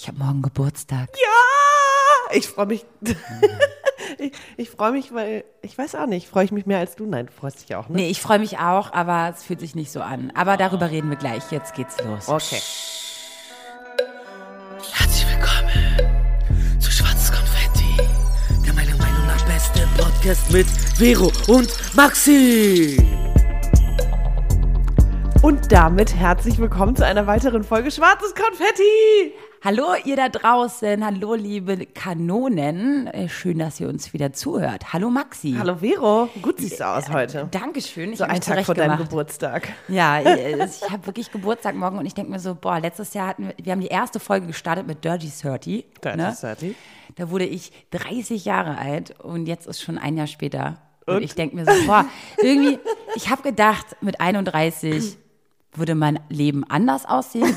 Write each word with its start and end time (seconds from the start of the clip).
Ich 0.00 0.08
habe 0.08 0.18
morgen 0.18 0.40
Geburtstag. 0.40 1.10
Ja! 1.12 2.34
Ich 2.34 2.48
freue 2.48 2.64
mich. 2.64 2.86
ich 4.18 4.32
ich 4.56 4.70
freue 4.70 4.92
mich, 4.92 5.12
weil 5.12 5.44
ich 5.60 5.76
weiß 5.76 5.94
auch 5.96 6.06
nicht, 6.06 6.26
freue 6.26 6.46
ich 6.46 6.52
mich 6.52 6.64
mehr 6.64 6.78
als 6.78 6.96
du? 6.96 7.04
Nein, 7.04 7.26
du 7.26 7.32
freust 7.32 7.60
dich 7.60 7.76
auch, 7.76 7.90
ne? 7.90 7.96
Nee, 7.96 8.08
ich 8.08 8.22
freue 8.22 8.38
mich 8.38 8.56
auch, 8.56 8.94
aber 8.94 9.34
es 9.36 9.42
fühlt 9.42 9.60
sich 9.60 9.74
nicht 9.74 9.92
so 9.92 10.00
an. 10.00 10.32
Aber 10.34 10.56
darüber 10.56 10.90
reden 10.90 11.10
wir 11.10 11.18
gleich. 11.18 11.52
Jetzt 11.52 11.74
geht's 11.74 12.02
los. 12.02 12.28
Okay. 12.28 12.62
Herzlich 14.90 15.26
willkommen 15.34 16.80
zu 16.80 16.90
Schwarzes 16.90 17.30
Konfetti, 17.30 17.94
der 18.64 18.72
meiner 18.72 18.96
Meinung 18.96 19.26
nach 19.26 19.44
beste 19.44 19.86
Podcast 19.98 20.50
mit 20.50 20.66
Vero 20.96 21.30
und 21.46 21.68
Maxi. 21.94 23.06
Und 25.42 25.70
damit 25.70 26.14
herzlich 26.14 26.58
willkommen 26.58 26.96
zu 26.96 27.04
einer 27.04 27.26
weiteren 27.26 27.64
Folge 27.64 27.90
Schwarzes 27.90 28.34
Konfetti. 28.34 29.34
Hallo 29.62 29.88
ihr 30.06 30.16
da 30.16 30.30
draußen, 30.30 31.04
hallo 31.04 31.34
liebe 31.34 31.84
Kanonen. 31.84 33.08
Äh, 33.08 33.28
Schön, 33.28 33.58
dass 33.58 33.78
ihr 33.78 33.90
uns 33.90 34.14
wieder 34.14 34.32
zuhört. 34.32 34.94
Hallo 34.94 35.10
Maxi. 35.10 35.54
Hallo 35.58 35.76
Vero, 35.76 36.30
gut 36.40 36.58
siehst 36.58 36.80
du 36.80 36.84
aus 36.86 37.10
heute. 37.10 37.46
Dankeschön. 37.50 38.12
Ich 38.12 38.18
So 38.18 38.24
ein 38.24 38.40
Tag 38.40 38.64
vor 38.64 38.74
deinem. 38.74 38.96
Geburtstag. 38.96 39.68
Ja, 39.88 40.18
äh, 40.24 40.64
ich 40.64 40.90
habe 40.90 41.04
wirklich 41.06 41.30
Geburtstag 41.30 41.74
morgen 41.74 41.98
und 41.98 42.06
ich 42.06 42.14
denke 42.14 42.30
mir 42.30 42.38
so, 42.38 42.54
boah, 42.54 42.80
letztes 42.80 43.12
Jahr 43.12 43.26
hatten 43.28 43.48
wir, 43.48 43.54
wir 43.62 43.72
haben 43.72 43.82
die 43.82 43.88
erste 43.88 44.18
Folge 44.18 44.46
gestartet 44.46 44.86
mit 44.86 45.04
Dirty 45.04 45.30
30. 45.30 45.84
Dirty 46.02 46.16
ne? 46.16 46.34
30. 46.40 46.74
Da 47.16 47.28
wurde 47.28 47.44
ich 47.44 47.70
30 47.90 48.46
Jahre 48.46 48.78
alt 48.78 49.20
und 49.20 49.44
jetzt 49.44 49.66
ist 49.66 49.82
schon 49.82 49.98
ein 49.98 50.16
Jahr 50.16 50.26
später. 50.26 50.80
Und, 51.04 51.16
Und? 51.16 51.22
ich 51.22 51.34
denke 51.34 51.56
mir 51.56 51.66
so, 51.66 51.86
boah, 51.86 52.06
irgendwie, 52.42 52.78
ich 53.14 53.28
habe 53.28 53.42
gedacht, 53.42 53.84
mit 54.00 54.22
31 54.22 55.18
würde 55.74 55.94
mein 55.94 56.18
Leben 56.30 56.64
anders 56.64 57.04
aussehen. 57.04 57.54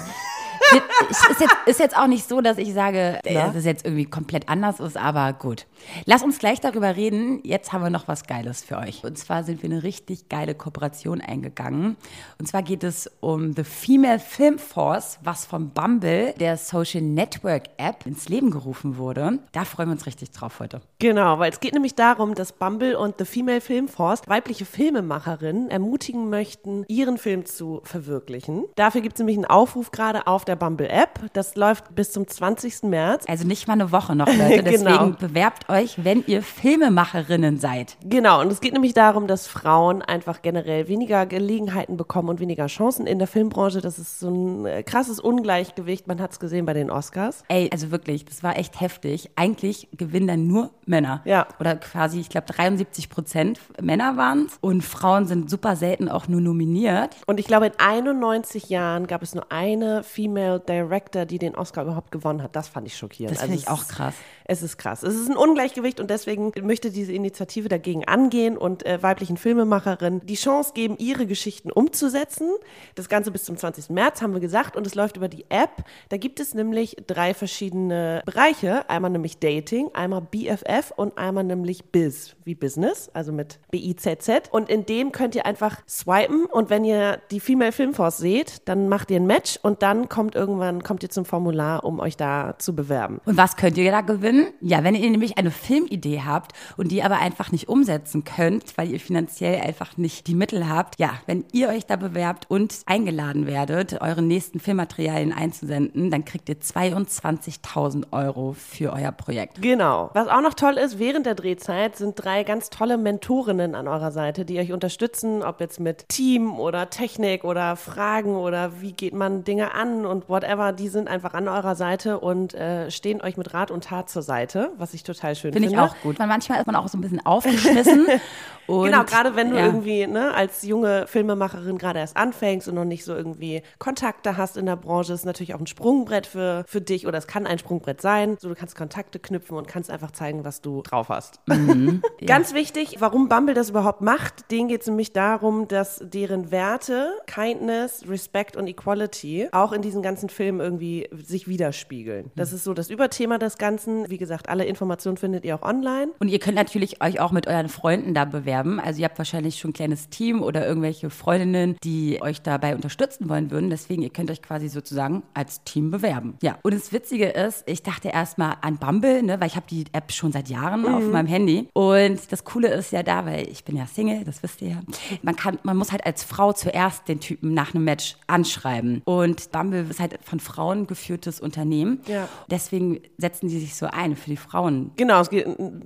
Ist 1.09 1.39
jetzt, 1.39 1.55
ist 1.65 1.79
jetzt 1.79 1.97
auch 1.97 2.07
nicht 2.07 2.27
so, 2.27 2.41
dass 2.41 2.57
ich 2.57 2.73
sage, 2.73 3.19
äh, 3.25 3.33
Ja. 3.33 3.47
dass 3.47 3.55
es 3.55 3.65
jetzt 3.65 3.85
irgendwie 3.85 4.05
komplett 4.05 4.49
anders 4.49 4.79
ist, 4.79 4.97
aber 4.97 5.33
gut. 5.33 5.65
Lass 6.05 6.23
uns 6.23 6.39
gleich 6.39 6.59
darüber 6.61 6.95
reden. 6.95 7.41
Jetzt 7.43 7.73
haben 7.73 7.83
wir 7.83 7.89
noch 7.89 8.07
was 8.07 8.23
Geiles 8.25 8.63
für 8.63 8.77
euch. 8.77 9.03
Und 9.03 9.17
zwar 9.17 9.43
sind 9.43 9.61
wir 9.63 9.69
eine 9.69 9.83
richtig 9.83 10.29
geile 10.29 10.55
Kooperation 10.55 11.21
eingegangen. 11.21 11.97
Und 12.39 12.47
zwar 12.47 12.63
geht 12.63 12.83
es 12.83 13.09
um 13.19 13.53
The 13.53 13.63
Female 13.63 14.19
Film 14.19 14.57
Force, 14.59 15.19
was 15.23 15.45
von 15.45 15.69
Bumble, 15.71 16.33
der 16.39 16.57
Social 16.57 17.01
Network 17.01 17.63
App, 17.77 18.05
ins 18.05 18.29
Leben 18.29 18.49
gerufen 18.51 18.97
wurde. 18.97 19.39
Da 19.51 19.65
freuen 19.65 19.89
wir 19.89 19.93
uns 19.93 20.05
richtig 20.05 20.31
drauf 20.31 20.59
heute. 20.59 20.81
Genau, 20.99 21.39
weil 21.39 21.51
es 21.51 21.59
geht 21.59 21.73
nämlich 21.73 21.95
darum, 21.95 22.33
dass 22.35 22.53
Bumble 22.53 22.95
und 22.97 23.15
The 23.19 23.25
Female 23.25 23.61
Film 23.61 23.87
Force 23.87 24.21
weibliche 24.27 24.65
Filmemacherinnen 24.65 25.69
ermutigen 25.69 26.29
möchten, 26.29 26.85
ihren 26.87 27.17
Film 27.17 27.45
zu 27.45 27.81
verwirklichen. 27.83 28.65
Dafür 28.75 29.01
gibt 29.01 29.15
es 29.15 29.19
nämlich 29.19 29.37
einen 29.37 29.45
Aufruf 29.45 29.91
gerade 29.91 30.27
auf 30.27 30.45
der 30.45 30.55
Bumble 30.63 30.87
App. 30.87 31.19
Das 31.33 31.55
läuft 31.57 31.93
bis 31.93 32.13
zum 32.13 32.25
20. 32.25 32.83
März. 32.83 33.25
Also 33.27 33.45
nicht 33.45 33.67
mal 33.67 33.73
eine 33.73 33.91
Woche 33.91 34.15
noch, 34.15 34.27
Leute. 34.27 34.63
Deswegen 34.63 34.83
Genau. 34.85 35.09
bewerbt 35.09 35.67
euch, 35.69 36.05
wenn 36.05 36.23
ihr 36.25 36.41
Filmemacherinnen 36.41 37.57
seid. 37.57 37.97
Genau, 38.05 38.39
und 38.39 38.49
es 38.51 38.61
geht 38.61 38.71
nämlich 38.73 38.93
darum, 38.93 39.27
dass 39.27 39.47
Frauen 39.47 40.01
einfach 40.01 40.41
generell 40.41 40.87
weniger 40.87 41.25
Gelegenheiten 41.25 41.97
bekommen 41.97 42.29
und 42.29 42.39
weniger 42.39 42.67
Chancen 42.67 43.07
in 43.07 43.19
der 43.19 43.27
Filmbranche. 43.27 43.81
Das 43.81 43.99
ist 43.99 44.19
so 44.21 44.29
ein 44.29 44.65
äh, 44.65 44.83
krasses 44.83 45.19
Ungleichgewicht. 45.19 46.07
Man 46.07 46.21
hat 46.21 46.31
es 46.31 46.39
gesehen 46.39 46.65
bei 46.65 46.73
den 46.73 46.89
Oscars. 46.91 47.43
Ey, 47.49 47.69
also 47.73 47.91
wirklich, 47.91 48.23
das 48.25 48.41
war 48.43 48.57
echt 48.57 48.79
heftig. 48.79 49.31
Eigentlich 49.35 49.89
gewinnen 49.97 50.27
dann 50.27 50.47
nur 50.47 50.69
Männer. 50.85 51.21
Ja. 51.25 51.47
Oder 51.59 51.75
quasi, 51.75 52.19
ich 52.19 52.29
glaube, 52.29 52.47
73 52.47 53.09
Prozent 53.09 53.59
Männer 53.81 54.15
waren 54.17 54.45
es. 54.45 54.57
Und 54.61 54.83
Frauen 54.83 55.25
sind 55.27 55.49
super 55.49 55.75
selten 55.75 56.09
auch 56.09 56.27
nur 56.27 56.41
nominiert. 56.41 57.15
Und 57.27 57.39
ich 57.39 57.47
glaube, 57.47 57.65
in 57.67 57.73
91 57.77 58.69
Jahren 58.69 59.07
gab 59.07 59.23
es 59.23 59.33
nur 59.35 59.51
eine 59.51 60.03
Female 60.03 60.42
Director, 60.59 61.25
die 61.25 61.39
den 61.39 61.55
Oscar 61.55 61.83
überhaupt 61.83 62.11
gewonnen 62.11 62.43
hat. 62.43 62.55
Das 62.55 62.67
fand 62.67 62.87
ich 62.87 62.97
schockierend. 62.97 63.35
Das 63.35 63.41
finde 63.43 63.57
Also 63.57 63.63
ich 63.63 63.69
auch 63.69 63.87
krass. 63.87 64.15
Es 64.45 64.61
ist 64.61 64.77
krass. 64.77 65.03
Es 65.03 65.15
ist 65.15 65.29
ein 65.29 65.37
Ungleichgewicht 65.37 65.99
und 65.99 66.09
deswegen 66.09 66.51
möchte 66.61 66.91
diese 66.91 67.13
Initiative 67.13 67.69
dagegen 67.69 68.05
angehen 68.05 68.57
und 68.57 68.85
äh, 68.85 69.01
weiblichen 69.01 69.37
Filmemacherinnen 69.37 70.25
die 70.25 70.35
Chance 70.35 70.71
geben, 70.73 70.97
ihre 70.97 71.25
Geschichten 71.25 71.71
umzusetzen. 71.71 72.49
Das 72.95 73.09
Ganze 73.09 73.31
bis 73.31 73.43
zum 73.45 73.57
20. 73.57 73.89
März 73.89 74.21
haben 74.21 74.33
wir 74.33 74.39
gesagt 74.39 74.75
und 74.75 74.85
es 74.85 74.95
läuft 74.95 75.17
über 75.17 75.29
die 75.29 75.45
App. 75.49 75.83
Da 76.09 76.17
gibt 76.17 76.39
es 76.39 76.53
nämlich 76.53 76.97
drei 77.07 77.33
verschiedene 77.33 78.21
Bereiche. 78.25 78.89
Einmal 78.89 79.11
nämlich 79.11 79.39
Dating, 79.39 79.89
einmal 79.93 80.21
BFF 80.21 80.91
und 80.95 81.17
einmal 81.17 81.43
nämlich 81.43 81.85
Biz, 81.91 82.35
wie 82.43 82.55
Business, 82.55 83.09
also 83.13 83.31
mit 83.31 83.59
B-I-Z-Z. 83.71 84.51
Und 84.51 84.69
in 84.69 84.85
dem 84.85 85.11
könnt 85.11 85.35
ihr 85.35 85.45
einfach 85.45 85.81
swipen 85.87 86.45
und 86.45 86.69
wenn 86.69 86.83
ihr 86.83 87.19
die 87.31 87.39
Female 87.39 87.71
Film 87.71 87.93
Force 87.93 88.17
seht, 88.17 88.67
dann 88.67 88.89
macht 88.89 89.11
ihr 89.11 89.17
ein 89.17 89.27
Match 89.27 89.59
und 89.61 89.81
dann 89.83 90.09
kommt 90.09 90.32
irgendwann, 90.35 90.83
kommt 90.83 91.03
ihr 91.03 91.09
zum 91.09 91.25
Formular, 91.25 91.83
um 91.83 91.99
euch 91.99 92.17
da 92.17 92.55
zu 92.57 92.75
bewerben. 92.75 93.19
Und 93.25 93.37
was 93.37 93.55
könnt 93.55 93.77
ihr 93.77 93.91
da 93.91 94.01
gewinnen? 94.01 94.47
Ja, 94.61 94.83
wenn 94.83 94.95
ihr 94.95 95.09
nämlich 95.09 95.37
eine 95.37 95.51
Filmidee 95.51 96.21
habt 96.25 96.53
und 96.77 96.91
die 96.91 97.03
aber 97.03 97.19
einfach 97.19 97.51
nicht 97.51 97.69
umsetzen 97.69 98.23
könnt, 98.23 98.77
weil 98.77 98.91
ihr 98.91 98.99
finanziell 98.99 99.61
einfach 99.61 99.97
nicht 99.97 100.27
die 100.27 100.35
Mittel 100.35 100.67
habt, 100.69 100.99
ja, 100.99 101.11
wenn 101.25 101.45
ihr 101.51 101.69
euch 101.69 101.85
da 101.85 101.95
bewerbt 101.95 102.45
und 102.49 102.81
eingeladen 102.85 103.47
werdet, 103.47 104.01
eure 104.01 104.21
nächsten 104.21 104.59
Filmmaterialien 104.59 105.33
einzusenden, 105.33 106.11
dann 106.11 106.25
kriegt 106.25 106.49
ihr 106.49 106.59
22.000 106.59 108.11
Euro 108.11 108.53
für 108.53 108.93
euer 108.93 109.11
Projekt. 109.11 109.61
Genau. 109.61 110.09
Was 110.13 110.27
auch 110.27 110.41
noch 110.41 110.53
toll 110.53 110.77
ist, 110.77 110.99
während 110.99 111.25
der 111.25 111.35
Drehzeit 111.35 111.95
sind 111.95 112.15
drei 112.15 112.43
ganz 112.43 112.69
tolle 112.69 112.97
Mentorinnen 112.97 113.75
an 113.75 113.87
eurer 113.87 114.11
Seite, 114.11 114.45
die 114.45 114.59
euch 114.59 114.73
unterstützen, 114.73 115.43
ob 115.43 115.59
jetzt 115.59 115.79
mit 115.79 116.09
Team 116.09 116.59
oder 116.59 116.89
Technik 116.89 117.43
oder 117.43 117.75
Fragen 117.75 118.35
oder 118.35 118.81
wie 118.81 118.93
geht 118.93 119.13
man 119.13 119.43
Dinge 119.43 119.73
an 119.73 120.05
und 120.05 120.22
whatever. 120.27 120.71
Die 120.71 120.87
sind 120.87 121.07
einfach 121.07 121.33
an 121.33 121.47
eurer 121.47 121.75
Seite 121.75 122.19
und 122.19 122.53
äh, 122.53 122.91
stehen 122.91 123.21
euch 123.21 123.37
mit 123.37 123.53
Rat 123.53 123.71
und 123.71 123.85
Tat 123.85 124.09
zur 124.09 124.21
Seite, 124.21 124.71
was 124.77 124.93
ich 124.93 125.03
total 125.03 125.35
schön 125.35 125.53
Finde 125.53 125.69
finde. 125.69 125.83
ich 125.83 125.91
auch 125.91 125.95
gut. 126.01 126.19
Weil 126.19 126.27
manchmal 126.27 126.59
ist 126.59 126.67
man 126.67 126.75
auch 126.75 126.87
so 126.87 126.97
ein 126.97 127.01
bisschen 127.01 127.25
aufgeschmissen. 127.25 128.07
Genau, 128.67 129.03
gerade 129.03 129.35
wenn 129.35 129.49
du 129.49 129.57
ja. 129.57 129.65
irgendwie 129.65 130.07
ne, 130.07 130.33
als 130.33 130.63
junge 130.63 131.05
Filmemacherin 131.07 131.77
gerade 131.77 131.99
erst 131.99 132.15
anfängst 132.15 132.67
und 132.67 132.75
noch 132.75 132.85
nicht 132.85 133.03
so 133.03 133.13
irgendwie 133.13 133.61
Kontakte 133.77 134.37
hast 134.37 134.57
in 134.57 134.65
der 134.65 134.75
Branche, 134.75 135.13
ist 135.13 135.25
natürlich 135.25 135.53
auch 135.53 135.59
ein 135.59 135.67
Sprungbrett 135.67 136.27
für, 136.27 136.63
für 136.67 136.81
dich 136.81 137.05
oder 137.05 137.17
es 137.17 137.27
kann 137.27 137.45
ein 137.45 137.59
Sprungbrett 137.59 138.01
sein. 138.01 138.37
So, 138.39 138.49
du 138.49 138.55
kannst 138.55 138.75
Kontakte 138.75 139.19
knüpfen 139.19 139.57
und 139.57 139.67
kannst 139.67 139.89
einfach 139.89 140.11
zeigen, 140.11 140.45
was 140.45 140.61
du 140.61 140.81
drauf 140.81 141.09
hast. 141.09 141.41
Ganz 142.25 142.53
wichtig, 142.53 142.97
warum 142.99 143.27
Bumble 143.27 143.53
das 143.53 143.69
überhaupt 143.69 144.01
macht, 144.01 144.49
denen 144.51 144.69
geht 144.69 144.81
es 144.81 144.87
nämlich 144.87 145.13
darum, 145.13 145.67
dass 145.67 145.99
deren 146.01 146.51
Werte, 146.51 147.11
Kindness, 147.27 148.05
Respect 148.07 148.55
und 148.55 148.67
Equality 148.67 149.49
auch 149.51 149.73
in 149.73 149.81
diesen 149.81 150.01
ganzen 150.01 150.12
Filmen 150.17 150.59
irgendwie 150.59 151.07
sich 151.11 151.47
widerspiegeln. 151.47 152.31
Das 152.35 152.53
ist 152.53 152.63
so 152.63 152.73
das 152.73 152.89
Überthema 152.89 153.37
des 153.37 153.57
Ganzen. 153.57 154.09
Wie 154.09 154.17
gesagt, 154.17 154.49
alle 154.49 154.65
Informationen 154.65 155.17
findet 155.17 155.45
ihr 155.45 155.55
auch 155.55 155.61
online. 155.61 156.11
Und 156.19 156.29
ihr 156.29 156.39
könnt 156.39 156.55
natürlich 156.55 157.03
euch 157.03 157.19
auch 157.19 157.31
mit 157.31 157.47
euren 157.47 157.69
Freunden 157.69 158.13
da 158.13 158.25
bewerben. 158.25 158.79
Also 158.79 159.01
ihr 159.01 159.05
habt 159.05 159.17
wahrscheinlich 159.17 159.57
schon 159.57 159.71
ein 159.71 159.73
kleines 159.73 160.09
Team 160.09 160.41
oder 160.41 160.67
irgendwelche 160.67 161.09
Freundinnen, 161.09 161.77
die 161.83 162.21
euch 162.21 162.41
dabei 162.41 162.75
unterstützen 162.75 163.29
wollen 163.29 163.51
würden. 163.51 163.69
Deswegen, 163.69 164.01
ihr 164.01 164.09
könnt 164.09 164.31
euch 164.31 164.41
quasi 164.41 164.67
sozusagen 164.67 165.23
als 165.33 165.63
Team 165.63 165.91
bewerben. 165.91 166.37
Ja. 166.41 166.57
Und 166.63 166.73
das 166.73 166.91
Witzige 166.91 167.27
ist, 167.29 167.63
ich 167.67 167.83
dachte 167.83 168.09
erstmal 168.09 168.57
an 168.61 168.77
Bumble, 168.77 169.23
ne, 169.23 169.39
weil 169.39 169.47
ich 169.47 169.55
habe 169.55 169.65
die 169.69 169.85
App 169.93 170.11
schon 170.11 170.31
seit 170.31 170.49
Jahren 170.49 170.85
auf 170.85 171.03
meinem 171.03 171.27
Handy. 171.27 171.69
Und 171.73 172.31
das 172.31 172.43
Coole 172.43 172.69
ist 172.73 172.91
ja 172.91 173.03
da, 173.03 173.25
weil 173.25 173.47
ich 173.49 173.63
bin 173.63 173.75
ja 173.75 173.85
Single, 173.87 174.23
das 174.23 174.43
wisst 174.43 174.61
ihr 174.61 174.69
ja. 174.69 174.81
Man 175.21 175.35
kann, 175.35 175.59
man 175.63 175.77
muss 175.77 175.91
halt 175.91 176.05
als 176.05 176.23
Frau 176.23 176.53
zuerst 176.53 177.07
den 177.07 177.19
Typen 177.19 177.53
nach 177.53 177.73
einem 177.73 177.83
Match 177.83 178.17
anschreiben. 178.27 179.01
Und 179.05 179.51
Bumble 179.51 179.85
ist 179.89 179.99
halt 179.99 180.02
von 180.21 180.39
Frauen 180.39 180.87
geführtes 180.87 181.39
Unternehmen. 181.39 182.01
Ja. 182.07 182.27
Deswegen 182.49 183.01
setzen 183.17 183.49
die 183.49 183.59
sich 183.59 183.75
so 183.75 183.87
ein 183.87 184.15
für 184.15 184.29
die 184.29 184.37
Frauen. 184.37 184.91
Genau, 184.95 185.21
es 185.21 185.29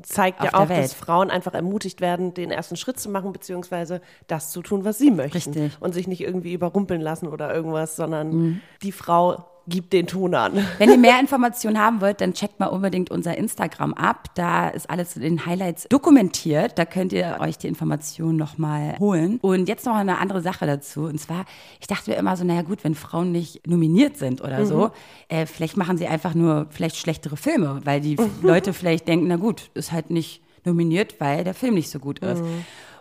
zeigt 0.04 0.44
ja 0.44 0.54
auch, 0.54 0.70
Welt. 0.70 0.84
dass 0.84 0.94
Frauen 0.94 1.30
einfach 1.30 1.54
ermutigt 1.54 2.02
werden, 2.02 2.34
den 2.34 2.52
ersten 2.52 2.76
Schritt 2.76 3.00
zu 3.00 3.10
machen, 3.10 3.34
beziehungsweise 3.34 4.02
das 4.28 4.52
zu 4.52 4.62
tun, 4.62 4.86
was 4.86 4.98
sie 4.98 5.12
möchten. 5.12 5.52
Richtig. 5.52 5.78
Und 5.80 5.94
sich 5.94 6.08
nicht 6.08 6.22
irgendwie 6.22 6.54
überrumpeln 6.54 7.02
lassen 7.02 7.28
oder 7.28 7.54
irgendwas, 7.54 7.96
sondern 7.96 8.62
die 8.82 8.92
Frau 8.92 9.46
gibt 9.68 9.94
den 9.94 10.08
Ton 10.08 10.34
an. 10.34 10.66
Wenn 10.78 10.90
ihr 10.90 10.98
mehr 10.98 11.20
Informationen 11.20 11.80
haben 11.80 12.02
wollt, 12.02 12.22
dann 12.22 12.34
checkt 12.34 12.60
mal 12.60 12.68
unbedingt 12.68 13.12
unser 13.12 13.38
Instagram 13.38 13.94
ab. 13.94 14.30
Da 14.36 14.70
ist 14.70 14.90
alles 14.90 15.16
in 15.16 15.22
den 15.22 15.46
Highlights 15.46 15.88
dokumentiert. 15.90 16.78
Da 16.78 16.86
könnt 16.86 17.14
ihr 17.14 17.38
euch 17.40 17.58
die 17.58 17.68
Informationen 17.68 18.38
nochmal 18.38 18.98
holen. 19.00 19.40
Und 19.42 19.68
jetzt 19.68 19.86
noch 19.86 19.96
eine 19.96 20.18
andere 20.20 20.42
Sache 20.42 20.66
dazu. 20.66 21.02
Und 21.02 21.20
zwar, 21.20 21.46
ich 21.80 21.88
dachte 21.88 22.12
mir 22.12 22.18
immer 22.18 22.36
so, 22.38 22.44
naja 22.44 22.62
gut, 22.62 22.84
wenn 22.84 22.96
Frauen 22.96 23.32
nicht 23.32 23.66
nominiert 23.68 24.18
sind 24.18 24.42
oder 24.42 24.66
so, 24.66 24.92
äh, 25.28 25.46
vielleicht 25.46 25.78
machen 25.78 25.98
sie 25.98 26.08
einfach 26.08 26.34
nur 26.34 26.68
vielleicht 26.70 26.98
schlechtere 26.98 27.38
Filme, 27.38 27.82
weil 27.84 28.02
die 28.02 28.18
Leute 28.42 28.74
vielleicht 28.74 29.08
denken, 29.08 29.28
na 29.28 29.36
gut, 29.36 29.70
ist 29.74 29.92
halt 29.92 30.10
nicht 30.10 30.42
nominiert, 30.66 31.16
weil 31.20 31.44
der 31.44 31.54
Film 31.54 31.76
nicht 31.76 31.90
so 31.90 32.00
gut 32.00 32.20
ist. 32.20 32.44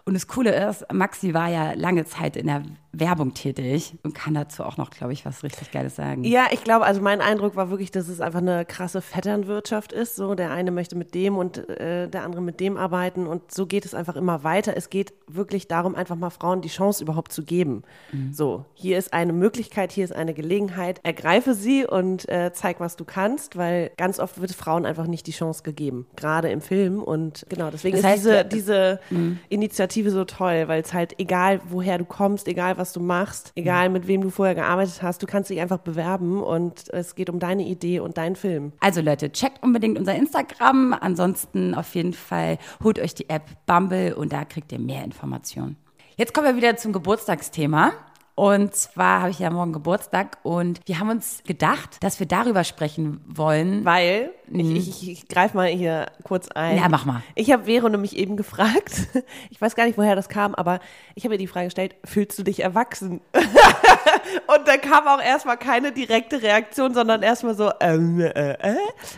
Und 0.04 0.14
das 0.14 0.28
Coole 0.28 0.54
ist, 0.68 0.84
Maxi 0.92 1.34
war 1.34 1.48
ja 1.48 1.72
lange 1.72 2.04
Zeit 2.04 2.36
in 2.36 2.46
der 2.46 2.62
Werbung 2.98 3.34
tätig 3.34 3.94
und 4.02 4.14
kann 4.14 4.34
dazu 4.34 4.64
auch 4.64 4.76
noch, 4.76 4.90
glaube 4.90 5.12
ich, 5.12 5.24
was 5.24 5.42
richtig 5.42 5.70
Geiles 5.70 5.96
sagen. 5.96 6.24
Ja, 6.24 6.46
ich 6.50 6.64
glaube, 6.64 6.84
also 6.84 7.00
mein 7.00 7.20
Eindruck 7.20 7.56
war 7.56 7.70
wirklich, 7.70 7.90
dass 7.90 8.08
es 8.08 8.20
einfach 8.20 8.40
eine 8.40 8.64
krasse 8.64 9.00
Vetternwirtschaft 9.00 9.92
ist. 9.92 10.16
So, 10.16 10.34
der 10.34 10.50
eine 10.50 10.70
möchte 10.70 10.96
mit 10.96 11.14
dem 11.14 11.36
und 11.36 11.68
äh, 11.68 12.08
der 12.08 12.24
andere 12.24 12.42
mit 12.42 12.60
dem 12.60 12.76
arbeiten 12.76 13.26
und 13.26 13.52
so 13.52 13.66
geht 13.66 13.84
es 13.84 13.94
einfach 13.94 14.16
immer 14.16 14.44
weiter. 14.44 14.76
Es 14.76 14.90
geht 14.90 15.14
wirklich 15.26 15.68
darum, 15.68 15.94
einfach 15.94 16.16
mal 16.16 16.30
Frauen 16.30 16.62
die 16.62 16.68
Chance 16.68 17.02
überhaupt 17.02 17.32
zu 17.32 17.44
geben. 17.44 17.82
Mhm. 18.12 18.32
So, 18.32 18.64
hier 18.74 18.98
ist 18.98 19.12
eine 19.12 19.32
Möglichkeit, 19.32 19.92
hier 19.92 20.04
ist 20.04 20.14
eine 20.14 20.34
Gelegenheit. 20.34 21.00
Ergreife 21.02 21.54
sie 21.54 21.86
und 21.86 22.28
äh, 22.28 22.52
zeig, 22.52 22.80
was 22.80 22.96
du 22.96 23.04
kannst, 23.04 23.56
weil 23.56 23.90
ganz 23.96 24.18
oft 24.18 24.40
wird 24.40 24.52
Frauen 24.52 24.86
einfach 24.86 25.06
nicht 25.06 25.26
die 25.26 25.32
Chance 25.32 25.62
gegeben, 25.62 26.06
gerade 26.16 26.50
im 26.50 26.60
Film. 26.60 27.02
Und 27.02 27.46
genau, 27.48 27.70
deswegen 27.70 27.96
Das 27.96 28.00
ist 28.00 28.06
heißt, 28.06 28.24
diese, 28.24 28.34
ja, 28.34 28.44
diese 28.44 29.00
Initiative 29.48 30.10
so 30.10 30.24
toll, 30.24 30.68
weil 30.68 30.82
es 30.82 30.92
halt 30.92 31.18
egal, 31.18 31.60
woher 31.68 31.98
du 31.98 32.04
kommst, 32.04 32.48
egal, 32.48 32.78
was 32.78 32.85
du 32.92 33.00
machst, 33.00 33.52
egal, 33.54 33.88
mit 33.88 34.06
wem 34.06 34.20
du 34.22 34.30
vorher 34.30 34.54
gearbeitet 34.54 35.02
hast, 35.02 35.22
du 35.22 35.26
kannst 35.26 35.50
dich 35.50 35.60
einfach 35.60 35.78
bewerben 35.78 36.42
und 36.42 36.88
es 36.92 37.14
geht 37.14 37.30
um 37.30 37.38
deine 37.38 37.64
Idee 37.64 38.00
und 38.00 38.18
deinen 38.18 38.36
Film. 38.36 38.72
Also 38.80 39.00
Leute, 39.00 39.32
checkt 39.32 39.62
unbedingt 39.62 39.98
unser 39.98 40.14
Instagram. 40.14 40.94
Ansonsten 40.98 41.74
auf 41.74 41.94
jeden 41.94 42.12
Fall 42.12 42.58
holt 42.82 42.98
euch 42.98 43.14
die 43.14 43.28
App 43.28 43.44
Bumble 43.66 44.14
und 44.14 44.32
da 44.32 44.44
kriegt 44.44 44.72
ihr 44.72 44.78
mehr 44.78 45.04
Informationen. 45.04 45.76
Jetzt 46.16 46.32
kommen 46.32 46.46
wir 46.46 46.56
wieder 46.56 46.76
zum 46.76 46.92
Geburtstagsthema. 46.92 47.92
Und 48.36 48.74
zwar 48.74 49.22
habe 49.22 49.30
ich 49.30 49.38
ja 49.38 49.48
morgen 49.48 49.72
Geburtstag 49.72 50.36
und 50.42 50.80
wir 50.84 51.00
haben 51.00 51.08
uns 51.08 51.42
gedacht, 51.46 51.96
dass 52.04 52.20
wir 52.20 52.26
darüber 52.26 52.64
sprechen 52.64 53.22
wollen. 53.26 53.82
Weil, 53.86 54.30
ich, 54.52 54.70
ich, 54.72 54.88
ich, 54.88 55.10
ich 55.10 55.28
greife 55.28 55.56
mal 55.56 55.68
hier 55.68 56.06
kurz 56.22 56.48
ein. 56.48 56.76
Ja, 56.76 56.90
mach 56.90 57.06
mal. 57.06 57.22
Ich 57.34 57.50
habe 57.50 57.64
Vero 57.64 57.88
nämlich 57.88 58.14
eben 58.14 58.36
gefragt, 58.36 59.08
ich 59.50 59.58
weiß 59.58 59.74
gar 59.74 59.86
nicht, 59.86 59.96
woher 59.96 60.14
das 60.14 60.28
kam, 60.28 60.54
aber 60.54 60.80
ich 61.14 61.24
habe 61.24 61.36
ihr 61.36 61.38
die 61.38 61.46
Frage 61.46 61.68
gestellt, 61.68 61.96
fühlst 62.04 62.38
du 62.38 62.42
dich 62.42 62.60
erwachsen? 62.60 63.22
Und 64.46 64.66
da 64.66 64.76
kam 64.76 65.06
auch 65.06 65.20
erstmal 65.22 65.56
keine 65.56 65.92
direkte 65.92 66.42
Reaktion, 66.42 66.94
sondern 66.94 67.22
erstmal 67.22 67.54
so, 67.54 67.70
ähm, 67.80 68.20
äh, 68.20 68.52
äh. 68.52 68.76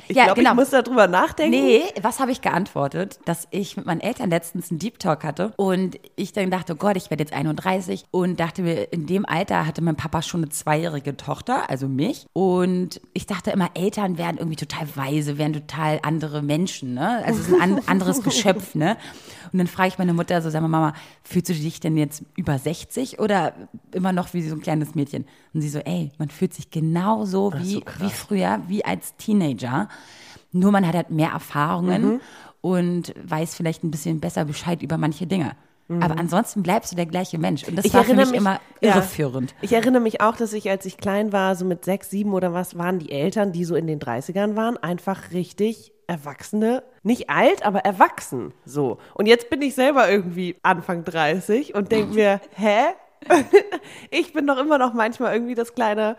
Ich 0.08 0.16
Ja, 0.16 0.24
glaube, 0.24 0.40
genau. 0.40 0.50
ich 0.52 0.56
muss 0.56 0.70
darüber 0.70 1.06
nachdenken. 1.06 1.50
Nee, 1.58 1.82
was 2.02 2.20
habe 2.20 2.30
ich 2.30 2.40
geantwortet? 2.40 3.18
Dass 3.24 3.48
ich 3.50 3.76
mit 3.76 3.86
meinen 3.86 4.00
Eltern 4.00 4.30
letztens 4.30 4.70
einen 4.70 4.78
Deep 4.78 4.98
Talk 4.98 5.24
hatte 5.24 5.52
und 5.56 5.98
ich 6.16 6.32
dann 6.32 6.50
dachte, 6.50 6.74
oh 6.74 6.76
Gott, 6.76 6.96
ich 6.96 7.10
werde 7.10 7.22
jetzt 7.22 7.32
31 7.32 8.04
und 8.10 8.38
dachte 8.40 8.62
mir, 8.62 8.92
in 8.92 9.06
dem 9.06 9.26
Alter 9.26 9.66
hatte 9.66 9.82
mein 9.82 9.96
Papa 9.96 10.22
schon 10.22 10.42
eine 10.42 10.50
zweijährige 10.50 11.16
Tochter, 11.16 11.68
also 11.70 11.88
mich. 11.88 12.26
Und 12.32 13.00
ich 13.12 13.26
dachte 13.26 13.50
immer, 13.50 13.70
Eltern 13.74 14.18
wären 14.18 14.36
irgendwie 14.38 14.56
total 14.56 14.86
weise, 14.94 15.38
wären 15.38 15.52
total 15.52 16.00
andere 16.02 16.42
Menschen, 16.42 16.94
ne? 16.94 17.22
Also 17.24 17.40
es 17.40 17.48
ist 17.48 17.54
ein 17.60 17.76
an, 17.76 17.82
anderes 17.86 18.22
Geschöpf, 18.22 18.74
ne? 18.74 18.96
Und 19.52 19.58
dann 19.58 19.66
frage 19.66 19.88
ich 19.88 19.98
meine 19.98 20.12
Mutter 20.12 20.42
so, 20.42 20.50
sag 20.50 20.60
mal, 20.62 20.68
Mama, 20.68 20.92
fühlst 21.22 21.48
du 21.48 21.54
dich 21.54 21.80
denn 21.80 21.96
jetzt 21.96 22.22
über 22.36 22.58
60 22.58 23.18
oder 23.18 23.54
immer 23.92 24.12
noch 24.12 24.34
wie 24.34 24.42
so 24.42 24.54
ein 24.54 24.60
kleines 24.60 24.94
Mädchen? 24.98 25.24
Und 25.54 25.60
sie 25.62 25.68
so, 25.68 25.78
ey, 25.78 26.10
man 26.18 26.28
fühlt 26.28 26.52
sich 26.54 26.70
genauso 26.70 27.52
wie, 27.56 27.82
wie 27.98 28.10
früher, 28.10 28.60
wie 28.68 28.84
als 28.84 29.16
Teenager. 29.16 29.88
Nur 30.52 30.72
man 30.72 30.86
hat 30.86 30.94
halt 30.94 31.10
mehr 31.10 31.30
Erfahrungen 31.30 32.02
Mhm. 32.14 32.20
und 32.60 33.14
weiß 33.22 33.54
vielleicht 33.54 33.84
ein 33.84 33.90
bisschen 33.90 34.20
besser 34.20 34.44
Bescheid 34.44 34.82
über 34.82 34.98
manche 34.98 35.26
Dinge. 35.26 35.52
Aber 36.00 36.18
ansonsten 36.18 36.62
bleibst 36.62 36.92
du 36.92 36.96
der 36.96 37.06
gleiche 37.06 37.38
Mensch. 37.38 37.64
Und 37.64 37.76
das 37.76 37.84
Mhm. 37.84 37.88
Ich 37.88 37.94
war 37.94 38.04
für 38.04 38.14
mich 38.14 38.30
mich- 38.30 38.38
immer 38.40 38.60
ja. 38.82 38.96
irreführend. 38.96 39.54
Ich 39.62 39.72
erinnere 39.72 40.02
mich 40.02 40.20
auch, 40.20 40.36
dass 40.36 40.52
ich, 40.52 40.68
als 40.68 40.84
ich 40.84 40.98
klein 40.98 41.32
war, 41.32 41.56
so 41.56 41.64
mit 41.64 41.82
sechs, 41.86 42.10
sieben 42.10 42.34
oder 42.34 42.52
was, 42.52 42.76
waren 42.76 42.98
die 42.98 43.10
Eltern, 43.10 43.52
die 43.52 43.64
so 43.64 43.74
in 43.74 43.86
den 43.86 43.98
30ern 43.98 44.54
waren, 44.54 44.76
einfach 44.76 45.30
richtig 45.32 45.92
Erwachsene. 46.06 46.82
Nicht 47.02 47.30
alt, 47.30 47.64
aber 47.64 47.80
erwachsen. 47.80 48.52
So. 48.66 48.98
Und 49.14 49.26
jetzt 49.26 49.48
bin 49.48 49.62
ich 49.62 49.74
selber 49.74 50.10
irgendwie 50.10 50.56
Anfang 50.62 51.04
30 51.04 51.74
und 51.74 51.90
denke 51.92 52.14
mir, 52.14 52.40
hä? 52.54 52.78
ich 54.10 54.32
bin 54.32 54.46
doch 54.46 54.58
immer 54.58 54.78
noch 54.78 54.94
manchmal 54.94 55.34
irgendwie 55.34 55.54
das 55.54 55.74
kleine 55.74 56.16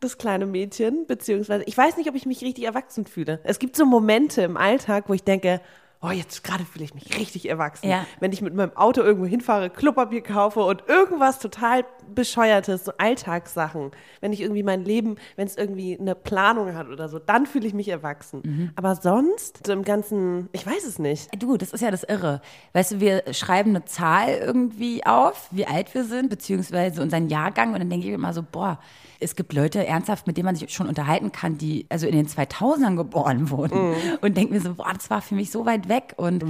das 0.00 0.16
kleine 0.16 0.46
Mädchen, 0.46 1.06
beziehungsweise 1.06 1.64
ich 1.64 1.76
weiß 1.76 1.98
nicht, 1.98 2.08
ob 2.08 2.14
ich 2.14 2.24
mich 2.24 2.40
richtig 2.42 2.64
erwachsen 2.64 3.04
fühle. 3.04 3.38
Es 3.44 3.58
gibt 3.58 3.76
so 3.76 3.84
Momente 3.84 4.42
im 4.42 4.56
Alltag, 4.56 5.04
wo 5.08 5.12
ich 5.12 5.24
denke, 5.24 5.60
oh, 6.02 6.10
jetzt 6.10 6.42
gerade 6.44 6.64
fühle 6.64 6.84
ich 6.84 6.94
mich 6.94 7.18
richtig 7.18 7.48
erwachsen. 7.48 7.88
Ja. 7.88 8.06
Wenn 8.20 8.32
ich 8.32 8.40
mit 8.40 8.54
meinem 8.54 8.74
Auto 8.76 9.02
irgendwo 9.02 9.26
hinfahre, 9.26 9.68
Klopapier 9.68 10.22
kaufe 10.22 10.60
und 10.60 10.84
irgendwas 10.88 11.38
total 11.38 11.84
bescheuertes, 12.14 12.86
so 12.86 12.92
Alltagssachen. 12.96 13.90
Wenn 14.20 14.32
ich 14.32 14.40
irgendwie 14.40 14.62
mein 14.62 14.84
Leben, 14.84 15.16
wenn 15.36 15.46
es 15.46 15.56
irgendwie 15.56 15.98
eine 15.98 16.14
Planung 16.14 16.74
hat 16.74 16.88
oder 16.88 17.08
so, 17.08 17.18
dann 17.18 17.46
fühle 17.46 17.66
ich 17.66 17.74
mich 17.74 17.88
erwachsen. 17.88 18.40
Mhm. 18.44 18.70
Aber 18.76 18.96
sonst, 18.96 19.66
so 19.66 19.72
im 19.72 19.84
ganzen, 19.84 20.48
ich 20.52 20.66
weiß 20.66 20.84
es 20.84 20.98
nicht. 20.98 21.28
Du, 21.38 21.58
das 21.58 21.72
ist 21.72 21.82
ja 21.82 21.90
das 21.90 22.04
Irre. 22.04 22.40
Weißt 22.72 22.92
du, 22.92 23.00
wir 23.00 23.22
schreiben 23.32 23.70
eine 23.70 23.84
Zahl 23.84 24.30
irgendwie 24.30 25.04
auf, 25.04 25.48
wie 25.50 25.66
alt 25.66 25.92
wir 25.94 26.04
sind, 26.04 26.30
beziehungsweise 26.30 27.02
unseren 27.02 27.28
Jahrgang. 27.28 27.74
Und 27.74 27.80
dann 27.80 27.90
denke 27.90 28.06
ich 28.06 28.10
mir 28.10 28.16
immer 28.16 28.32
so, 28.32 28.42
boah, 28.42 28.78
es 29.20 29.36
gibt 29.36 29.52
Leute 29.52 29.86
ernsthaft, 29.86 30.26
mit 30.26 30.36
denen 30.36 30.46
man 30.46 30.56
sich 30.56 30.72
schon 30.72 30.88
unterhalten 30.88 31.30
kann, 31.30 31.58
die 31.58 31.86
also 31.88 32.06
in 32.06 32.14
den 32.14 32.26
2000ern 32.26 32.96
geboren 32.96 33.50
wurden. 33.50 33.94
Und 34.20 34.36
denke 34.36 34.54
mir 34.54 34.60
so, 34.60 34.74
boah, 34.74 34.92
das 34.94 35.10
war 35.10 35.22
für 35.22 35.34
mich 35.34 35.50
so 35.50 35.66
weit 35.66 35.88
weg. 35.88 36.14
Und 36.16 36.42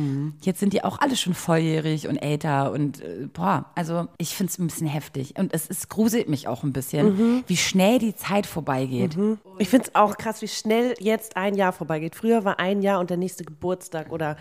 jetzt 0.42 0.60
sind 0.60 0.72
die 0.72 0.84
auch 0.84 1.00
alle 1.00 1.16
schon 1.16 1.34
volljährig 1.34 2.08
und 2.08 2.16
älter. 2.16 2.72
Und 2.72 3.00
äh, 3.00 3.28
boah, 3.32 3.66
also 3.74 4.06
ich 4.18 4.34
finde 4.34 4.52
es 4.52 4.58
ein 4.58 4.66
bisschen 4.68 4.86
heftig. 4.86 5.34
Und 5.38 5.52
es, 5.52 5.68
es 5.68 5.88
gruselt 5.88 6.28
mich 6.28 6.48
auch 6.48 6.62
ein 6.62 6.72
bisschen, 6.72 7.44
wie 7.46 7.56
schnell 7.56 7.98
die 7.98 8.14
Zeit 8.14 8.46
vorbeigeht. 8.46 9.16
Ich 9.58 9.68
finde 9.68 9.88
es 9.88 9.94
auch 9.94 10.16
krass, 10.16 10.42
wie 10.42 10.48
schnell 10.48 10.94
jetzt 11.00 11.36
ein 11.36 11.54
Jahr 11.54 11.72
vorbeigeht. 11.72 12.14
Früher 12.14 12.44
war 12.44 12.58
ein 12.60 12.82
Jahr 12.82 13.00
und 13.00 13.10
der 13.10 13.16
nächste 13.16 13.44
Geburtstag 13.44 14.12
oder 14.12 14.36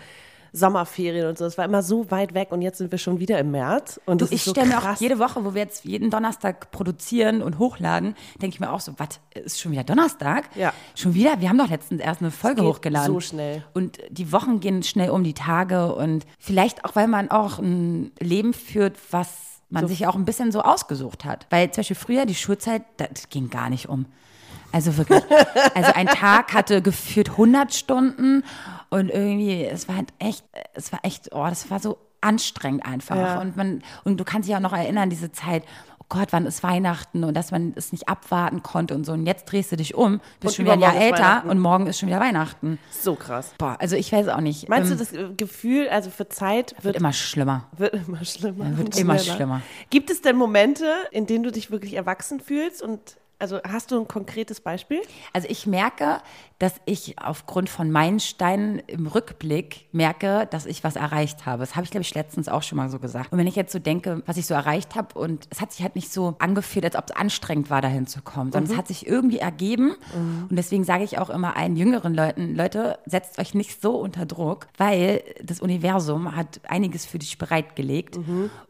Sommerferien 0.52 1.26
und 1.26 1.38
so. 1.38 1.44
Es 1.44 1.58
war 1.58 1.64
immer 1.64 1.82
so 1.82 2.10
weit 2.10 2.34
weg 2.34 2.48
und 2.50 2.62
jetzt 2.62 2.78
sind 2.78 2.90
wir 2.90 2.98
schon 2.98 3.18
wieder 3.20 3.38
im 3.38 3.50
März. 3.50 4.00
Und 4.06 4.20
Du, 4.22 4.26
ich 4.30 4.44
so 4.44 4.50
stelle 4.50 4.68
mir 4.68 4.78
auch 4.78 4.96
jede 4.96 5.18
Woche, 5.18 5.44
wo 5.44 5.54
wir 5.54 5.62
jetzt 5.62 5.84
jeden 5.84 6.10
Donnerstag 6.10 6.70
produzieren 6.70 7.42
und 7.42 7.58
hochladen, 7.58 8.14
denke 8.40 8.54
ich 8.54 8.60
mir 8.60 8.72
auch 8.72 8.80
so, 8.80 8.92
was, 8.98 9.20
ist 9.34 9.60
schon 9.60 9.72
wieder 9.72 9.84
Donnerstag? 9.84 10.48
Ja. 10.56 10.72
Schon 10.94 11.14
wieder? 11.14 11.40
Wir 11.40 11.48
haben 11.48 11.58
doch 11.58 11.70
letztens 11.70 12.00
erst 12.00 12.20
eine 12.20 12.30
Folge 12.30 12.62
hochgeladen. 12.62 13.12
so 13.12 13.20
schnell. 13.20 13.64
Und 13.74 13.98
die 14.10 14.32
Wochen 14.32 14.60
gehen 14.60 14.82
schnell 14.82 15.10
um 15.10 15.24
die 15.24 15.34
Tage 15.34 15.94
und 15.94 16.26
vielleicht 16.38 16.84
auch, 16.84 16.96
weil 16.96 17.08
man 17.08 17.30
auch 17.30 17.58
ein 17.58 18.12
Leben 18.20 18.52
führt, 18.52 18.96
was 19.10 19.28
man 19.68 19.86
sich 19.86 20.06
auch 20.06 20.16
ein 20.16 20.24
bisschen 20.24 20.50
so 20.50 20.62
ausgesucht 20.62 21.24
hat. 21.24 21.46
Weil 21.50 21.70
zum 21.70 21.80
Beispiel 21.80 21.96
früher 21.96 22.26
die 22.26 22.34
Schulzeit, 22.34 22.82
das 22.96 23.28
ging 23.30 23.50
gar 23.50 23.70
nicht 23.70 23.88
um. 23.88 24.06
Also 24.72 24.96
wirklich. 24.96 25.22
Also 25.74 25.92
ein 25.94 26.06
Tag 26.08 26.52
hatte 26.52 26.82
geführt 26.82 27.30
100 27.30 27.72
Stunden 27.72 28.42
und 28.90 29.08
irgendwie, 29.08 29.64
es 29.64 29.88
war 29.88 29.96
halt 29.96 30.12
echt, 30.18 30.44
es 30.74 30.92
war 30.92 31.00
echt, 31.04 31.30
oh, 31.32 31.46
das 31.48 31.70
war 31.70 31.78
so 31.78 31.98
anstrengend 32.20 32.84
einfach. 32.84 33.16
Ja. 33.16 33.40
Und 33.40 33.56
man, 33.56 33.82
und 34.04 34.18
du 34.18 34.24
kannst 34.24 34.48
dich 34.48 34.56
auch 34.56 34.60
noch 34.60 34.72
erinnern, 34.72 35.10
diese 35.10 35.32
Zeit, 35.32 35.62
oh 36.00 36.04
Gott, 36.08 36.28
wann 36.32 36.44
ist 36.44 36.62
Weihnachten 36.62 37.22
und 37.22 37.34
dass 37.34 37.52
man 37.52 37.72
es 37.76 37.92
nicht 37.92 38.08
abwarten 38.08 38.62
konnte 38.62 38.94
und 38.94 39.06
so. 39.06 39.12
Und 39.12 39.26
jetzt 39.26 39.44
drehst 39.44 39.70
du 39.70 39.76
dich 39.76 39.94
um, 39.94 40.20
bist 40.40 40.42
Und 40.42 40.54
schon 40.54 40.64
wieder 40.64 40.74
ein 40.74 40.80
Jahr 40.80 40.96
älter 40.96 41.44
und 41.48 41.60
morgen 41.60 41.86
ist 41.86 42.00
schon 42.00 42.08
wieder 42.08 42.20
Weihnachten. 42.20 42.78
so 42.90 43.14
krass. 43.14 43.54
Boah, 43.58 43.76
also 43.78 43.94
ich 43.94 44.12
weiß 44.12 44.28
auch 44.28 44.40
nicht. 44.40 44.68
Meinst 44.68 44.90
ähm, 44.90 44.98
du, 44.98 45.04
das 45.04 45.36
Gefühl, 45.36 45.88
also 45.88 46.10
für 46.10 46.28
Zeit 46.28 46.72
wird 46.72 46.84
wird, 46.84 46.96
immer 46.96 47.12
schlimmer. 47.12 47.68
wird 47.76 47.94
immer 47.94 48.24
schlimmer? 48.24 48.64
Ja, 48.64 48.78
wird 48.78 48.98
immer 48.98 49.18
schlimmer. 49.18 49.62
Gibt 49.88 50.10
es 50.10 50.20
denn 50.20 50.36
Momente, 50.36 50.92
in 51.12 51.26
denen 51.26 51.44
du 51.44 51.52
dich 51.52 51.70
wirklich 51.70 51.94
erwachsen 51.94 52.40
fühlst? 52.40 52.82
Und 52.82 53.19
also 53.40 53.60
hast 53.66 53.90
du 53.90 54.00
ein 54.00 54.08
konkretes 54.08 54.60
Beispiel? 54.60 55.00
Also 55.32 55.48
ich 55.50 55.66
merke, 55.66 56.18
dass 56.58 56.74
ich 56.84 57.18
aufgrund 57.18 57.70
von 57.70 57.90
meinen 57.90 58.20
Steinen 58.20 58.80
im 58.80 59.06
Rückblick 59.06 59.86
merke, 59.92 60.46
dass 60.50 60.66
ich 60.66 60.84
was 60.84 60.96
erreicht 60.96 61.46
habe. 61.46 61.60
Das 61.60 61.74
habe 61.74 61.84
ich, 61.84 61.90
glaube 61.90 62.02
ich, 62.02 62.14
letztens 62.14 62.48
auch 62.48 62.62
schon 62.62 62.76
mal 62.76 62.90
so 62.90 62.98
gesagt. 62.98 63.32
Und 63.32 63.38
wenn 63.38 63.46
ich 63.46 63.56
jetzt 63.56 63.72
so 63.72 63.78
denke, 63.78 64.22
was 64.26 64.36
ich 64.36 64.46
so 64.46 64.54
erreicht 64.54 64.94
habe 64.94 65.18
und 65.18 65.48
es 65.50 65.60
hat 65.60 65.72
sich 65.72 65.82
halt 65.82 65.96
nicht 65.96 66.12
so 66.12 66.36
angefühlt, 66.38 66.84
als 66.84 66.96
ob 66.96 67.04
es 67.08 67.16
anstrengend 67.16 67.70
war, 67.70 67.80
dahin 67.80 68.06
zu 68.06 68.20
kommen, 68.20 68.52
sondern 68.52 68.70
es 68.70 68.76
hat 68.76 68.88
sich 68.88 69.06
irgendwie 69.06 69.38
ergeben. 69.38 69.94
Und 70.50 70.56
deswegen 70.56 70.84
sage 70.84 71.04
ich 71.04 71.18
auch 71.18 71.30
immer 71.30 71.56
allen 71.56 71.76
jüngeren 71.76 72.14
Leuten, 72.14 72.54
Leute, 72.54 72.98
setzt 73.06 73.38
euch 73.38 73.54
nicht 73.54 73.80
so 73.80 73.96
unter 73.96 74.26
Druck, 74.26 74.66
weil 74.76 75.22
das 75.42 75.60
Universum 75.60 76.36
hat 76.36 76.60
einiges 76.68 77.06
für 77.06 77.18
dich 77.18 77.38
bereitgelegt 77.38 78.18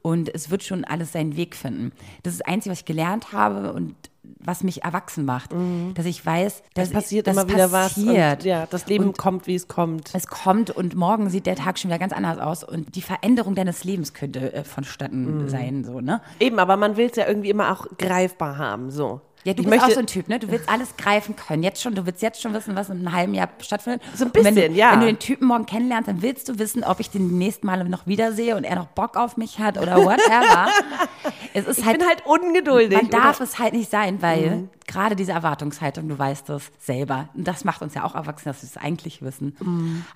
und 0.03 0.33
es 0.33 0.51
wird 0.51 0.63
schon 0.63 0.85
alles 0.85 1.13
seinen 1.13 1.37
Weg 1.37 1.57
finden. 1.57 1.93
Das 2.23 2.35
ist 2.35 2.41
das 2.41 2.49
Einzige, 2.49 2.73
was 2.73 2.81
ich 2.81 2.85
gelernt 2.85 3.33
habe 3.33 3.73
und 3.73 4.10
was 4.39 4.63
mich 4.63 4.83
erwachsen 4.85 5.25
macht, 5.25 5.51
dass 5.95 6.07
ich 6.07 6.25
weiß, 6.25 6.63
dass 6.75 6.89
Es 6.89 6.95
passiert 6.95 7.27
das 7.27 7.37
immer 7.37 7.49
wieder 7.49 7.69
passiert. 7.69 8.07
was. 8.09 8.35
Und, 8.39 8.45
ja, 8.45 8.67
das 8.67 8.87
Leben 8.87 9.13
kommt, 9.13 9.47
wie 9.47 9.55
es 9.55 9.69
kommt. 9.69 10.11
Es 10.15 10.27
kommt 10.27 10.71
und 10.71 10.95
morgen 10.95 11.29
sieht 11.31 11.47
der 11.47 11.57
Tag 11.57 11.79
schon 11.79 11.91
wieder 11.91 11.99
ganz 11.99 12.13
anders 12.13 12.39
aus 12.39 12.65
und 12.65 12.95
die 12.95 13.03
Veränderung 13.03 13.55
deines 13.55 13.85
Lebens 13.85 14.15
könnte 14.15 14.53
äh, 14.53 14.65
vonstatten 14.65 15.43
Mhm. 15.45 15.49
sein, 15.49 15.85
so, 15.85 16.01
ne? 16.01 16.21
Eben, 16.39 16.59
aber 16.59 16.77
man 16.77 16.97
will 16.97 17.09
es 17.11 17.17
ja 17.17 17.27
irgendwie 17.27 17.51
immer 17.51 17.73
auch 17.73 17.87
greifbar 17.99 18.59
haben. 18.59 18.91
So. 18.91 19.21
Ja, 19.45 19.55
du 19.55 19.63
ich 19.63 19.71
bist 19.71 19.83
auch 19.83 19.91
so 19.91 20.01
ein 20.01 20.07
Typ, 20.07 20.29
ne? 20.29 20.39
Du 20.39 20.51
willst 20.51 20.69
alles 20.69 20.97
greifen 20.97 21.35
können. 21.35 21.63
Jetzt 21.63 21.81
schon, 21.81 21.95
du 21.95 22.05
willst 22.05 22.21
jetzt 22.21 22.43
schon 22.43 22.53
wissen, 22.53 22.77
was 22.77 22.91
in 22.91 22.99
einem 22.99 23.13
halben 23.13 23.35
Jahr 23.35 23.49
stattfindet. 23.61 24.03
So 24.15 24.25
ein 24.25 24.31
Und 24.31 24.35
wenn 24.45 24.55
bisschen, 24.55 24.75
du, 24.75 24.79
ja. 24.79 24.93
Wenn 24.93 25.01
du 25.01 25.07
den 25.07 25.19
Typen 25.19 25.47
morgen 25.47 25.65
kennenlernst, 25.65 26.09
dann 26.09 26.21
willst 26.21 26.49
du 26.49 26.59
wissen, 26.59 26.85
ob 26.85 27.01
ich 27.01 27.11
den 27.11 27.39
nächsten 27.39 27.67
Male 27.67 27.89
noch 27.89 28.07
wiedersehe 28.07 28.57
und 28.57 28.65
er 28.65 28.77
noch 28.77 28.89
Bock 28.89 29.17
auf 29.17 29.39
mich 29.39 29.59
hat 29.59 29.79
oder 29.79 29.97
whatever. 29.97 30.69
es 31.55 31.67
ist 31.67 31.79
ich 31.79 31.87
halt, 31.87 31.99
bin 31.99 32.07
halt 32.07 32.27
ungeduldig. 32.27 33.01
man 33.01 33.11
darf 33.11 33.37
oder? 33.37 33.45
es 33.45 33.59
halt 33.59 33.73
nicht 33.73 33.91
sein, 33.91 34.21
weil 34.21 34.69
gerade 34.91 35.17
diese 35.17 35.33
Erwartungshaltung, 35.33 36.09
du 36.09 36.19
weißt 36.19 36.51
es 36.51 36.71
selber. 36.79 37.29
Und 37.35 37.47
das 37.47 37.65
macht 37.65 37.81
uns 37.81 37.95
ja 37.95 38.05
auch 38.05 38.15
Erwachsene, 38.15 38.53
dass 38.53 38.63
wir 38.63 38.69
es 38.69 38.77
eigentlich 38.77 39.23
wissen. 39.23 39.57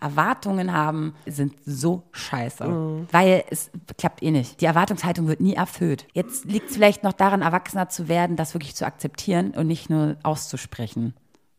Erwartungen 0.00 0.72
haben 0.72 1.14
sind 1.26 1.54
so 1.64 2.02
scheiße, 2.12 3.06
weil 3.10 3.44
es 3.50 3.70
klappt 3.96 4.22
eh 4.22 4.30
nicht. 4.30 4.60
Die 4.60 4.66
Erwartungshaltung 4.66 5.28
wird 5.28 5.40
nie 5.40 5.54
erfüllt. 5.54 6.06
Jetzt 6.12 6.44
liegt 6.44 6.70
es 6.70 6.74
vielleicht 6.76 7.04
noch 7.04 7.12
daran, 7.12 7.42
Erwachsener 7.42 7.88
zu 7.88 8.08
werden, 8.08 8.36
das 8.36 8.54
wirklich 8.54 8.74
zu 8.74 8.84
akzeptieren 8.84 9.52
und 9.52 9.66
nicht 9.66 9.90
nur 9.90 10.16
auszusprechen 10.22 11.14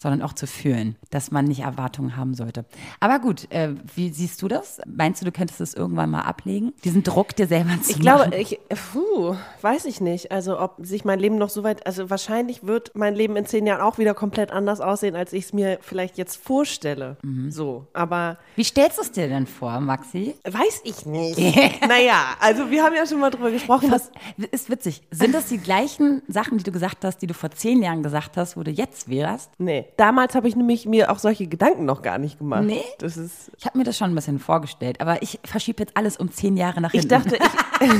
sondern 0.06 0.22
auch 0.22 0.34
zu 0.34 0.46
fühlen, 0.46 0.96
dass 1.10 1.32
man 1.32 1.46
nicht 1.46 1.62
Erwartungen 1.62 2.16
haben 2.16 2.36
sollte. 2.36 2.64
Aber 3.00 3.18
gut, 3.18 3.52
äh, 3.52 3.70
wie 3.96 4.10
siehst 4.10 4.40
du 4.44 4.48
das? 4.48 4.80
Meinst 4.86 5.20
du, 5.20 5.26
du 5.26 5.32
könntest 5.32 5.62
es 5.62 5.74
irgendwann 5.74 6.12
mal 6.12 6.22
ablegen? 6.22 6.74
Diesen 6.84 7.02
Druck 7.02 7.36
dir 7.36 7.48
selber 7.48 7.72
zu 7.82 7.90
Ich 7.90 8.00
glaube, 8.00 8.26
machen? 8.28 8.34
ich, 8.40 8.60
puh, 8.94 9.36
weiß 9.62 9.86
ich 9.86 10.02
nicht. 10.02 10.32
Also, 10.32 10.60
ob 10.60 10.76
sich 10.86 11.06
mein 11.06 11.20
Leben 11.20 11.40
noch 11.40 11.50
so 11.50 11.64
weit, 11.64 11.88
also 11.88 12.12
wahrscheinlich 12.12 12.64
wird 12.68 12.92
mein 12.94 13.16
Leben 13.16 13.36
in 13.36 13.48
zehn 13.48 13.66
Jahren 13.66 13.82
auch 13.82 13.98
wieder 13.98 14.14
komplett 14.14 14.52
anders 14.52 14.80
aussehen, 14.80 15.16
als 15.16 15.34
ich 15.34 15.46
es 15.46 15.54
mir 15.54 15.80
vielleicht 15.82 16.20
jetzt 16.20 16.36
vorstelle. 16.38 17.18
Mhm. 17.24 17.50
So, 17.50 17.88
aber 17.94 18.38
Wie 18.56 18.64
stellst 18.64 19.00
du 19.00 19.02
es 19.02 19.12
dir 19.12 19.28
denn 19.28 19.48
vor, 19.48 19.80
Maxi? 19.80 20.36
weiß 20.44 20.82
ich 20.84 21.08
nicht. 21.08 21.40
naja, 21.88 22.36
also 22.40 22.70
wir 22.70 22.84
haben 22.84 22.94
ja 22.94 23.08
schon 23.08 23.20
mal 23.20 23.32
drüber 23.32 23.50
gesprochen, 23.50 23.90
Was, 23.90 24.12
ist 24.52 24.70
witzig. 24.70 25.02
Sind 25.10 25.34
das 25.34 25.48
die 25.48 25.58
gleichen 25.58 26.22
Sachen, 26.28 26.60
die 26.60 26.64
du 26.64 26.72
gesagt 26.72 27.04
hast, 27.04 27.24
die 27.24 27.28
du 27.28 27.34
vor 27.34 27.50
zehn 27.50 27.82
Jahren 27.82 28.04
gesagt 28.04 28.38
hast, 28.38 28.56
wo 28.56 28.62
du 28.62 28.70
jetzt 28.70 29.10
wärst? 29.10 29.50
Nee, 29.58 29.88
damals 29.98 30.36
habe 30.36 30.48
ich 30.48 30.56
nämlich 30.56 30.86
mir 30.86 31.12
auch 31.12 31.20
solche 31.20 31.48
Gedanken 31.48 31.86
noch 31.86 32.02
gar 32.02 32.18
nicht 32.18 32.40
gemacht. 32.40 32.64
Nee? 32.64 32.82
Das 33.00 33.18
ist. 33.18 33.52
Ich 33.58 33.66
habe 33.66 33.78
mir 33.78 33.84
das 33.84 33.98
schon 33.98 34.12
ein 34.12 34.16
bisschen 34.16 34.40
vorgestellt, 34.40 35.02
aber 35.02 35.22
ich 35.22 35.40
verschiebe 35.44 35.84
jetzt 35.84 35.96
alles 35.98 36.18
um 36.18 36.32
zehn 36.32 36.56
Jahre 36.58 36.80
nach 36.82 36.94
Ich 36.94 37.02
hinten. 37.02 37.30
dachte, 37.30 37.38
ich. 37.82 37.90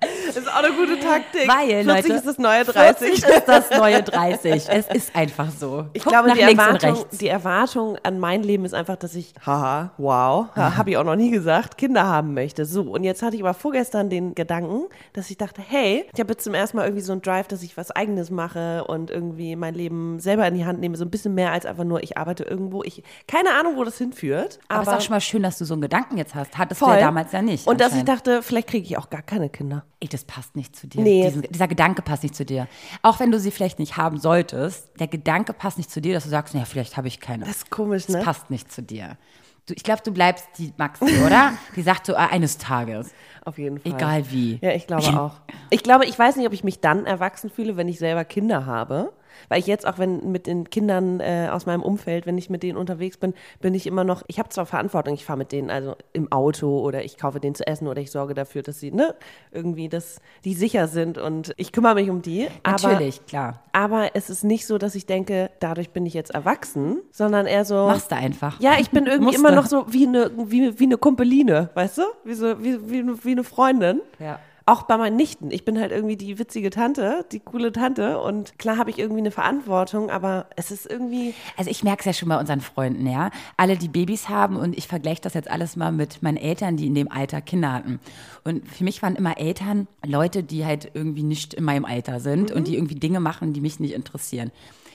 das 0.00 0.36
ist 0.36 0.48
auch 0.48 0.62
eine 0.62 0.72
gute 0.72 0.98
Taktik. 1.00 1.48
Weil, 1.48 1.84
40 1.84 1.86
Leute, 1.86 2.12
ist 2.14 2.26
das 2.26 2.38
neue 2.38 2.64
40 2.64 3.20
30. 3.20 3.36
ist 3.36 3.48
das 3.48 3.70
neue 3.70 4.02
30. 4.02 4.68
Es 4.68 4.86
ist 4.88 5.16
einfach 5.16 5.50
so. 5.50 5.86
Ich 5.92 6.02
Guck 6.02 6.12
glaube, 6.12 6.32
die 6.32 6.40
Erwartung, 6.40 7.04
die 7.12 7.28
Erwartung 7.28 7.96
an 8.02 8.18
mein 8.20 8.42
Leben 8.42 8.64
ist 8.64 8.74
einfach, 8.74 8.96
dass 8.96 9.14
ich, 9.14 9.34
haha, 9.44 9.92
wow, 9.98 10.46
ha, 10.56 10.76
habe 10.76 10.90
ich 10.90 10.96
auch 10.96 11.04
noch 11.04 11.16
nie 11.16 11.30
gesagt, 11.30 11.76
Kinder 11.78 12.04
haben 12.06 12.34
möchte. 12.34 12.64
So, 12.64 12.82
und 12.82 13.04
jetzt 13.04 13.22
hatte 13.22 13.36
ich 13.36 13.42
aber 13.42 13.54
vorgestern 13.54 14.10
den 14.10 14.34
Gedanken, 14.34 14.86
dass 15.12 15.30
ich 15.30 15.36
dachte, 15.38 15.62
hey, 15.66 16.06
ich 16.12 16.20
habe 16.20 16.32
jetzt 16.32 16.44
zum 16.44 16.54
ersten 16.54 16.76
Mal 16.76 16.84
irgendwie 16.84 17.02
so 17.02 17.12
einen 17.12 17.22
Drive, 17.22 17.48
dass 17.48 17.62
ich 17.62 17.76
was 17.76 17.90
Eigenes 17.90 18.30
mache 18.30 18.84
und 18.84 19.10
irgendwie 19.10 19.56
mein 19.56 19.74
Leben 19.74 20.20
selber 20.20 20.46
in 20.46 20.54
die 20.54 20.64
Hand 20.64 20.80
nehme, 20.80 20.96
so 20.96 21.04
ein 21.04 21.10
bisschen 21.10 21.34
mehr 21.34 21.52
als 21.52 21.66
einfach 21.66 21.84
nur, 21.84 22.02
ich 22.02 22.16
arbeite 22.16 22.44
irgendwo. 22.44 22.82
Ich, 22.82 23.02
keine 23.26 23.50
Ahnung, 23.54 23.76
wo 23.76 23.84
das 23.84 23.98
hinführt. 23.98 24.58
Aber 24.68 24.80
Aber, 24.80 24.82
es 24.82 24.88
ist 24.88 24.94
auch 24.94 25.06
schon 25.06 25.14
mal 25.14 25.20
schön, 25.20 25.42
dass 25.42 25.58
du 25.58 25.64
so 25.64 25.74
einen 25.74 25.82
Gedanken 25.82 26.16
jetzt 26.18 26.34
hast. 26.34 26.56
Hattest 26.58 26.80
du 26.80 26.86
voll. 26.86 26.94
ja 26.94 27.00
damals 27.00 27.32
ja 27.32 27.42
nicht. 27.42 27.66
Und 27.66 27.80
dass 27.80 27.94
ich 27.94 28.04
dachte, 28.04 28.42
vielleicht 28.42 28.68
kriege 28.68 28.86
ich 28.86 28.98
auch 28.98 29.10
gar 29.10 29.22
keine 29.22 29.48
Kinder. 29.48 29.84
Ey, 30.04 30.08
das 30.10 30.24
passt 30.24 30.54
nicht 30.54 30.76
zu 30.76 30.86
dir. 30.86 31.00
Nee. 31.00 31.24
Diesen, 31.24 31.42
dieser 31.42 31.66
Gedanke 31.66 32.02
passt 32.02 32.24
nicht 32.24 32.34
zu 32.34 32.44
dir. 32.44 32.68
Auch 33.00 33.20
wenn 33.20 33.30
du 33.30 33.40
sie 33.40 33.50
vielleicht 33.50 33.78
nicht 33.78 33.96
haben 33.96 34.18
solltest, 34.18 34.90
der 35.00 35.06
Gedanke 35.08 35.54
passt 35.54 35.78
nicht 35.78 35.90
zu 35.90 36.02
dir, 36.02 36.12
dass 36.12 36.24
du 36.24 36.28
sagst, 36.28 36.52
naja, 36.52 36.66
vielleicht 36.66 36.98
habe 36.98 37.08
ich 37.08 37.20
keine. 37.20 37.46
Das 37.46 37.56
ist 37.56 37.70
komisch, 37.70 38.04
Das 38.04 38.16
ne? 38.16 38.22
passt 38.22 38.50
nicht 38.50 38.70
zu 38.70 38.82
dir. 38.82 39.16
Du, 39.64 39.72
ich 39.72 39.82
glaube, 39.82 40.02
du 40.04 40.12
bleibst 40.12 40.46
die 40.58 40.74
Maxi, 40.76 41.06
oder? 41.24 41.54
Die 41.74 41.80
sagt 41.80 42.04
so, 42.04 42.12
äh, 42.12 42.16
eines 42.16 42.58
Tages. 42.58 43.12
Auf 43.46 43.56
jeden 43.56 43.78
Fall. 43.80 43.92
Egal 43.92 44.30
wie. 44.30 44.58
Ja, 44.60 44.72
ich 44.72 44.86
glaube 44.86 45.06
auch. 45.18 45.36
Ich 45.70 45.82
glaube, 45.82 46.04
ich 46.04 46.18
weiß 46.18 46.36
nicht, 46.36 46.46
ob 46.46 46.52
ich 46.52 46.64
mich 46.64 46.80
dann 46.80 47.06
erwachsen 47.06 47.48
fühle, 47.48 47.78
wenn 47.78 47.88
ich 47.88 47.98
selber 47.98 48.26
Kinder 48.26 48.66
habe. 48.66 49.14
Weil 49.48 49.58
ich 49.60 49.66
jetzt 49.66 49.86
auch, 49.86 49.98
wenn 49.98 50.30
mit 50.32 50.46
den 50.46 50.70
Kindern 50.70 51.20
äh, 51.20 51.48
aus 51.50 51.66
meinem 51.66 51.82
Umfeld, 51.82 52.26
wenn 52.26 52.38
ich 52.38 52.50
mit 52.50 52.62
denen 52.62 52.76
unterwegs 52.78 53.16
bin, 53.16 53.34
bin 53.60 53.74
ich 53.74 53.86
immer 53.86 54.04
noch, 54.04 54.22
ich 54.28 54.38
habe 54.38 54.48
zwar 54.48 54.66
Verantwortung, 54.66 55.14
ich 55.14 55.24
fahre 55.24 55.38
mit 55.38 55.52
denen 55.52 55.70
also 55.70 55.94
im 56.12 56.30
Auto 56.32 56.80
oder 56.80 57.04
ich 57.04 57.16
kaufe 57.18 57.40
denen 57.40 57.54
zu 57.54 57.66
essen 57.66 57.88
oder 57.88 58.00
ich 58.00 58.10
sorge 58.10 58.34
dafür, 58.34 58.62
dass 58.62 58.80
sie, 58.80 58.90
ne, 58.90 59.14
irgendwie, 59.52 59.88
dass 59.88 60.20
die 60.44 60.54
sicher 60.54 60.88
sind 60.88 61.18
und 61.18 61.52
ich 61.56 61.72
kümmere 61.72 61.94
mich 61.94 62.10
um 62.10 62.22
die. 62.22 62.48
Aber, 62.62 62.82
Natürlich, 62.88 63.24
klar. 63.26 63.62
Aber 63.72 64.10
es 64.14 64.30
ist 64.30 64.44
nicht 64.44 64.66
so, 64.66 64.78
dass 64.78 64.94
ich 64.94 65.06
denke, 65.06 65.50
dadurch 65.60 65.90
bin 65.90 66.06
ich 66.06 66.14
jetzt 66.14 66.30
erwachsen, 66.34 66.98
sondern 67.10 67.46
eher 67.46 67.64
so. 67.64 67.74
Machst 67.86 68.10
du 68.10 68.16
einfach. 68.16 68.60
Ja, 68.60 68.72
ich 68.78 68.90
bin 68.90 69.06
irgendwie 69.06 69.34
immer 69.34 69.50
noch 69.56 69.66
so 69.66 69.84
wie 69.88 70.06
eine, 70.06 70.30
wie, 70.50 70.78
wie 70.78 70.84
eine 70.84 70.96
Kumpeline, 70.96 71.70
weißt 71.74 71.98
du? 71.98 72.02
Wie, 72.24 72.34
so, 72.34 72.62
wie, 72.62 72.90
wie, 72.90 72.98
eine- 73.00 73.24
wie 73.24 73.32
eine 73.32 73.44
Freundin. 73.44 74.00
Ja. 74.18 74.38
Auch 74.66 74.84
bei 74.84 74.96
meinen 74.96 75.16
Nichten. 75.16 75.50
Ich 75.50 75.66
bin 75.66 75.78
halt 75.78 75.92
irgendwie 75.92 76.16
die 76.16 76.38
witzige 76.38 76.70
Tante, 76.70 77.26
die 77.32 77.40
coole 77.40 77.70
Tante. 77.70 78.18
Und 78.18 78.58
klar 78.58 78.78
habe 78.78 78.88
ich 78.88 78.98
irgendwie 78.98 79.20
eine 79.20 79.30
Verantwortung, 79.30 80.08
aber 80.08 80.46
es 80.56 80.70
ist 80.70 80.90
irgendwie. 80.90 81.34
Also 81.58 81.70
ich 81.70 81.84
merke 81.84 82.00
es 82.00 82.06
ja 82.06 82.12
schon 82.14 82.30
bei 82.30 82.40
unseren 82.40 82.62
Freunden, 82.62 83.06
ja. 83.06 83.30
Alle, 83.58 83.76
die 83.76 83.88
Babys 83.88 84.30
haben 84.30 84.56
und 84.56 84.76
ich 84.76 84.88
vergleiche 84.88 85.20
das 85.20 85.34
jetzt 85.34 85.50
alles 85.50 85.76
mal 85.76 85.92
mit 85.92 86.22
meinen 86.22 86.38
Eltern, 86.38 86.78
die 86.78 86.86
in 86.86 86.94
dem 86.94 87.12
Alter 87.12 87.42
Kinder 87.42 87.74
hatten. 87.74 88.00
Und 88.42 88.66
für 88.66 88.84
mich 88.84 89.02
waren 89.02 89.16
immer 89.16 89.38
Eltern 89.38 89.86
Leute, 90.04 90.42
die 90.42 90.64
halt 90.64 90.90
irgendwie 90.94 91.24
nicht 91.24 91.52
in 91.52 91.64
meinem 91.64 91.84
Alter 91.84 92.18
sind 92.20 92.50
und 92.50 92.66
die 92.66 92.76
irgendwie 92.76 92.94
Dinge 92.94 93.20
machen, 93.20 93.52
die 93.52 93.60
mich 93.60 93.80
nicht 93.80 93.92
interessieren. 93.92 94.50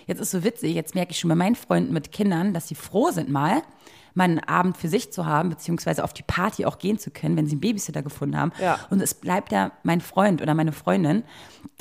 Jetzt 0.07 0.19
ist 0.19 0.31
so 0.31 0.43
witzig, 0.43 0.73
jetzt 0.73 0.95
merke 0.95 1.11
ich 1.11 1.19
schon 1.19 1.29
bei 1.29 1.35
meinen 1.35 1.55
Freunden 1.55 1.93
mit 1.93 2.11
Kindern, 2.11 2.55
dass 2.55 2.67
sie 2.67 2.73
froh 2.73 3.11
sind 3.11 3.29
mal, 3.29 3.61
mal 4.13 4.25
einen 4.25 4.39
Abend 4.39 4.77
für 4.77 4.87
sich 4.87 5.11
zu 5.11 5.25
haben, 5.25 5.49
beziehungsweise 5.49 6.03
auf 6.03 6.13
die 6.13 6.23
Party 6.23 6.65
auch 6.65 6.79
gehen 6.79 6.99
zu 6.99 7.11
können, 7.11 7.37
wenn 7.37 7.47
sie 7.47 7.53
einen 7.53 7.61
Babysitter 7.61 8.01
gefunden 8.01 8.37
haben. 8.37 8.51
Ja. 8.61 8.79
Und 8.89 9.01
es 9.01 9.13
bleibt 9.13 9.51
ja 9.51 9.71
mein 9.83 10.01
Freund 10.01 10.41
oder 10.41 10.53
meine 10.53 10.71
Freundin, 10.71 11.23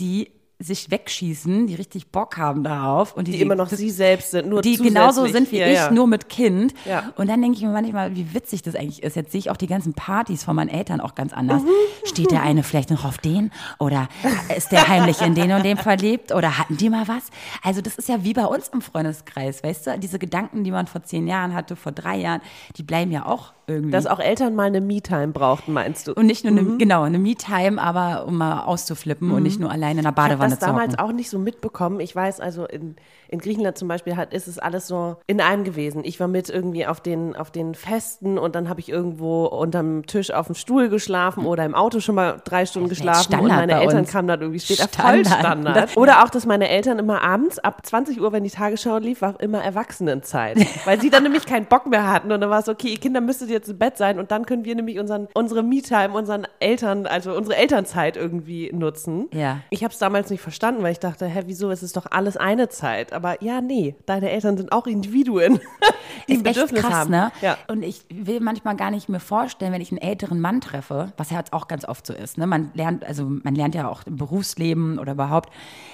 die 0.01 0.31
sich 0.61 0.91
wegschießen, 0.91 1.69
die 1.69 1.77
richtig 1.77 2.09
Bock 2.11 2.37
haben 2.37 2.65
darauf 2.65 3.17
und 3.17 3.29
die, 3.29 3.33
Die 3.33 3.41
immer 3.43 3.55
noch 3.55 3.69
das- 3.69 3.79
sie 3.79 3.91
selbst 3.91 4.33
sind, 4.33 4.49
nur 4.49 4.61
die 4.61 4.77
genauso 4.77 5.25
sind 5.27 5.53
wie 5.53 5.59
Ja, 5.59 5.67
ich, 5.69 5.75
ja. 5.75 5.91
nur 5.93 6.09
mit 6.09 6.29
Kind. 6.29 6.75
Ja. 6.85 7.13
Und 7.17 7.29
dann 7.29 7.41
denke 7.41 7.57
ich 7.59 7.63
mir 7.63 7.71
manchmal, 7.71 8.17
wie 8.17 8.35
witzig 8.35 8.63
das 8.63 8.75
eigentlich 8.75 9.05
ist. 9.05 9.15
Jetzt 9.15 9.31
sehe 9.31 9.39
ich 9.39 9.51
auch 9.51 9.57
die 9.57 9.69
ganzen 9.69 9.95
Partys 9.95 10.43
von 10.43 10.57
meinen 10.57 10.69
Eltern 10.69 11.01
auch 11.01 11.15
ganz 11.15 11.33
anders. 11.33 11.63
Mhm. 11.63 11.69
Steht 12.05 12.33
der 12.33 12.43
eine 12.43 12.65
vielleicht 12.65 12.91
noch 12.91 13.05
auf 13.05 13.19
den? 13.19 13.53
Oder 13.79 14.09
ist 14.57 14.73
der 14.73 14.89
heimlich 14.89 15.21
in 15.21 15.37
den 15.37 15.53
und 15.53 15.65
dem 15.65 15.79
verliebt? 15.79 16.33
Oder 16.35 16.59
hatten 16.59 16.77
die 16.77 16.91
mal 16.91 17.07
was? 17.07 17.25
Also 17.63 17.81
das 17.81 17.95
ist 17.97 18.09
ja 18.09 18.25
wie 18.25 18.33
bei 18.33 18.45
uns 18.47 18.67
im 18.69 18.83
Freundeskreis, 18.83 19.63
weißt 19.63 19.87
du? 19.87 19.99
Diese 20.01 20.19
Gedanken, 20.19 20.65
die 20.65 20.73
man 20.73 20.89
vor 20.89 21.05
zehn 21.05 21.29
Jahren 21.29 21.55
hatte, 21.55 21.77
vor 21.77 21.93
drei 21.93 22.17
Jahren, 22.17 22.41
die 22.77 22.83
bleiben 22.83 23.13
ja 23.13 23.27
auch 23.27 23.53
irgendwie. 23.69 23.91
Dass 23.93 24.07
auch 24.07 24.19
Eltern 24.21 24.55
mal 24.55 24.65
eine 24.65 24.81
Me-Time 24.81 25.29
brauchten, 25.29 25.73
meinst 25.73 26.09
du? 26.09 26.13
und 26.15 26.27
nicht 26.27 26.45
nur 26.45 26.53
eine, 26.53 26.63
Mhm. 26.63 26.79
genau, 26.79 27.03
eine 27.03 27.19
Me-Time, 27.19 27.81
aber 27.81 28.27
um 28.27 28.37
mal 28.39 28.65
auszuflippen 28.65 29.31
und 29.31 29.43
nicht 29.43 29.61
nur 29.61 29.71
alleine 29.71 30.01
in 30.01 30.05
der 30.05 30.13
Ich 30.13 30.17
habe 30.19 30.29
Badewanne 30.31 30.51
das 30.51 30.61
zu 30.61 30.67
damals 30.67 30.99
auch 30.99 31.13
nicht 31.13 31.31
so 31.31 31.39
mitbekommen. 31.39 32.01
Ich 32.01 32.15
weiß, 32.17 32.41
also 32.41 32.65
in, 32.67 32.97
in 33.29 33.39
Griechenland 33.41 33.79
zum 33.79 33.89
Beispiel 33.89 34.17
hat, 34.17 34.33
ist 34.33 34.49
es 34.49 34.59
alles 34.59 34.87
so 34.87 35.17
in 35.27 35.41
einem 35.41 35.65
gewesen. 35.65 36.03
Ich 36.05 36.19
war 36.19 36.29
mit 36.29 36.49
irgendwie 36.49 36.87
auf 36.87 37.01
den, 37.01 37.37
auf 37.37 37.51
den 37.51 37.75
Festen 37.75 38.39
und 38.39 38.55
dann 38.55 38.69
habe 38.69 38.81
ich 38.81 38.89
irgendwo 38.89 39.45
unterm 39.47 40.07
Tisch 40.07 40.33
auf 40.33 40.47
dem 40.47 40.55
Stuhl 40.55 40.89
geschlafen 40.89 41.45
oder 41.47 41.65
im 41.65 41.75
Auto 41.75 42.01
schon 42.01 42.15
mal 42.15 42.41
drei 42.45 42.65
Stunden 42.67 42.89
geschlafen 42.89 43.19
und 43.35 43.39
Standard 43.41 43.57
meine 43.59 43.73
bei 43.75 43.81
Eltern 43.83 44.07
kamen 44.07 44.29
dann 44.29 44.41
irgendwie 44.41 44.61
später 44.61 44.89
Standard. 44.89 45.27
voll 45.27 45.39
Standard. 45.39 45.97
Oder 45.97 46.25
auch, 46.25 46.31
dass 46.31 46.47
meine 46.47 46.69
Eltern 46.69 46.99
immer 46.99 47.23
abends 47.23 47.59
ab 47.59 47.85
20 47.85 48.21
Uhr, 48.21 48.33
wenn 48.33 48.45
die 48.45 48.51
Tagesschau 48.51 48.99
lief, 48.99 49.21
war 49.23 49.39
immer 49.41 49.63
Erwachsenenzeit. 49.63 50.57
Weil 50.85 51.01
sie 51.01 51.11
dann 51.11 51.23
nämlich 51.23 51.47
keinen 51.47 51.67
Bock 51.67 51.87
mehr 51.87 52.11
hatten 52.11 52.31
und 52.33 52.41
dann 52.41 52.51
war 52.51 52.61
es 52.61 52.69
okay, 52.69 52.89
ihr 52.89 52.99
Kinder 52.99 53.21
müsstet 53.21 53.51
jetzt 53.59 53.69
im 53.69 53.79
Bett 53.79 53.97
sein 53.97 54.19
und 54.19 54.31
dann 54.31 54.47
können 54.47 54.65
wir 54.65 54.75
nämlich 54.75 54.99
unseren, 54.99 55.29
unsere 55.35 55.63
Me-Time, 55.63 56.11
unseren 56.11 56.47
Eltern, 56.61 57.07
also 57.07 57.37
unsere 57.37 57.57
Elternzeit 57.57 58.17
irgendwie 58.17 58.71
nutzen. 58.73 59.29
Ja. 59.33 59.61
Ich 59.71 59.85
habe 59.85 59.93
es 59.93 59.99
damals 59.99 60.31
nicht 60.31 60.41
verstanden, 60.41 60.83
weil 60.83 60.93
ich 60.93 61.01
dachte, 61.01 61.27
hä, 61.27 61.43
wieso 61.47 61.71
ist 61.71 61.83
es 61.83 61.93
doch 61.93 62.07
alles 62.11 62.37
eine 62.37 62.69
Zeit? 62.69 63.13
Aber 63.13 63.43
ja, 63.43 63.61
nee, 63.61 63.97
deine 64.07 64.31
Eltern 64.31 64.57
sind 64.57 64.73
auch 64.73 64.87
Individuen, 64.87 65.61
die 66.29 66.35
ein 66.35 66.41
ist 66.41 66.47
echt 66.47 66.55
Bedürfnis 66.55 66.83
krass, 66.83 66.93
haben. 66.93 67.11
ne? 67.11 67.33
Ja. 67.43 67.59
Und 67.69 67.83
ich 67.83 68.05
will 68.11 68.41
manchmal 68.41 68.77
gar 68.77 68.91
nicht 68.91 69.09
mir 69.09 69.21
vorstellen, 69.21 69.73
wenn 69.73 69.81
ich 69.81 69.91
einen 69.91 70.01
älteren 70.01 70.41
Mann 70.41 70.61
treffe, 70.61 71.13
was 71.17 71.31
ja 71.31 71.39
jetzt 71.39 71.53
auch 71.53 71.69
ganz 71.69 71.85
oft 71.85 72.07
so 72.07 72.13
ist, 72.13 72.39
ne? 72.39 72.47
Man 72.47 72.71
lernt, 72.75 73.05
also 73.05 73.25
man 73.25 73.55
lernt 73.55 73.75
ja 73.75 73.89
auch 73.89 74.03
im 74.07 74.17
Berufsleben 74.17 74.99
oder 74.99 75.13
überhaupt 75.13 75.53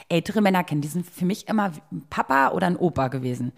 ältere 0.09 0.40
Männer 0.40 0.64
kennen. 0.64 0.80
Die 0.80 0.88
sind 0.88 1.06
für 1.06 1.25
mich 1.25 1.49
immer 1.49 1.73
ein 1.90 2.06
Papa 2.11 2.50
oder 2.50 2.66
ein 2.66 2.76
Opa 2.76 3.09
gewesen. 3.09 3.52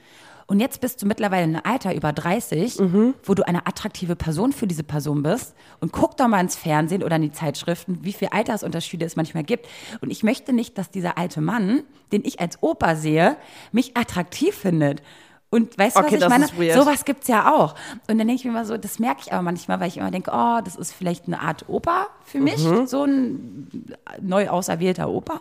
Und 0.48 0.60
jetzt 0.60 0.80
bist 0.80 1.02
du 1.02 1.06
mittlerweile 1.06 1.42
in 1.44 1.56
einem 1.56 1.64
Alter 1.64 1.92
über 1.94 2.12
30, 2.12 2.78
Mhm. 2.78 3.14
wo 3.24 3.34
du 3.34 3.46
eine 3.46 3.66
attraktive 3.66 4.14
Person 4.14 4.52
für 4.52 4.68
diese 4.68 4.84
Person 4.84 5.22
bist. 5.24 5.54
Und 5.80 5.90
guck 5.92 6.16
doch 6.16 6.28
mal 6.28 6.40
ins 6.40 6.54
Fernsehen 6.54 7.02
oder 7.02 7.16
in 7.16 7.22
die 7.22 7.32
Zeitschriften, 7.32 7.98
wie 8.02 8.12
viele 8.12 8.32
Altersunterschiede 8.32 9.04
es 9.04 9.16
manchmal 9.16 9.42
gibt. 9.42 9.66
Und 10.00 10.10
ich 10.10 10.22
möchte 10.22 10.52
nicht, 10.52 10.78
dass 10.78 10.88
dieser 10.90 11.18
alte 11.18 11.40
Mann, 11.40 11.82
den 12.12 12.24
ich 12.24 12.38
als 12.38 12.62
Opa 12.62 12.94
sehe, 12.94 13.36
mich 13.72 13.96
attraktiv 13.96 14.54
findet. 14.54 15.02
Und 15.50 15.78
weißt 15.78 15.96
du, 15.96 16.00
Okay, 16.00 16.06
was 16.08 16.14
ich 16.14 16.20
das 16.20 16.52
meine? 16.58 16.74
Sowas 16.74 17.04
gibt's 17.04 17.28
ja 17.28 17.52
auch. 17.54 17.74
Und 18.08 18.18
dann 18.18 18.18
denke 18.18 18.34
ich 18.34 18.44
mir 18.44 18.50
immer 18.50 18.64
so, 18.64 18.76
das 18.76 18.98
merke 18.98 19.22
ich 19.24 19.32
aber 19.32 19.42
manchmal, 19.42 19.80
weil 19.80 19.88
ich 19.88 19.96
immer 19.96 20.10
denke, 20.10 20.30
oh, 20.34 20.58
das 20.64 20.76
ist 20.76 20.92
vielleicht 20.92 21.26
eine 21.26 21.40
Art 21.40 21.68
Opa 21.68 22.06
für 22.24 22.40
mich, 22.40 22.64
Mhm. 22.64 22.86
so 22.86 23.04
ein 23.04 23.86
neu 24.20 24.48
auserwählter 24.48 25.08
Opa. 25.08 25.40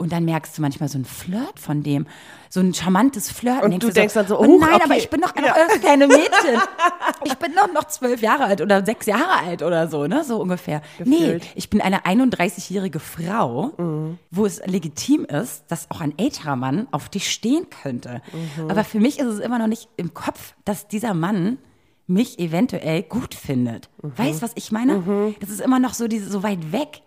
Und 0.00 0.12
dann 0.12 0.24
merkst 0.24 0.56
du 0.56 0.62
manchmal 0.62 0.88
so 0.88 0.96
ein 0.96 1.04
Flirt 1.04 1.58
von 1.58 1.82
dem, 1.82 2.06
so 2.50 2.60
ein 2.60 2.72
charmantes 2.72 3.32
Flirt. 3.32 3.64
Und 3.64 3.82
du 3.82 3.88
dir 3.88 3.94
denkst 3.94 4.14
dann 4.14 4.28
so, 4.28 4.38
oh 4.38 4.46
huch, 4.46 4.60
nein, 4.60 4.74
okay. 4.74 4.82
aber 4.84 4.96
ich 4.96 5.10
bin 5.10 5.20
doch 5.20 5.34
noch 5.34 5.44
Ja. 5.44 5.54
das 5.68 5.80
kleine 5.80 6.06
Mädchen. 6.06 6.28
Ich 7.24 7.34
bin 7.34 7.52
doch 7.56 7.72
noch 7.72 7.84
zwölf 7.88 8.22
Jahre 8.22 8.44
alt 8.44 8.60
oder 8.60 8.84
sechs 8.86 9.06
Jahre 9.06 9.40
alt 9.44 9.62
oder 9.62 9.88
so, 9.88 10.06
ne, 10.06 10.22
so 10.22 10.40
ungefähr. 10.40 10.82
Nee, 11.04 11.16
Gefühlt. 11.18 11.46
ich 11.56 11.68
bin 11.68 11.80
eine 11.80 12.06
31-jährige 12.06 13.00
Frau, 13.00 13.72
Mhm. 13.76 14.18
wo 14.30 14.46
es 14.46 14.64
legitim 14.64 15.24
ist, 15.24 15.64
dass 15.68 15.90
auch 15.90 16.00
ein 16.00 16.16
älterer 16.16 16.54
Mann 16.54 16.86
auf 16.92 17.08
dich 17.08 17.28
stehen 17.30 17.66
könnte. 17.82 18.22
Mhm. 18.56 18.70
Aber 18.70 18.84
für 18.84 19.00
mich 19.00 19.18
ist 19.18 19.26
es 19.26 19.40
immer 19.40 19.58
noch 19.58 19.66
nicht 19.66 19.88
im 19.96 20.14
Kopf, 20.14 20.54
dass 20.64 20.86
dieser 20.86 21.12
Mann 21.12 21.58
mich 22.06 22.38
eventuell 22.38 23.02
gut 23.02 23.34
findet. 23.34 23.88
Mhm. 24.00 24.12
Weißt 24.16 24.40
was 24.42 24.52
ich 24.54 24.70
meine? 24.70 25.34
Das 25.40 25.50
ist 25.50 25.60
immer 25.60 25.80
noch 25.80 25.94
so 25.94 26.06
diese 26.06 26.30
so 26.30 26.44
weit 26.44 26.70
weg. 26.70 27.02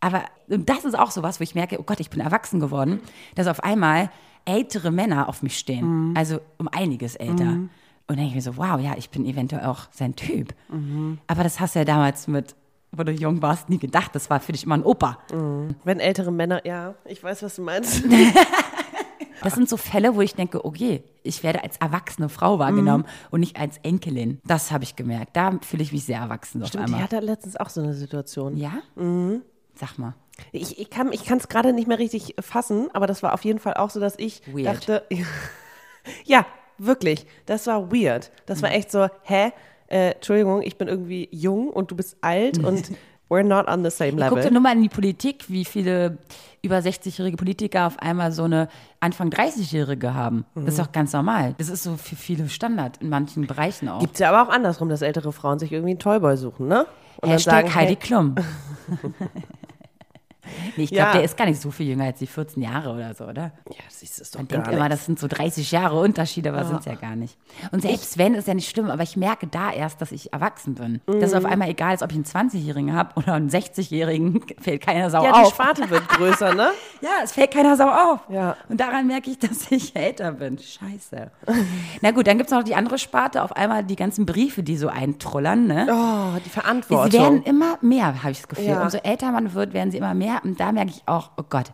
Aber 0.00 0.22
das 0.48 0.84
ist 0.84 0.98
auch 0.98 1.10
sowas, 1.10 1.40
wo 1.40 1.44
ich 1.44 1.54
merke, 1.54 1.78
oh 1.78 1.82
Gott, 1.82 2.00
ich 2.00 2.10
bin 2.10 2.20
erwachsen 2.20 2.58
geworden, 2.60 3.00
dass 3.34 3.46
auf 3.46 3.62
einmal 3.62 4.10
ältere 4.46 4.90
Männer 4.90 5.28
auf 5.28 5.42
mich 5.42 5.58
stehen. 5.58 6.14
Also 6.16 6.40
um 6.58 6.68
einiges 6.68 7.16
älter. 7.16 7.44
Und 7.44 7.70
dann 8.06 8.16
denke 8.16 8.30
ich 8.30 8.34
mir 8.34 8.42
so, 8.42 8.56
wow, 8.56 8.80
ja, 8.80 8.94
ich 8.96 9.10
bin 9.10 9.24
eventuell 9.26 9.64
auch 9.66 9.88
sein 9.92 10.16
Typ. 10.16 10.54
Aber 11.26 11.42
das 11.44 11.60
hast 11.60 11.74
du 11.74 11.80
ja 11.80 11.84
damals 11.84 12.26
mit, 12.26 12.56
wo 12.92 13.02
du 13.04 13.12
jung 13.12 13.40
warst, 13.42 13.68
nie 13.68 13.78
gedacht. 13.78 14.14
Das 14.14 14.30
war 14.30 14.40
für 14.40 14.52
dich 14.52 14.64
immer 14.64 14.76
ein 14.76 14.82
Opa. 14.82 15.18
Wenn 15.84 16.00
ältere 16.00 16.32
Männer, 16.32 16.66
ja, 16.66 16.94
ich 17.04 17.22
weiß, 17.22 17.42
was 17.42 17.56
du 17.56 17.62
meinst. 17.62 18.02
Das 19.42 19.54
sind 19.54 19.70
so 19.70 19.78
Fälle, 19.78 20.14
wo 20.14 20.20
ich 20.20 20.34
denke, 20.34 20.64
okay, 20.66 21.02
ich 21.22 21.42
werde 21.42 21.62
als 21.62 21.78
erwachsene 21.78 22.28
Frau 22.28 22.58
wahrgenommen 22.58 23.06
und 23.30 23.40
nicht 23.40 23.58
als 23.58 23.78
Enkelin. 23.78 24.38
Das 24.44 24.70
habe 24.70 24.84
ich 24.84 24.96
gemerkt. 24.96 25.34
Da 25.34 25.52
fühle 25.62 25.82
ich 25.82 25.92
mich 25.92 26.04
sehr 26.04 26.18
erwachsen 26.18 26.62
auf 26.62 26.68
Stimmt, 26.68 26.88
die 26.88 26.92
einmal. 26.92 27.02
hatte 27.04 27.20
letztens 27.20 27.56
auch 27.56 27.70
so 27.70 27.80
eine 27.80 27.94
Situation. 27.94 28.58
Ja? 28.58 28.72
Sag 29.80 29.96
mal. 29.96 30.12
Ich, 30.52 30.78
ich 30.78 30.90
kann 30.90 31.08
es 31.10 31.48
gerade 31.48 31.72
nicht 31.72 31.88
mehr 31.88 31.98
richtig 31.98 32.34
fassen, 32.38 32.88
aber 32.92 33.06
das 33.06 33.22
war 33.22 33.32
auf 33.32 33.44
jeden 33.44 33.58
Fall 33.58 33.74
auch 33.74 33.88
so, 33.88 33.98
dass 33.98 34.14
ich 34.18 34.42
Weird. 34.46 34.66
dachte, 34.66 35.04
ja, 36.24 36.44
wirklich, 36.76 37.26
das 37.46 37.66
war 37.66 37.90
weird. 37.90 38.30
Das 38.44 38.60
war 38.60 38.70
echt 38.72 38.90
so, 38.90 39.08
hä? 39.22 39.52
Äh, 39.88 40.12
Entschuldigung, 40.12 40.60
ich 40.62 40.76
bin 40.76 40.86
irgendwie 40.86 41.28
jung 41.32 41.70
und 41.70 41.90
du 41.90 41.96
bist 41.96 42.18
alt 42.20 42.58
und 42.64 42.92
we're 43.30 43.42
not 43.42 43.68
on 43.68 43.82
the 43.82 43.90
same 43.90 44.12
Guck 44.12 44.28
dir 44.30 44.36
level. 44.36 44.50
nur 44.52 44.60
mal 44.60 44.76
in 44.76 44.82
die 44.82 44.90
Politik, 44.90 45.44
wie 45.48 45.64
viele 45.64 46.18
über 46.62 46.76
60-jährige 46.76 47.38
Politiker 47.38 47.86
auf 47.86 47.98
einmal 48.00 48.32
so 48.32 48.44
eine 48.44 48.68
Anfang 49.00 49.30
30-jährige 49.30 50.12
haben. 50.12 50.44
Das 50.54 50.74
ist 50.74 50.80
auch 50.80 50.92
ganz 50.92 51.14
normal. 51.14 51.54
Das 51.56 51.70
ist 51.70 51.84
so 51.84 51.96
für 51.96 52.16
viele 52.16 52.50
Standard 52.50 52.98
in 52.98 53.08
manchen 53.08 53.46
Bereichen 53.46 53.88
auch. 53.88 54.00
Gibt 54.00 54.14
es 54.14 54.20
ja 54.20 54.30
aber 54.30 54.46
auch 54.46 54.52
andersrum, 54.52 54.90
dass 54.90 55.00
ältere 55.00 55.32
Frauen 55.32 55.58
sich 55.58 55.72
irgendwie 55.72 55.92
einen 55.92 55.98
Toyboy 55.98 56.36
suchen, 56.36 56.68
ne? 56.68 56.86
Und 57.22 57.30
Hashtag 57.30 57.74
Heidi 57.74 57.94
hey, 57.94 57.96
Klum. 57.96 58.34
nee, 60.76 60.84
ich 60.84 60.90
glaube, 60.90 61.06
Ja. 61.08 61.12
der 61.14 61.24
ist 61.24 61.36
gar 61.36 61.46
nicht 61.46 61.60
so 61.60 61.70
viel 61.70 61.86
jünger 61.88 62.04
als 62.04 62.18
die 62.18 62.26
14 62.26 62.62
Jahre 62.62 62.90
oder 62.92 63.14
so, 63.14 63.24
oder? 63.24 63.52
ja, 63.68 63.76
das 63.86 64.02
ist 64.02 64.20
es 64.20 64.30
doch 64.30 64.40
Man 64.40 64.48
denkt 64.48 64.68
immer, 64.68 64.80
nicht. 64.84 64.92
das 64.92 65.06
sind 65.06 65.18
so 65.18 65.26
30 65.28 65.70
Jahre 65.70 65.98
Unterschied, 66.00 66.46
aber 66.46 66.64
sind 66.64 66.80
es 66.80 66.84
ja 66.86 66.94
gar 66.94 67.16
nicht. 67.16 67.36
Und 67.72 67.82
selbst 67.82 68.18
wenn, 68.18 68.34
ist 68.34 68.48
ja 68.48 68.54
nicht 68.54 68.68
schlimm, 68.70 68.90
aber 68.90 69.02
ich 69.02 69.16
merke 69.16 69.46
da 69.46 69.70
erst, 69.72 70.00
dass 70.00 70.12
ich 70.12 70.32
erwachsen 70.32 70.74
bin. 70.74 71.00
Dass 71.06 71.30
es 71.30 71.34
auf 71.34 71.44
Mhm. 71.44 71.50
einmal 71.50 71.68
egal 71.68 71.94
ist, 71.94 72.02
ob 72.02 72.10
ich 72.10 72.16
einen 72.16 72.24
20-Jährigen 72.24 72.94
habe 72.94 73.10
oder 73.16 73.34
einen 73.34 73.48
60-Jährigen, 73.50 74.42
fällt 74.60 74.82
keiner 74.84 75.10
Sau 75.10 75.24
Ja, 75.24 75.32
die 75.32 75.38
auf. 75.46 75.50
Sparte 75.54 75.88
wird 75.90 76.08
größer, 76.08 76.54
ne? 76.54 76.70
Ja, 77.02 77.10
es 77.24 77.32
fällt 77.32 77.50
keiner 77.52 77.76
Sau 77.76 77.88
auf. 77.88 78.20
Ja. 78.28 78.56
Und 78.68 78.78
daran 78.80 79.06
merke 79.06 79.30
ich, 79.30 79.38
dass 79.38 79.70
ich 79.70 79.96
älter 79.96 80.32
bin. 80.32 80.58
Scheiße. 80.58 81.30
Na 82.02 82.10
gut, 82.10 82.26
dann 82.26 82.36
gibt 82.38 82.50
es 82.50 82.56
noch 82.56 82.62
die 82.62 82.74
andere 82.74 82.98
Sparte, 82.98 83.42
auf 83.42 83.56
einmal 83.56 83.84
die 83.84 83.96
ganzen 83.96 84.26
Briefe, 84.26 84.62
die 84.62 84.76
so 84.76 84.88
eintrullern. 84.88 85.66
Ne? 85.66 85.86
Oh, 85.90 86.36
die 86.38 86.44
Sie 86.44 86.50
Verantwortung. 86.50 87.12
werden 87.20 87.42
immer 87.44 87.78
mehr, 87.80 88.22
habe 88.22 88.32
ich 88.32 88.38
das 88.38 88.48
Gefühl. 88.48 88.66
Ja. 88.66 88.82
Umso 88.82 88.98
älter 88.98 89.32
man 89.32 89.54
wird, 89.54 89.72
werden 89.72 89.90
sie 89.90 89.98
immer 89.98 90.14
mehr. 90.14 90.39
Und 90.42 90.60
da 90.60 90.72
merke 90.72 90.90
ich 90.90 91.02
auch, 91.06 91.30
oh 91.36 91.44
Gott, 91.48 91.72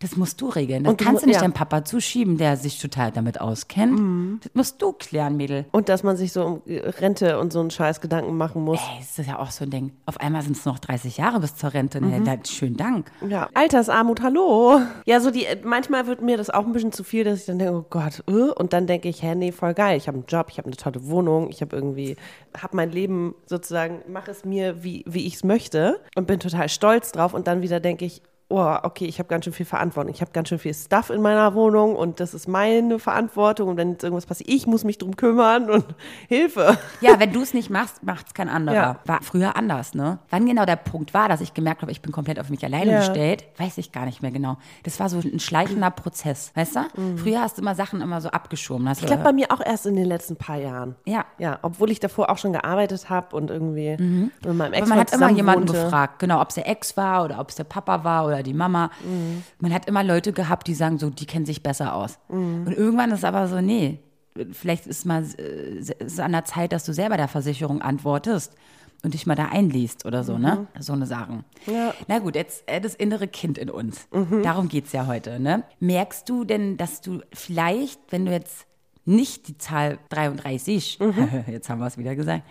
das 0.00 0.16
musst 0.16 0.40
du 0.40 0.48
regeln. 0.48 0.84
Das 0.84 0.90
Und 0.92 0.96
kannst 1.00 1.22
du 1.22 1.26
nicht 1.26 1.36
ja. 1.36 1.40
Mhm. 1.40 1.44
deinem 1.46 1.52
Papa 1.54 1.84
zuschieben, 1.84 2.36
der 2.38 2.56
sich 2.56 2.78
total 2.80 3.12
damit 3.12 3.40
auskennt. 3.40 4.44
Das 4.44 4.54
musst 4.54 4.82
du 4.82 4.92
klären, 4.92 5.36
Mädel. 5.36 5.64
und 5.72 5.88
dass 5.88 6.02
man 6.02 6.16
sich 6.16 6.32
so 6.32 6.44
um 6.44 6.62
Rente 6.66 7.38
und 7.38 7.52
so 7.52 7.60
einen 7.60 7.70
Scheiß 7.70 8.00
Gedanken 8.00 8.36
machen 8.36 8.62
muss. 8.62 8.78
Ey, 8.80 8.98
das 9.00 9.18
ist 9.18 9.26
ja 9.26 9.38
auch 9.38 9.50
so 9.50 9.64
ein 9.64 9.70
Ding. 9.70 9.92
Auf 10.06 10.20
einmal 10.20 10.42
sind 10.42 10.56
es 10.56 10.64
noch 10.64 10.78
30 10.78 11.16
Jahre 11.16 11.40
bis 11.40 11.56
zur 11.56 11.72
Rente. 11.74 12.00
Mhm. 12.00 12.10
Ne? 12.10 12.20
Da- 12.24 12.36
Schönen 12.46 12.76
Dank. 12.76 13.10
Ja, 13.28 13.48
Altersarmut, 13.54 14.20
hallo. 14.22 14.80
Ja, 15.06 15.20
so 15.20 15.30
die, 15.30 15.46
manchmal 15.64 16.06
wird 16.06 16.20
mir 16.22 16.36
das 16.36 16.50
auch 16.50 16.64
ein 16.66 16.72
bisschen 16.72 16.92
zu 16.92 17.02
viel, 17.04 17.24
dass 17.24 17.40
ich 17.40 17.46
dann 17.46 17.58
denke, 17.58 17.74
oh 17.74 17.84
Gott, 17.88 18.22
äh, 18.28 18.32
und 18.32 18.72
dann 18.72 18.86
denke 18.86 19.08
ich, 19.08 19.22
hä, 19.22 19.34
nee, 19.34 19.52
voll 19.52 19.74
geil. 19.74 19.96
Ich 19.96 20.08
habe 20.08 20.18
einen 20.18 20.26
Job, 20.26 20.46
ich 20.50 20.58
habe 20.58 20.66
eine 20.66 20.76
tolle 20.76 21.06
Wohnung, 21.08 21.48
ich 21.50 21.60
habe 21.62 21.74
irgendwie, 21.74 22.16
habe 22.56 22.76
mein 22.76 22.90
Leben 22.90 23.34
sozusagen, 23.46 24.00
mache 24.08 24.30
es 24.30 24.44
mir, 24.44 24.82
wie, 24.84 25.04
wie 25.06 25.26
ich 25.26 25.34
es 25.36 25.44
möchte 25.44 26.00
und 26.14 26.26
bin 26.26 26.38
total 26.40 26.68
stolz 26.68 27.12
drauf. 27.12 27.34
Und 27.34 27.46
dann 27.46 27.62
wieder 27.62 27.80
denke 27.80 28.04
ich, 28.04 28.22
oh, 28.48 28.76
okay, 28.84 29.06
ich 29.06 29.18
habe 29.18 29.28
ganz 29.28 29.44
schön 29.44 29.52
viel 29.52 29.66
Verantwortung. 29.66 30.12
Ich 30.14 30.20
habe 30.20 30.30
ganz 30.32 30.48
schön 30.48 30.58
viel 30.58 30.72
Stuff 30.74 31.10
in 31.10 31.20
meiner 31.20 31.54
Wohnung 31.54 31.96
und 31.96 32.20
das 32.20 32.32
ist 32.34 32.46
meine 32.46 32.98
Verantwortung. 32.98 33.68
Und 33.70 33.76
wenn 33.76 33.92
jetzt 33.92 34.04
irgendwas 34.04 34.26
passiert, 34.26 34.48
ich 34.48 34.66
muss 34.66 34.84
mich 34.84 34.98
drum 34.98 35.16
kümmern 35.16 35.68
und 35.70 35.84
Hilfe. 36.28 36.78
Ja, 37.00 37.18
wenn 37.18 37.32
du 37.32 37.42
es 37.42 37.54
nicht 37.54 37.70
machst, 37.70 38.02
macht 38.04 38.28
es 38.28 38.34
kein 38.34 38.48
anderer. 38.48 38.76
Ja. 38.76 38.96
War 39.04 39.20
früher 39.22 39.56
anders, 39.56 39.94
ne? 39.94 40.18
Wann 40.30 40.46
genau 40.46 40.64
der 40.64 40.76
Punkt 40.76 41.12
war, 41.14 41.28
dass 41.28 41.40
ich 41.40 41.54
gemerkt 41.54 41.82
habe, 41.82 41.90
ich 41.92 42.00
bin 42.02 42.12
komplett 42.12 42.38
auf 42.38 42.48
mich 42.50 42.64
alleine 42.64 42.92
Ja. 42.92 42.98
gestellt, 43.00 43.44
weiß 43.58 43.78
ich 43.78 43.90
gar 43.92 44.04
nicht 44.04 44.22
mehr 44.22 44.30
genau. 44.30 44.56
Das 44.84 45.00
war 45.00 45.08
so 45.08 45.18
ein 45.18 45.40
schleichender 45.40 45.90
Prozess, 45.90 46.52
weißt 46.54 46.76
du? 46.76 46.80
Früher 47.16 47.40
hast 47.40 47.58
du 47.58 47.62
immer 47.62 47.74
Sachen 47.74 48.00
immer 48.00 48.20
so 48.20 48.28
abgeschoben. 48.28 48.84
Mhm. 48.84 48.92
Ich 48.92 49.06
glaube, 49.06 49.22
bei 49.24 49.32
mir 49.32 49.50
auch 49.50 49.60
erst 49.64 49.86
in 49.86 49.96
den 49.96 50.06
letzten 50.06 50.36
paar 50.36 50.56
Jahren. 50.56 50.94
ja. 51.04 51.24
Ja, 51.38 51.58
obwohl 51.62 51.90
ich 51.90 52.00
davor 52.00 52.30
auch 52.30 52.38
schon 52.38 52.52
gearbeitet 52.52 53.10
habe 53.10 53.36
und 53.36 53.50
irgendwie 53.50 53.96
mit 53.98 54.54
meinem 54.54 54.72
Ex 54.72 54.82
Aber 54.82 54.88
man 54.90 54.98
hat 55.00 55.12
immer 55.12 55.30
jemanden 55.30 55.68
wohnte. 55.68 55.82
gefragt, 55.84 56.18
genau, 56.18 56.40
ob 56.40 56.48
es 56.48 56.54
der 56.54 56.68
Ex 56.68 56.96
war 56.96 57.24
oder 57.24 57.40
ob 57.40 57.50
es 57.50 57.56
der 57.56 57.64
Papa 57.64 58.04
war 58.04 58.26
oder 58.26 58.35
die 58.42 58.54
Mama. 58.54 58.90
Man 59.58 59.72
hat 59.72 59.86
immer 59.86 60.02
Leute 60.04 60.32
gehabt, 60.32 60.66
die 60.66 60.74
sagen 60.74 60.98
so, 60.98 61.10
die 61.10 61.26
kennen 61.26 61.46
sich 61.46 61.62
besser 61.62 61.94
aus. 61.94 62.18
Und 62.28 62.72
irgendwann 62.72 63.10
ist 63.10 63.24
aber 63.24 63.48
so, 63.48 63.60
nee, 63.60 64.00
vielleicht 64.52 64.86
ist 64.86 65.06
mal 65.06 65.24
äh, 65.38 65.78
ist 65.78 65.94
es 65.98 66.18
an 66.20 66.32
der 66.32 66.44
Zeit, 66.44 66.72
dass 66.72 66.84
du 66.84 66.92
selber 66.92 67.16
der 67.16 67.28
Versicherung 67.28 67.82
antwortest 67.82 68.52
und 69.02 69.14
dich 69.14 69.26
mal 69.26 69.34
da 69.34 69.46
einliest 69.46 70.04
oder 70.04 70.24
so, 70.24 70.38
ne? 70.38 70.66
So 70.78 70.92
eine 70.92 71.06
Sachen. 71.06 71.44
Ja. 71.66 71.94
Na 72.08 72.18
gut, 72.18 72.34
jetzt 72.34 72.68
äh, 72.68 72.80
das 72.80 72.94
innere 72.94 73.28
Kind 73.28 73.58
in 73.58 73.70
uns. 73.70 74.08
Darum 74.42 74.68
geht's 74.68 74.92
ja 74.92 75.06
heute, 75.06 75.38
ne? 75.40 75.64
Merkst 75.80 76.28
du 76.28 76.44
denn, 76.44 76.76
dass 76.76 77.00
du 77.00 77.20
vielleicht, 77.32 78.00
wenn 78.10 78.26
du 78.26 78.32
jetzt 78.32 78.66
nicht 79.04 79.48
die 79.48 79.58
Zahl 79.58 79.98
33, 80.08 80.98
jetzt 81.46 81.68
haben 81.68 81.78
wir 81.78 81.86
es 81.86 81.98
wieder 81.98 82.16
gesagt, 82.16 82.42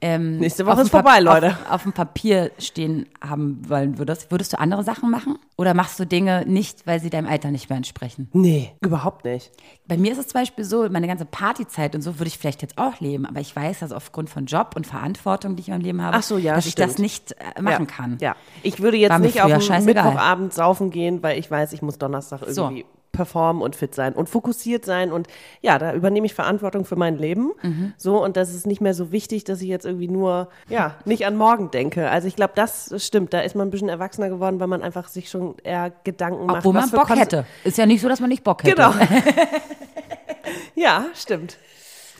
ähm, 0.00 0.38
Nächste 0.38 0.64
Woche 0.66 0.82
ist 0.82 0.90
vorbei, 0.90 1.18
Leute. 1.20 1.56
Auf, 1.66 1.72
auf 1.72 1.82
dem 1.82 1.92
Papier 1.92 2.52
stehen 2.58 3.06
haben 3.20 3.68
wollen 3.68 3.98
würdest, 3.98 4.30
würdest 4.30 4.52
du 4.52 4.60
andere 4.60 4.84
Sachen 4.84 5.10
machen? 5.10 5.38
Oder 5.56 5.74
machst 5.74 5.98
du 5.98 6.06
Dinge 6.06 6.44
nicht, 6.46 6.86
weil 6.86 7.00
sie 7.00 7.10
deinem 7.10 7.26
Alter 7.26 7.50
nicht 7.50 7.68
mehr 7.68 7.76
entsprechen? 7.76 8.28
Nee, 8.32 8.72
überhaupt 8.80 9.24
nicht. 9.24 9.50
Bei 9.88 9.96
mir 9.96 10.12
ist 10.12 10.18
es 10.18 10.28
zum 10.28 10.40
Beispiel 10.40 10.64
so, 10.64 10.88
meine 10.88 11.08
ganze 11.08 11.24
Partyzeit 11.24 11.96
und 11.96 12.02
so 12.02 12.18
würde 12.20 12.28
ich 12.28 12.38
vielleicht 12.38 12.62
jetzt 12.62 12.78
auch 12.78 13.00
leben, 13.00 13.26
aber 13.26 13.40
ich 13.40 13.54
weiß, 13.54 13.80
dass 13.80 13.90
aufgrund 13.90 14.30
von 14.30 14.46
Job 14.46 14.74
und 14.76 14.86
Verantwortung, 14.86 15.56
die 15.56 15.62
ich 15.62 15.68
in 15.68 15.74
meinem 15.74 15.82
Leben 15.84 16.02
habe, 16.02 16.16
Ach 16.16 16.22
so, 16.22 16.38
ja, 16.38 16.54
dass 16.54 16.66
ich 16.66 16.72
stimmt. 16.72 16.90
das 16.90 16.98
nicht 16.98 17.32
äh, 17.32 17.60
machen 17.60 17.86
ja. 17.88 17.96
kann. 17.96 18.18
Ja, 18.20 18.36
ich 18.62 18.80
würde 18.80 18.96
jetzt 18.96 19.18
nicht 19.18 19.42
auf. 19.42 19.48
Mittwochabend 19.84 20.54
saufen 20.54 20.90
gehen, 20.90 21.22
weil 21.22 21.38
ich 21.38 21.50
weiß, 21.50 21.72
ich 21.72 21.82
muss 21.82 21.98
Donnerstag 21.98 22.42
So. 22.48 22.70
Performen 23.12 23.62
und 23.62 23.74
fit 23.76 23.94
sein 23.94 24.12
und 24.12 24.28
fokussiert 24.28 24.84
sein 24.84 25.12
und 25.12 25.28
ja, 25.60 25.78
da 25.78 25.92
übernehme 25.94 26.26
ich 26.26 26.34
Verantwortung 26.34 26.84
für 26.84 26.96
mein 26.96 27.16
Leben. 27.16 27.52
Mhm. 27.62 27.92
So 27.96 28.22
und 28.22 28.36
das 28.36 28.54
ist 28.54 28.66
nicht 28.66 28.80
mehr 28.80 28.94
so 28.94 29.12
wichtig, 29.12 29.44
dass 29.44 29.60
ich 29.60 29.68
jetzt 29.68 29.86
irgendwie 29.86 30.08
nur 30.08 30.48
ja 30.68 30.96
nicht 31.04 31.26
an 31.26 31.36
morgen 31.36 31.70
denke. 31.70 32.10
Also 32.10 32.28
ich 32.28 32.36
glaube, 32.36 32.52
das 32.54 32.92
stimmt. 32.98 33.32
Da 33.32 33.40
ist 33.40 33.54
man 33.54 33.68
ein 33.68 33.70
bisschen 33.70 33.88
erwachsener 33.88 34.28
geworden, 34.28 34.60
weil 34.60 34.66
man 34.66 34.82
einfach 34.82 35.08
sich 35.08 35.30
schon 35.30 35.56
eher 35.64 35.92
Gedanken 36.04 36.46
macht, 36.46 36.58
Obwohl 36.58 36.74
man 36.74 36.90
Bock 36.90 37.10
hätte. 37.10 37.44
Ist 37.64 37.78
ja 37.78 37.86
nicht 37.86 38.00
so, 38.00 38.08
dass 38.08 38.20
man 38.20 38.28
nicht 38.28 38.44
Bock 38.44 38.62
hätte. 38.62 38.74
Genau. 38.74 38.92
ja, 40.74 41.06
stimmt. 41.14 41.58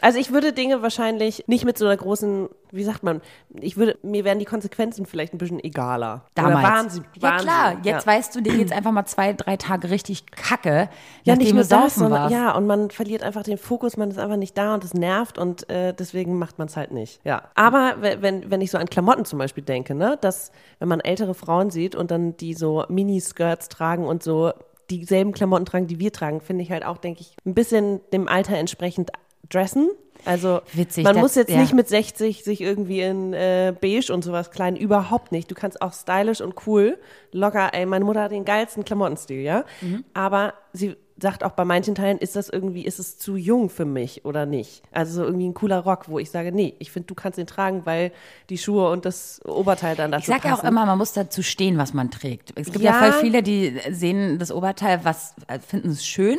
Also 0.00 0.18
ich 0.18 0.32
würde 0.32 0.52
Dinge 0.52 0.82
wahrscheinlich 0.82 1.44
nicht 1.46 1.64
mit 1.64 1.76
so 1.78 1.84
einer 1.86 1.96
großen, 1.96 2.48
wie 2.70 2.84
sagt 2.84 3.02
man, 3.02 3.20
ich 3.60 3.76
würde, 3.76 3.98
mir 4.02 4.24
wären 4.24 4.38
die 4.38 4.44
Konsequenzen 4.44 5.06
vielleicht 5.06 5.34
ein 5.34 5.38
bisschen 5.38 5.62
egaler. 5.62 6.24
Damals. 6.34 6.54
Oder 6.58 6.62
waren 6.62 6.90
sie, 6.90 7.02
ja 7.16 7.22
waren 7.22 7.38
klar, 7.40 7.76
sie, 7.82 7.88
jetzt 7.88 8.06
ja. 8.06 8.12
weißt 8.12 8.34
du, 8.36 8.40
dir 8.40 8.56
geht's 8.56 8.72
einfach 8.72 8.92
mal 8.92 9.06
zwei, 9.06 9.32
drei 9.32 9.56
Tage 9.56 9.90
richtig 9.90 10.26
kacke, 10.30 10.88
Ja, 11.24 11.34
nachdem 11.34 11.38
nicht 11.38 11.50
du 11.50 11.54
nur 11.56 11.64
das, 11.64 11.94
sondern, 11.96 12.22
warst. 12.22 12.34
ja, 12.34 12.52
und 12.54 12.66
man 12.66 12.90
verliert 12.90 13.22
einfach 13.22 13.42
den 13.42 13.58
Fokus, 13.58 13.96
man 13.96 14.10
ist 14.10 14.18
einfach 14.18 14.36
nicht 14.36 14.56
da 14.56 14.74
und 14.74 14.84
es 14.84 14.94
nervt 14.94 15.38
und 15.38 15.68
äh, 15.70 15.92
deswegen 15.94 16.38
macht 16.38 16.58
man 16.58 16.68
es 16.68 16.76
halt 16.76 16.90
nicht. 16.92 17.20
Ja. 17.24 17.42
Aber 17.54 17.96
we- 18.00 18.18
wenn, 18.20 18.50
wenn 18.50 18.60
ich 18.60 18.70
so 18.70 18.78
an 18.78 18.86
Klamotten 18.88 19.24
zum 19.24 19.38
Beispiel 19.38 19.64
denke, 19.64 19.94
ne, 19.94 20.18
dass 20.20 20.52
wenn 20.78 20.88
man 20.88 21.00
ältere 21.00 21.34
Frauen 21.34 21.70
sieht 21.70 21.94
und 21.94 22.10
dann 22.10 22.36
die 22.36 22.54
so 22.54 22.84
Miniskirts 22.88 23.68
tragen 23.68 24.06
und 24.06 24.22
so 24.22 24.52
dieselben 24.90 25.32
Klamotten 25.32 25.66
tragen, 25.66 25.86
die 25.86 25.98
wir 25.98 26.12
tragen, 26.12 26.40
finde 26.40 26.62
ich 26.62 26.70
halt 26.70 26.84
auch, 26.84 26.96
denke 26.98 27.20
ich, 27.20 27.34
ein 27.44 27.54
bisschen 27.54 28.00
dem 28.12 28.26
Alter 28.26 28.56
entsprechend 28.56 29.10
dressen. 29.50 29.90
Also 30.24 30.60
Witzig, 30.72 31.04
man 31.04 31.14
das- 31.14 31.22
muss 31.22 31.34
jetzt 31.36 31.50
ja. 31.50 31.58
nicht 31.58 31.72
mit 31.72 31.88
60 31.88 32.42
sich 32.42 32.60
irgendwie 32.60 33.00
in 33.00 33.32
äh, 33.32 33.72
beige 33.80 34.12
und 34.12 34.22
sowas 34.24 34.50
kleiden, 34.50 34.76
überhaupt 34.78 35.30
nicht. 35.32 35.50
Du 35.50 35.54
kannst 35.54 35.80
auch 35.80 35.92
stylisch 35.92 36.40
und 36.40 36.54
cool, 36.66 36.98
locker, 37.32 37.70
ey, 37.72 37.86
meine 37.86 38.04
Mutter 38.04 38.22
hat 38.22 38.32
den 38.32 38.44
geilsten 38.44 38.84
Klamottenstil, 38.84 39.40
ja. 39.40 39.64
Mhm. 39.80 40.04
Aber 40.14 40.54
sie 40.72 40.96
sagt 41.20 41.44
auch 41.44 41.52
bei 41.52 41.64
manchen 41.64 41.94
Teilen, 41.94 42.18
ist 42.18 42.36
das 42.36 42.48
irgendwie, 42.48 42.84
ist 42.84 42.98
es 42.98 43.16
zu 43.18 43.36
jung 43.36 43.70
für 43.70 43.84
mich 43.84 44.24
oder 44.24 44.44
nicht? 44.44 44.82
Also 44.92 45.14
so 45.14 45.24
irgendwie 45.24 45.48
ein 45.48 45.54
cooler 45.54 45.78
Rock, 45.78 46.08
wo 46.08 46.18
ich 46.18 46.30
sage, 46.30 46.52
nee, 46.52 46.74
ich 46.78 46.90
finde, 46.92 47.06
du 47.06 47.14
kannst 47.14 47.38
ihn 47.38 47.46
tragen, 47.46 47.86
weil 47.86 48.12
die 48.50 48.58
Schuhe 48.58 48.90
und 48.90 49.04
das 49.04 49.40
Oberteil 49.44 49.96
dann 49.96 50.10
dazu 50.12 50.22
Ich 50.32 50.36
sage 50.36 50.48
auch 50.52 50.58
passen. 50.58 50.66
immer, 50.68 50.84
man 50.84 50.98
muss 50.98 51.12
dazu 51.12 51.42
stehen, 51.42 51.76
was 51.78 51.94
man 51.94 52.10
trägt. 52.10 52.52
Es 52.56 52.66
gibt 52.70 52.84
Ja. 52.84 52.92
ja, 53.04 53.12
voll 53.12 53.20
viele, 53.20 53.42
die 53.42 53.78
sehen 53.90 54.38
das 54.38 54.52
Oberteil, 54.52 55.00
was 55.04 55.34
äh, 55.46 55.58
finden 55.60 55.90
es 55.90 56.04
schön 56.06 56.38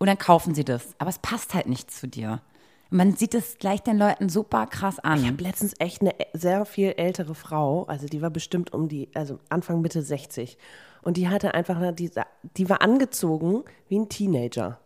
und 0.00 0.06
dann 0.08 0.18
kaufen 0.18 0.54
sie 0.54 0.64
das. 0.64 0.94
Aber 0.98 1.10
es 1.10 1.18
passt 1.18 1.54
halt 1.54 1.68
nicht 1.68 1.90
zu 1.92 2.08
dir. 2.08 2.40
Man 2.88 3.14
sieht 3.14 3.34
es 3.34 3.58
gleich 3.58 3.82
den 3.82 3.98
Leuten 3.98 4.28
super 4.28 4.66
krass 4.66 4.96
Ich 4.98 5.04
an. 5.04 5.24
habe 5.24 5.42
letztens 5.44 5.74
echt 5.78 6.00
eine 6.00 6.12
sehr 6.32 6.64
viel 6.64 6.94
ältere 6.96 7.36
Frau, 7.36 7.84
also 7.84 8.06
die 8.08 8.20
war 8.20 8.30
bestimmt 8.30 8.72
um 8.72 8.88
die, 8.88 9.08
also 9.14 9.38
Anfang 9.48 9.80
Mitte 9.80 10.02
60. 10.02 10.58
Und 11.02 11.16
die 11.16 11.28
hatte 11.28 11.54
einfach, 11.54 11.94
die, 11.94 12.10
die 12.56 12.68
war 12.68 12.82
angezogen 12.82 13.62
wie 13.88 13.98
ein 14.00 14.08
Teenager. 14.08 14.80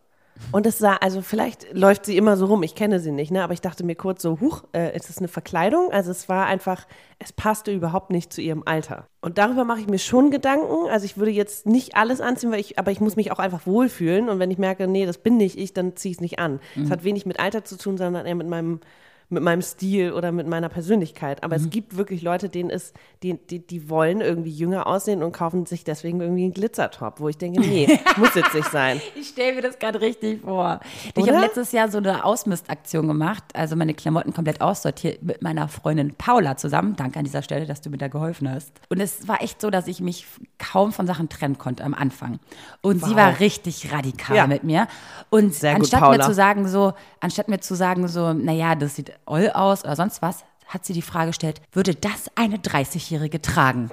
Und 0.51 0.65
es 0.65 0.77
sah, 0.77 0.95
also 0.95 1.21
vielleicht 1.21 1.73
läuft 1.73 2.05
sie 2.05 2.17
immer 2.17 2.37
so 2.37 2.45
rum, 2.45 2.63
ich 2.63 2.75
kenne 2.75 2.99
sie 2.99 3.11
nicht, 3.11 3.31
ne? 3.31 3.43
aber 3.43 3.53
ich 3.53 3.61
dachte 3.61 3.85
mir 3.85 3.95
kurz 3.95 4.21
so, 4.21 4.39
huch, 4.39 4.63
äh, 4.73 4.95
ist 4.95 5.09
es 5.09 5.17
eine 5.17 5.27
Verkleidung? 5.27 5.91
Also 5.91 6.11
es 6.11 6.27
war 6.27 6.45
einfach, 6.45 6.85
es 7.19 7.31
passte 7.31 7.71
überhaupt 7.71 8.11
nicht 8.11 8.33
zu 8.33 8.41
ihrem 8.41 8.63
Alter. 8.65 9.07
Und 9.21 9.37
darüber 9.37 9.63
mache 9.63 9.79
ich 9.79 9.87
mir 9.87 9.99
schon 9.99 10.31
Gedanken. 10.31 10.89
Also 10.89 11.05
ich 11.05 11.17
würde 11.17 11.31
jetzt 11.31 11.65
nicht 11.65 11.95
alles 11.95 12.21
anziehen, 12.21 12.51
weil 12.51 12.59
ich, 12.59 12.77
aber 12.77 12.91
ich 12.91 12.99
muss 12.99 13.15
mich 13.15 13.31
auch 13.31 13.39
einfach 13.39 13.65
wohlfühlen. 13.65 14.29
Und 14.29 14.39
wenn 14.39 14.51
ich 14.51 14.57
merke, 14.57 14.87
nee, 14.87 15.05
das 15.05 15.17
bin 15.17 15.37
nicht 15.37 15.57
ich, 15.57 15.73
dann 15.73 15.95
ziehe 15.95 16.11
ich 16.11 16.17
es 16.17 16.21
nicht 16.21 16.39
an. 16.39 16.59
Es 16.75 16.91
hat 16.91 17.03
wenig 17.03 17.25
mit 17.25 17.39
Alter 17.39 17.63
zu 17.63 17.77
tun, 17.77 17.97
sondern 17.97 18.25
eher 18.25 18.35
mit 18.35 18.47
meinem 18.47 18.81
mit 19.29 19.41
meinem 19.41 19.61
Stil 19.63 20.13
oder 20.13 20.31
mit 20.31 20.47
meiner 20.47 20.69
Persönlichkeit. 20.69 21.43
Aber 21.43 21.57
Mhm. 21.57 21.63
es 21.65 21.69
gibt 21.71 21.97
wirklich 21.97 22.21
Leute, 22.21 22.47
denen 22.49 22.69
ist, 22.69 22.95
die, 23.23 23.33
die, 23.33 23.65
die 23.65 23.89
wollen 23.89 24.21
irgendwie 24.21 24.51
jünger 24.51 24.85
aussehen 24.87 25.23
und 25.23 25.31
kaufen 25.31 25.65
sich 25.65 25.83
deswegen 25.83 26.21
irgendwie 26.21 26.43
einen 26.43 26.53
Glitzertop, 26.53 27.19
wo 27.19 27.27
ich 27.29 27.37
denke, 27.37 27.59
nee, 27.61 27.87
muss 28.17 28.35
jetzt 28.35 28.53
nicht 28.53 28.69
sein. 28.71 29.01
Ich 29.15 29.29
stelle 29.29 29.55
mir 29.55 29.61
das 29.61 29.79
gerade 29.79 29.99
richtig 29.99 30.41
vor. 30.41 30.79
Ich 31.15 31.23
Oder? 31.23 31.33
habe 31.33 31.45
letztes 31.45 31.71
Jahr 31.71 31.89
so 31.89 31.97
eine 31.97 32.23
Ausmistaktion 32.23 33.07
gemacht, 33.07 33.43
also 33.53 33.75
meine 33.75 33.93
Klamotten 33.95 34.31
komplett 34.33 34.61
aussortiert 34.61 35.23
mit 35.23 35.41
meiner 35.41 35.67
Freundin 35.67 36.13
Paula 36.15 36.55
zusammen. 36.57 36.95
Danke 36.95 37.17
an 37.19 37.25
dieser 37.25 37.41
Stelle, 37.41 37.65
dass 37.65 37.81
du 37.81 37.89
mir 37.89 37.97
da 37.97 38.07
geholfen 38.09 38.49
hast. 38.49 38.71
Und 38.89 38.99
es 38.99 39.27
war 39.27 39.41
echt 39.41 39.59
so, 39.59 39.69
dass 39.71 39.87
ich 39.87 40.01
mich 40.01 40.25
kaum 40.59 40.91
von 40.93 41.07
Sachen 41.07 41.29
trennen 41.29 41.57
konnte 41.57 41.83
am 41.83 41.93
Anfang. 41.95 42.39
Und 42.81 43.03
sie 43.03 43.15
war 43.15 43.39
richtig 43.39 43.91
radikal 43.91 44.37
Ja. 44.37 44.47
mit 44.47 44.63
mir. 44.63 44.87
Und 45.31 45.53
Sehr 45.55 45.71
gut, 45.73 45.81
anstatt 45.81 46.01
mir 46.01 46.07
Paula. 46.09 46.25
zu 46.27 46.33
sagen 46.33 46.67
so, 46.67 46.93
anstatt 47.19 47.47
mir 47.47 47.59
zu 47.59 47.73
sagen 47.75 48.07
so, 48.07 48.33
naja, 48.33 48.75
das 48.75 48.95
sieht 48.95 49.11
oll 49.25 49.49
aus 49.53 49.83
oder 49.83 49.95
sonst 49.95 50.21
was, 50.21 50.43
hat 50.67 50.83
sie 50.85 50.93
die 50.93 51.01
Frage 51.01 51.27
gestellt, 51.27 51.61
würde 51.71 51.93
das 51.95 52.29
eine 52.35 52.57
30-Jährige 52.57 53.41
tragen? 53.41 53.91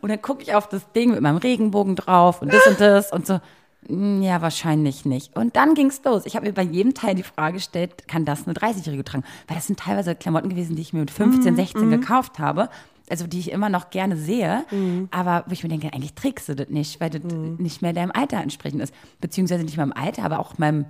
Und 0.00 0.08
dann 0.08 0.20
gucke 0.22 0.42
ich 0.42 0.54
auf 0.54 0.68
das 0.68 0.90
Ding 0.92 1.10
mit 1.10 1.20
meinem 1.20 1.36
Regenbogen 1.36 1.94
drauf 1.96 2.40
und 2.42 2.52
das 2.52 2.66
und 2.66 2.80
das 2.80 3.12
und 3.12 3.26
so. 3.26 3.40
"Mm, 3.88 4.22
Ja, 4.22 4.40
wahrscheinlich 4.40 5.04
nicht. 5.04 5.36
Und 5.36 5.56
dann 5.56 5.74
ging's 5.74 6.00
los. 6.04 6.24
Ich 6.26 6.34
habe 6.36 6.46
mir 6.46 6.52
bei 6.52 6.62
jedem 6.62 6.94
Teil 6.94 7.14
die 7.14 7.22
Frage 7.22 7.54
gestellt, 7.54 8.08
kann 8.08 8.24
das 8.24 8.44
eine 8.46 8.54
30-Jährige 8.54 9.04
tragen? 9.04 9.24
Weil 9.46 9.56
das 9.56 9.66
sind 9.66 9.78
teilweise 9.78 10.14
Klamotten 10.14 10.48
gewesen, 10.48 10.74
die 10.76 10.82
ich 10.82 10.92
mir 10.92 11.00
mit 11.00 11.10
15, 11.10 11.54
16 11.56 11.90
gekauft 11.90 12.38
habe. 12.38 12.68
Also 13.08 13.26
die 13.28 13.38
ich 13.38 13.52
immer 13.52 13.68
noch 13.68 13.90
gerne 13.90 14.16
sehe, 14.16 14.64
aber 15.12 15.44
wo 15.46 15.52
ich 15.52 15.62
mir 15.62 15.68
denke, 15.68 15.92
eigentlich 15.92 16.14
trägst 16.14 16.48
du 16.48 16.56
das 16.56 16.68
nicht, 16.70 17.00
weil 17.00 17.10
das 17.10 17.22
nicht 17.22 17.80
mehr 17.80 17.92
deinem 17.92 18.10
Alter 18.10 18.38
entsprechend 18.38 18.82
ist. 18.82 18.92
Beziehungsweise 19.20 19.62
nicht 19.62 19.76
meinem 19.76 19.92
Alter, 19.92 20.24
aber 20.24 20.40
auch 20.40 20.58
meinem, 20.58 20.86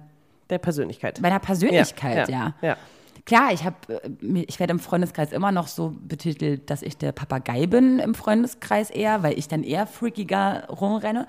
Der 0.48 0.56
Persönlichkeit. 0.56 1.20
meiner 1.20 1.40
Persönlichkeit, 1.40 2.28
ja. 2.30 2.54
ja. 2.62 2.76
Klar, 3.26 3.52
ich 3.52 3.64
habe, 3.64 3.76
ich 4.20 4.60
werde 4.60 4.70
im 4.70 4.78
Freundeskreis 4.78 5.32
immer 5.32 5.50
noch 5.50 5.66
so 5.66 5.92
betitelt, 5.98 6.70
dass 6.70 6.82
ich 6.82 6.96
der 6.96 7.10
Papagei 7.10 7.66
bin 7.66 7.98
im 7.98 8.14
Freundeskreis 8.14 8.88
eher, 8.88 9.24
weil 9.24 9.36
ich 9.36 9.48
dann 9.48 9.64
eher 9.64 9.88
freakiger 9.88 10.68
rumrenne. 10.68 11.26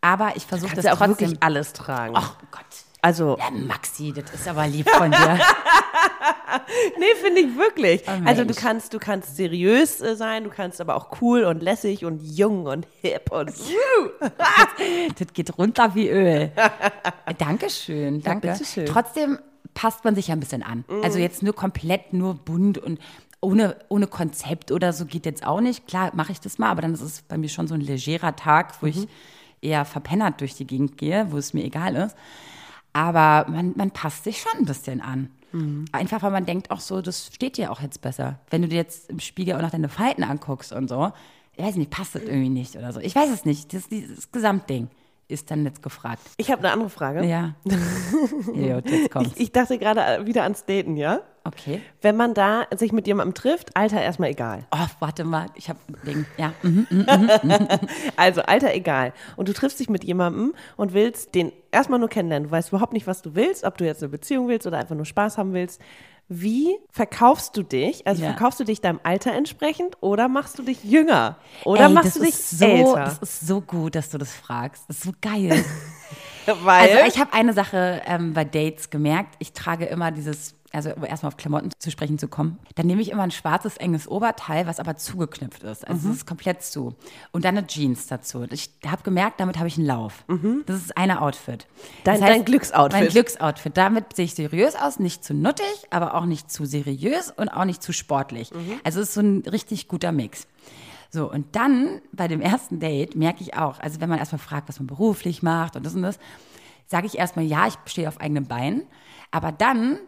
Aber 0.00 0.32
ich 0.34 0.44
versuche 0.44 0.74
das 0.74 0.84
ja 0.84 0.94
auch 0.94 0.98
trotzdem. 0.98 1.30
wirklich 1.30 1.42
alles 1.42 1.72
tragen. 1.72 2.14
Ach 2.16 2.34
Gott. 2.50 2.64
Also, 3.02 3.38
Ja, 3.38 3.50
Maxi, 3.50 4.12
das 4.12 4.34
ist 4.34 4.48
aber 4.48 4.66
lieb 4.66 4.90
von 4.90 5.10
dir. 5.10 5.38
nee, 6.98 7.14
finde 7.22 7.40
ich 7.40 7.56
wirklich. 7.56 8.02
Oh, 8.06 8.26
also 8.26 8.44
du 8.44 8.52
kannst, 8.52 8.92
du 8.92 8.98
kannst 8.98 9.36
seriös 9.36 10.00
äh, 10.00 10.16
sein, 10.16 10.44
du 10.44 10.50
kannst 10.50 10.80
aber 10.80 10.96
auch 10.96 11.20
cool 11.22 11.44
und 11.44 11.62
lässig 11.62 12.04
und 12.04 12.20
jung 12.22 12.66
und 12.66 12.86
hip 13.00 13.30
und 13.32 13.48
das 15.18 15.32
geht 15.32 15.56
runter 15.56 15.94
wie 15.94 16.10
Öl. 16.10 16.52
Dankeschön, 17.38 18.20
danke. 18.20 18.48
bitteschön. 18.48 18.86
Trotzdem 18.86 19.38
passt 19.74 20.04
man 20.04 20.14
sich 20.14 20.28
ja 20.28 20.34
ein 20.34 20.40
bisschen 20.40 20.62
an. 20.62 20.84
Also 21.02 21.18
Mhm. 21.18 21.22
jetzt 21.24 21.42
nur 21.42 21.54
komplett, 21.54 22.12
nur 22.12 22.34
bunt 22.34 22.78
und 22.78 22.98
ohne, 23.40 23.76
ohne 23.88 24.06
Konzept 24.06 24.70
oder 24.70 24.92
so 24.92 25.06
geht 25.06 25.24
jetzt 25.26 25.46
auch 25.46 25.60
nicht. 25.60 25.86
Klar, 25.86 26.10
mache 26.14 26.32
ich 26.32 26.40
das 26.40 26.58
mal, 26.58 26.68
aber 26.70 26.82
dann 26.82 26.92
ist 26.92 27.00
es 27.00 27.22
bei 27.22 27.38
mir 27.38 27.48
schon 27.48 27.66
so 27.68 27.74
ein 27.74 27.80
legerer 27.80 28.36
Tag, 28.36 28.80
wo 28.82 28.86
Mhm. 28.86 28.92
ich 28.92 29.08
eher 29.62 29.84
verpennert 29.84 30.40
durch 30.40 30.54
die 30.54 30.66
Gegend 30.66 30.98
gehe, 30.98 31.30
wo 31.32 31.36
es 31.38 31.54
mir 31.54 31.64
egal 31.64 31.94
ist. 31.96 32.16
Aber 32.92 33.48
man, 33.50 33.72
man 33.76 33.90
passt 33.92 34.24
sich 34.24 34.40
schon 34.40 34.52
ein 34.60 34.64
bisschen 34.66 35.00
an. 35.00 35.30
Mhm. 35.52 35.84
Einfach, 35.92 36.22
weil 36.22 36.30
man 36.32 36.46
denkt 36.46 36.70
auch 36.70 36.80
so, 36.80 37.00
das 37.02 37.30
steht 37.32 37.56
dir 37.56 37.70
auch 37.70 37.80
jetzt 37.80 38.00
besser. 38.02 38.38
Wenn 38.50 38.62
du 38.62 38.68
dir 38.68 38.76
jetzt 38.76 39.10
im 39.10 39.20
Spiegel 39.20 39.54
auch 39.56 39.62
noch 39.62 39.70
deine 39.70 39.88
Falten 39.88 40.24
anguckst 40.24 40.72
und 40.72 40.88
so, 40.88 41.12
ich 41.56 41.64
weiß 41.64 41.76
nicht, 41.76 41.90
passt 41.90 42.14
das 42.14 42.22
irgendwie 42.22 42.48
nicht 42.48 42.76
oder 42.76 42.92
so. 42.92 43.00
Ich 43.00 43.14
weiß 43.14 43.30
es 43.30 43.44
nicht. 43.44 43.72
Das, 43.74 43.88
dieses 43.88 44.32
Gesamtding 44.32 44.88
ist 45.30 45.50
dann 45.50 45.64
jetzt 45.64 45.82
gefragt. 45.82 46.20
Ich 46.36 46.50
habe 46.50 46.60
eine 46.60 46.72
andere 46.72 46.90
Frage. 46.90 47.24
Ja. 47.24 47.54
Gut, 47.64 48.90
jetzt 48.90 49.10
kommt's. 49.10 49.32
Ich, 49.34 49.40
ich 49.42 49.52
dachte 49.52 49.78
gerade 49.78 50.00
äh, 50.00 50.26
wieder 50.26 50.42
ans 50.42 50.64
Daten, 50.64 50.96
ja? 50.96 51.20
Okay. 51.44 51.80
Wenn 52.02 52.16
man 52.16 52.34
da 52.34 52.66
sich 52.76 52.92
mit 52.92 53.06
jemandem 53.06 53.34
trifft, 53.34 53.74
Alter 53.74 54.02
erstmal 54.02 54.30
egal. 54.30 54.66
Oh, 54.72 54.86
warte 54.98 55.24
mal. 55.24 55.46
Ich 55.54 55.68
habe 55.70 55.78
wegen, 56.02 56.26
ja. 56.36 56.52
mhm. 56.62 57.06
Also 58.16 58.42
Alter 58.42 58.74
egal. 58.74 59.14
Und 59.36 59.48
du 59.48 59.54
triffst 59.54 59.80
dich 59.80 59.88
mit 59.88 60.04
jemandem 60.04 60.54
und 60.76 60.92
willst 60.92 61.34
den 61.34 61.52
erstmal 61.70 61.98
nur 61.98 62.10
kennenlernen. 62.10 62.48
Du 62.48 62.52
weißt 62.52 62.70
überhaupt 62.70 62.92
nicht, 62.92 63.06
was 63.06 63.22
du 63.22 63.34
willst, 63.34 63.64
ob 63.64 63.78
du 63.78 63.86
jetzt 63.86 64.02
eine 64.02 64.10
Beziehung 64.10 64.48
willst 64.48 64.66
oder 64.66 64.78
einfach 64.78 64.94
nur 64.94 65.06
Spaß 65.06 65.38
haben 65.38 65.54
willst. 65.54 65.80
Wie 66.32 66.78
verkaufst 66.92 67.56
du 67.56 67.64
dich? 67.64 68.06
Also 68.06 68.22
Ja. 68.22 68.28
verkaufst 68.30 68.60
du 68.60 68.64
dich 68.64 68.80
deinem 68.80 69.00
Alter 69.02 69.32
entsprechend 69.32 69.96
oder 70.00 70.28
machst 70.28 70.56
du 70.60 70.62
dich 70.62 70.84
jünger? 70.84 71.36
Oder 71.64 71.86
Ey, 71.88 71.92
machst 71.92 72.14
du 72.14 72.20
dich 72.22 72.36
so, 72.36 72.66
älter? 72.66 73.04
Das 73.04 73.18
ist 73.18 73.40
so 73.48 73.60
gut, 73.60 73.96
dass 73.96 74.10
du 74.10 74.18
das 74.18 74.32
fragst. 74.32 74.84
Das 74.86 74.98
ist 74.98 75.02
so 75.02 75.12
geil. 75.20 75.64
Weil 76.46 76.92
Also 76.92 77.08
ich 77.08 77.18
habe 77.18 77.32
eine 77.32 77.52
Sache 77.52 78.02
ähm, 78.06 78.32
bei 78.32 78.44
Dates 78.44 78.90
gemerkt. 78.90 79.34
Ich 79.40 79.52
trage 79.54 79.86
immer 79.86 80.12
dieses, 80.12 80.54
also 80.72 80.94
um 80.94 81.04
erstmal 81.04 81.28
auf 81.32 81.36
Klamotten 81.36 81.70
zu 81.78 81.90
sprechen 81.90 82.18
zu 82.18 82.28
kommen, 82.28 82.58
dann 82.76 82.86
nehme 82.86 83.02
ich 83.02 83.10
immer 83.10 83.22
ein 83.24 83.30
schwarzes, 83.30 83.76
enges 83.76 84.06
Oberteil, 84.08 84.66
was 84.66 84.78
aber 84.78 84.96
zugeknüpft 84.96 85.62
ist. 85.64 85.86
Also 85.86 86.06
Mhm. 86.06 86.12
es 86.12 86.18
ist 86.18 86.26
komplett 86.26 86.62
zu. 86.62 86.94
Und 87.32 87.44
dann 87.44 87.58
eine 87.58 87.66
Jeans 87.66 88.06
dazu. 88.06 88.44
Ich 88.50 88.70
habe 88.86 89.02
gemerkt, 89.02 89.40
damit 89.40 89.58
habe 89.58 89.68
ich 89.68 89.76
einen 89.78 89.86
Lauf. 89.86 90.24
Das 90.66 90.76
ist 90.76 90.96
eine 90.96 91.22
Outfit. 91.22 91.66
Mhm. 91.66 91.84
Dein- 92.04 92.20
das 92.20 92.28
dein 92.28 92.44
Glücksoutfit. 92.44 93.00
Mein 93.00 93.08
Glücksoutfit. 93.10 93.76
Damit 93.76 94.14
sehe 94.16 94.24
ich 94.26 94.34
seriös 94.34 94.76
aus, 94.76 94.98
nicht 95.00 95.24
zu 95.24 95.34
nuttig, 95.34 95.66
aber 95.90 96.14
auch 96.14 96.24
nicht 96.26 96.50
zu 96.50 96.64
seriös 96.64 97.30
und 97.36 97.48
auch 97.48 97.64
nicht 97.64 97.82
zu 97.82 97.92
sportlich. 97.92 98.52
Mhm. 98.52 98.80
Also 98.84 99.00
es 99.00 99.08
ist 99.08 99.14
so 99.14 99.20
ein 99.22 99.42
richtig 99.50 99.88
guter 99.88 100.12
Mix. 100.12 100.46
So, 101.12 101.28
und 101.28 101.56
dann 101.56 102.00
bei 102.12 102.28
dem 102.28 102.40
ersten 102.40 102.78
Date 102.78 103.16
merke 103.16 103.42
ich 103.42 103.54
auch, 103.54 103.80
also 103.80 104.00
wenn 104.00 104.08
man 104.08 104.18
erstmal 104.20 104.38
fragt, 104.38 104.68
was 104.68 104.78
man 104.78 104.86
beruflich 104.86 105.42
macht 105.42 105.74
und 105.74 105.84
das 105.84 105.94
und 105.96 106.02
das, 106.02 106.20
sage 106.86 107.06
ich 107.08 107.18
erstmal, 107.18 107.44
ja, 107.44 107.66
ich 107.66 107.74
stehe 107.86 108.06
auf 108.06 108.20
eigenen 108.20 108.46
Beinen. 108.46 108.82
Aber 109.32 109.50
dann 109.50 109.98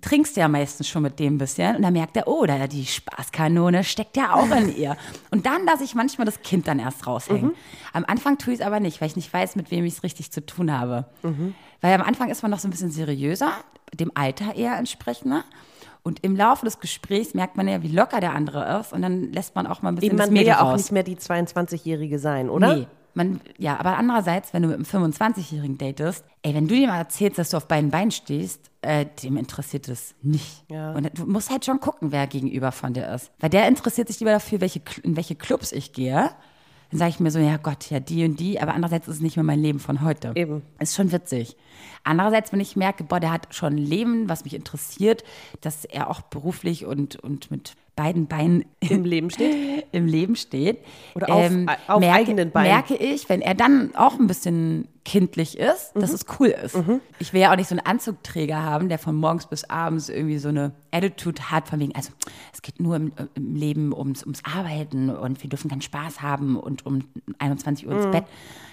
trinkst 0.00 0.36
du 0.36 0.40
ja 0.40 0.48
meistens 0.48 0.88
schon 0.88 1.02
mit 1.02 1.18
dem 1.18 1.34
ein 1.34 1.38
bisschen 1.38 1.76
und 1.76 1.82
dann 1.82 1.92
merkt 1.92 2.16
er, 2.16 2.26
oh, 2.26 2.46
da 2.46 2.66
die 2.66 2.86
Spaßkanone 2.86 3.84
steckt 3.84 4.16
ja 4.16 4.34
auch 4.34 4.50
in 4.50 4.74
ihr. 4.76 4.96
Und 5.30 5.46
dann 5.46 5.64
lasse 5.66 5.84
ich 5.84 5.94
manchmal 5.94 6.24
das 6.24 6.42
Kind 6.42 6.66
dann 6.66 6.78
erst 6.78 7.06
raushängen. 7.06 7.52
Am 7.92 8.04
Anfang 8.06 8.38
tue 8.38 8.54
ich 8.54 8.60
es 8.60 8.66
aber 8.66 8.80
nicht, 8.80 9.00
weil 9.00 9.08
ich 9.08 9.16
nicht 9.16 9.32
weiß, 9.32 9.56
mit 9.56 9.70
wem 9.70 9.84
ich 9.84 9.94
es 9.94 10.02
richtig 10.02 10.32
zu 10.32 10.44
tun 10.44 10.72
habe. 10.72 11.06
Weil 11.80 11.94
am 11.94 12.02
Anfang 12.02 12.30
ist 12.30 12.42
man 12.42 12.50
noch 12.50 12.58
so 12.58 12.68
ein 12.68 12.70
bisschen 12.70 12.90
seriöser, 12.90 13.52
dem 13.94 14.10
Alter 14.14 14.54
eher 14.54 14.76
entsprechender. 14.76 15.44
Und 16.04 16.24
im 16.24 16.34
Laufe 16.36 16.64
des 16.64 16.80
Gesprächs 16.80 17.34
merkt 17.34 17.56
man 17.56 17.68
ja, 17.68 17.82
wie 17.82 17.88
locker 17.88 18.20
der 18.20 18.34
andere 18.34 18.80
ist 18.80 18.92
und 18.92 19.02
dann 19.02 19.32
lässt 19.32 19.54
man 19.54 19.66
auch 19.68 19.82
mal 19.82 19.90
ein 19.90 19.94
bisschen 19.96 20.10
Eben, 20.10 20.18
man 20.18 20.34
will 20.34 20.46
ja 20.46 20.60
auch 20.60 20.76
nicht 20.76 20.90
mehr 20.90 21.04
die 21.04 21.16
22-Jährige 21.16 22.18
sein, 22.18 22.50
oder? 22.50 22.76
Nee. 22.76 22.86
Man, 23.14 23.40
ja, 23.58 23.78
aber 23.78 23.98
andererseits, 23.98 24.54
wenn 24.54 24.62
du 24.62 24.68
mit 24.68 24.76
einem 24.76 25.12
25-Jährigen 25.12 25.76
datest, 25.76 26.24
ey, 26.42 26.54
wenn 26.54 26.66
du 26.66 26.74
dir 26.74 26.88
mal 26.88 26.98
erzählst, 26.98 27.38
dass 27.38 27.50
du 27.50 27.58
auf 27.58 27.68
beiden 27.68 27.90
Beinen 27.90 28.10
stehst, 28.10 28.70
äh, 28.80 29.06
dem 29.22 29.36
interessiert 29.36 29.88
es 29.88 30.14
nicht. 30.22 30.64
Ja. 30.70 30.92
Und 30.92 31.10
du 31.18 31.26
musst 31.26 31.50
halt 31.50 31.64
schon 31.64 31.80
gucken, 31.80 32.10
wer 32.10 32.26
gegenüber 32.26 32.72
von 32.72 32.94
dir 32.94 33.08
ist. 33.08 33.30
Weil 33.38 33.50
der 33.50 33.68
interessiert 33.68 34.08
sich 34.08 34.18
lieber 34.20 34.32
dafür, 34.32 34.60
welche, 34.60 34.80
in 35.02 35.16
welche 35.16 35.34
Clubs 35.34 35.72
ich 35.72 35.92
gehe. 35.92 36.30
Dann 36.90 36.98
sage 36.98 37.10
ich 37.10 37.20
mir 37.20 37.30
so, 37.30 37.38
ja 37.38 37.56
Gott, 37.56 37.90
ja 37.90 38.00
die 38.00 38.24
und 38.24 38.38
die, 38.38 38.60
aber 38.60 38.74
andererseits 38.74 39.08
ist 39.08 39.16
es 39.16 39.20
nicht 39.22 39.36
mehr 39.36 39.44
mein 39.44 39.60
Leben 39.60 39.78
von 39.78 40.02
heute. 40.02 40.32
Eben. 40.34 40.62
Ist 40.78 40.94
schon 40.94 41.10
witzig. 41.10 41.56
Andererseits, 42.04 42.52
wenn 42.52 42.60
ich 42.60 42.76
merke, 42.76 43.04
boah, 43.04 43.18
der 43.20 43.32
hat 43.32 43.54
schon 43.54 43.74
ein 43.74 43.78
Leben, 43.78 44.28
was 44.28 44.44
mich 44.44 44.54
interessiert, 44.54 45.24
dass 45.62 45.84
er 45.84 46.10
auch 46.10 46.20
beruflich 46.20 46.84
und, 46.84 47.16
und 47.16 47.50
mit 47.50 47.74
beiden 47.96 48.26
Beinen 48.26 48.64
Im 48.80 49.04
Leben 49.04 49.30
steht. 49.30 49.81
im 49.92 50.06
Leben 50.06 50.36
steht. 50.36 50.78
Oder 51.14 51.28
auf- 51.32 51.50
auf 51.88 52.00
merke, 52.00 52.14
eigenen 52.18 52.50
Beinen. 52.50 52.72
Merke 52.72 52.96
ich, 52.96 53.28
wenn 53.28 53.40
er 53.42 53.54
dann 53.54 53.94
auch 53.94 54.18
ein 54.18 54.26
bisschen 54.26 54.88
kindlich 55.04 55.58
ist, 55.58 55.92
dass 55.94 56.10
Mhm. 56.10 56.14
es 56.14 56.26
cool 56.38 56.46
ist. 56.48 56.76
Ich 57.18 57.32
will 57.32 57.40
ja 57.40 57.52
auch 57.52 57.56
nicht 57.56 57.68
so 57.68 57.74
einen 57.74 57.84
Anzugträger 57.86 58.62
haben, 58.62 58.88
der 58.88 58.98
von 58.98 59.14
morgens 59.16 59.46
bis 59.46 59.64
abends 59.64 60.08
irgendwie 60.08 60.38
so 60.38 60.48
eine 60.48 60.72
Attitude 60.92 61.50
hat, 61.50 61.68
von 61.68 61.80
wegen, 61.80 61.94
also 61.94 62.10
es 62.52 62.62
geht 62.62 62.80
nur 62.80 62.96
im, 62.96 63.12
im 63.34 63.54
Leben 63.56 63.92
ums, 63.92 64.22
ums 64.22 64.42
Arbeiten 64.44 65.10
und 65.10 65.42
wir 65.42 65.50
dürfen 65.50 65.68
keinen 65.70 65.82
Spaß 65.82 66.22
haben 66.22 66.56
und 66.56 66.86
um 66.86 67.00
21 67.38 67.86
Uhr 67.86 67.94
ins 67.94 68.06
Mhm. 68.06 68.10
Bett. 68.12 68.24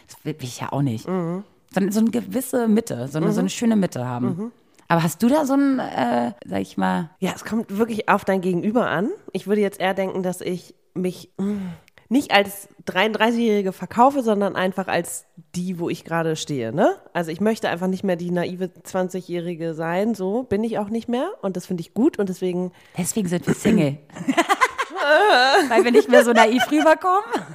Das 0.07 0.23
will 0.23 0.33
will 0.39 0.43
ich 0.47 0.59
ja 0.59 0.71
auch 0.71 0.81
nicht. 0.81 1.05
Sondern 1.05 1.91
so 1.91 1.99
eine 1.99 2.09
gewisse 2.11 2.67
Mitte, 2.67 3.07
so 3.07 3.17
eine, 3.17 3.27
Mhm. 3.27 3.31
so 3.31 3.39
eine 3.41 3.49
schöne 3.49 3.75
Mitte 3.75 4.05
haben. 4.07 4.51
Aber 4.87 5.03
hast 5.03 5.21
du 5.21 5.29
da 5.29 5.45
so 5.45 5.53
ein, 5.53 5.77
äh, 5.77 6.31
sag 6.45 6.61
ich 6.61 6.77
mal, 6.77 7.11
Ja, 7.19 7.31
es 7.35 7.45
kommt 7.45 7.77
wirklich 7.77 8.09
auf 8.09 8.25
dein 8.25 8.41
Gegenüber 8.41 8.87
an. 8.89 9.09
Ich 9.33 9.45
würde 9.45 9.61
jetzt 9.61 9.79
eher 9.79 9.93
denken, 9.93 10.23
dass 10.23 10.41
ich 10.41 10.73
mich 10.93 11.31
mm, 11.37 11.69
nicht 12.09 12.31
als 12.31 12.67
33-Jährige 12.87 13.71
verkaufe, 13.71 14.23
sondern 14.23 14.55
einfach 14.55 14.87
als 14.87 15.25
die, 15.55 15.79
wo 15.79 15.89
ich 15.89 16.03
gerade 16.03 16.35
stehe. 16.35 16.73
Ne? 16.73 16.95
Also 17.13 17.31
ich 17.31 17.39
möchte 17.39 17.69
einfach 17.69 17.87
nicht 17.87 18.03
mehr 18.03 18.15
die 18.15 18.31
naive 18.31 18.65
20-Jährige 18.65 19.75
sein. 19.75 20.15
So 20.15 20.43
bin 20.43 20.63
ich 20.63 20.79
auch 20.79 20.89
nicht 20.89 21.07
mehr. 21.07 21.29
Und 21.41 21.55
das 21.55 21.67
finde 21.67 21.81
ich 21.81 21.93
gut. 21.93 22.17
Und 22.17 22.29
deswegen, 22.29 22.71
deswegen 22.97 23.27
sind 23.27 23.45
wir 23.45 23.53
Single? 23.53 23.99
Weil 25.69 25.83
wir 25.83 25.91
nicht 25.91 26.09
mehr 26.09 26.25
so 26.25 26.33
naiv 26.33 26.63
rüberkommen? 26.71 27.45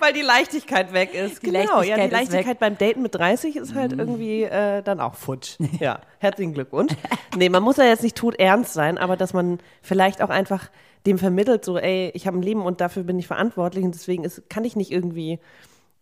Weil 0.00 0.12
die 0.12 0.22
Leichtigkeit 0.22 0.92
weg 0.92 1.14
ist. 1.14 1.42
Die 1.42 1.46
genau, 1.50 1.82
ja, 1.82 1.96
Leichtigkeit 1.96 1.98
die 1.98 2.04
ist 2.04 2.12
Leichtigkeit 2.12 2.58
beim 2.58 2.78
Daten 2.78 3.02
mit 3.02 3.14
30 3.14 3.56
ist 3.56 3.74
halt 3.74 3.92
irgendwie 3.92 4.42
äh, 4.42 4.82
dann 4.82 5.00
auch 5.00 5.14
futsch. 5.14 5.56
Ja, 5.80 6.00
herzlichen 6.18 6.54
Glückwunsch. 6.54 6.92
Nee, 7.36 7.48
man 7.48 7.62
muss 7.62 7.76
ja 7.76 7.84
jetzt 7.84 8.02
nicht 8.02 8.16
tot 8.16 8.36
ernst 8.36 8.74
sein, 8.74 8.96
aber 8.96 9.16
dass 9.16 9.32
man 9.32 9.58
vielleicht 9.82 10.22
auch 10.22 10.30
einfach 10.30 10.70
dem 11.06 11.18
vermittelt, 11.18 11.64
so, 11.64 11.78
ey, 11.78 12.10
ich 12.14 12.26
habe 12.26 12.38
ein 12.38 12.42
Leben 12.42 12.62
und 12.62 12.80
dafür 12.80 13.02
bin 13.02 13.18
ich 13.18 13.26
verantwortlich 13.26 13.84
und 13.84 13.94
deswegen 13.94 14.24
ist, 14.24 14.48
kann 14.48 14.64
ich 14.64 14.76
nicht 14.76 14.90
irgendwie 14.90 15.38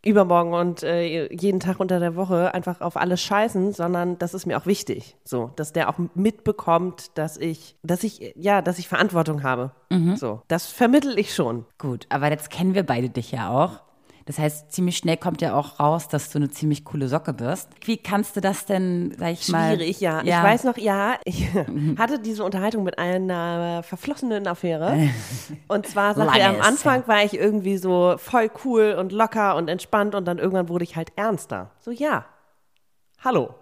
übermorgen 0.05 0.53
und 0.53 0.83
äh, 0.83 1.33
jeden 1.33 1.61
Tag 1.61 1.79
unter 1.81 2.01
der 2.01 2.17
Woche 2.17 2.55
einfach 2.55 2.81
auf 2.81 2.97
alles 2.97 3.23
scheißen, 3.23 3.73
sondern 3.73 4.19
das 4.19 4.35
ist 4.35 4.47
mir 4.47 4.59
auch 4.59 4.67
wichtig, 4.67 5.17
so, 5.25 5.51
dass 5.57 5.73
der 5.73 5.89
auch 5.89 5.99
mitbekommt, 6.15 7.17
dass 7.17 7.37
ich, 7.37 7.77
dass 7.83 8.03
ich, 8.03 8.35
ja, 8.37 8.63
dass 8.63 8.79
ich 8.79 8.89
Verantwortung 8.89 9.43
habe. 9.43 9.71
So, 10.17 10.43
das 10.49 10.67
vermittel 10.67 11.19
ich 11.19 11.35
schon. 11.35 11.67
Gut, 11.79 12.07
aber 12.09 12.31
jetzt 12.31 12.51
kennen 12.51 12.75
wir 12.75 12.83
beide 12.85 13.11
dich 13.11 13.31
ja 13.33 13.51
auch. 13.51 13.81
Das 14.27 14.39
heißt, 14.39 14.71
ziemlich 14.73 14.97
schnell 14.97 15.17
kommt 15.17 15.41
ja 15.43 15.55
auch 15.55 15.81
raus, 15.81 16.09
dass 16.09 16.31
du 16.31 16.39
eine 16.39 16.51
ziemlich 16.51 16.85
coole 16.85 17.09
Socke 17.09 17.33
bist. 17.33 17.69
Wie 17.85 17.97
kannst 17.97 18.37
du 18.37 18.41
das 18.41 18.67
denn, 18.67 19.15
sag 19.19 19.33
ich 19.33 19.49
mal? 19.49 19.75
Schwierig, 19.77 20.01
ja. 20.01 20.23
Ich 20.23 20.31
weiß 20.31 20.65
noch, 20.65 20.77
ja, 20.79 21.15
ich 21.25 21.47
hatte 21.99 22.19
diese 22.19 22.45
Unterhaltung 22.45 22.85
mit 22.85 22.99
einer 22.99 23.83
verflossenen 23.83 24.47
Affäre. 24.47 25.09
Und 25.69 25.87
zwar 25.87 26.15
sagte 26.15 26.39
er, 26.39 26.51
am 26.51 26.61
Anfang 26.61 27.07
war 27.07 27.25
ich 27.25 27.35
irgendwie 27.35 27.77
so 27.77 28.15
voll 28.19 28.51
cool 28.65 28.97
und 28.99 29.13
locker 29.13 29.57
und 29.57 29.69
entspannt 29.69 30.15
und 30.15 30.25
dann 30.27 30.39
irgendwann 30.39 30.69
wurde 30.69 30.85
ich 30.85 30.97
halt 30.97 31.13
ernster. 31.17 31.71
So, 31.81 31.91
ja, 31.91 32.25
hallo, 33.25 33.55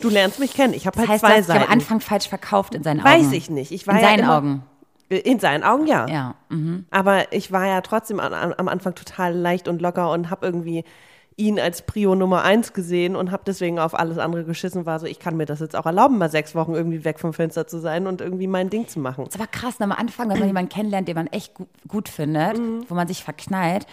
du 0.00 0.08
lernst 0.08 0.38
mich 0.38 0.54
kennen. 0.54 0.74
Ich 0.74 0.86
habe 0.86 0.96
Das 0.96 1.08
halt 1.08 1.22
heißt, 1.22 1.22
du 1.22 1.26
zwei 1.26 1.32
hast 1.38 1.48
dich 1.48 1.54
Seiten. 1.54 1.64
am 1.64 1.70
Anfang 1.72 2.00
falsch 2.00 2.28
verkauft 2.28 2.74
in 2.74 2.82
seinen 2.82 3.00
Augen. 3.00 3.08
Weiß 3.08 3.32
ich 3.32 3.50
nicht. 3.50 3.72
Ich 3.72 3.86
war 3.86 3.94
in 3.94 4.00
ja 4.00 4.08
seinen 4.08 4.18
immer, 4.20 4.36
Augen. 4.38 4.62
In 5.10 5.40
seinen 5.40 5.64
Augen, 5.64 5.86
ja. 5.86 6.06
Ja. 6.08 6.34
Mhm. 6.50 6.86
Aber 6.90 7.32
ich 7.32 7.50
war 7.52 7.66
ja 7.66 7.80
trotzdem 7.80 8.20
am, 8.20 8.32
am 8.32 8.68
Anfang 8.68 8.94
total 8.94 9.34
leicht 9.34 9.66
und 9.68 9.82
locker 9.82 10.10
und 10.12 10.30
habe 10.30 10.46
irgendwie 10.46 10.84
ihn 11.36 11.58
als 11.58 11.82
Prio 11.82 12.14
Nummer 12.14 12.42
eins 12.42 12.72
gesehen 12.74 13.16
und 13.16 13.30
habe 13.32 13.42
deswegen 13.46 13.78
auf 13.78 13.98
alles 13.98 14.18
andere 14.18 14.44
geschissen, 14.44 14.84
war 14.86 14.98
so, 15.00 15.06
ich 15.06 15.18
kann 15.18 15.36
mir 15.36 15.46
das 15.46 15.60
jetzt 15.60 15.74
auch 15.74 15.86
erlauben, 15.86 16.18
mal 16.18 16.28
sechs 16.30 16.54
Wochen 16.54 16.74
irgendwie 16.74 17.04
weg 17.04 17.18
vom 17.18 17.32
Fenster 17.32 17.66
zu 17.66 17.78
sein 17.78 18.06
und 18.06 18.20
irgendwie 18.20 18.46
mein 18.46 18.68
Ding 18.68 18.86
zu 18.88 19.00
machen. 19.00 19.26
ist 19.26 19.36
aber 19.36 19.46
krass, 19.46 19.78
ne, 19.78 19.84
am 19.86 19.92
Anfang, 19.92 20.28
wenn 20.28 20.38
man 20.38 20.48
jemanden 20.48 20.68
kennenlernt, 20.68 21.08
den 21.08 21.14
man 21.16 21.26
echt 21.28 21.54
gut, 21.54 21.68
gut 21.88 22.08
findet, 22.08 22.58
Mhm. 22.58 22.84
wo 22.88 22.94
man 22.94 23.08
sich 23.08 23.24
verknallt, 23.24 23.86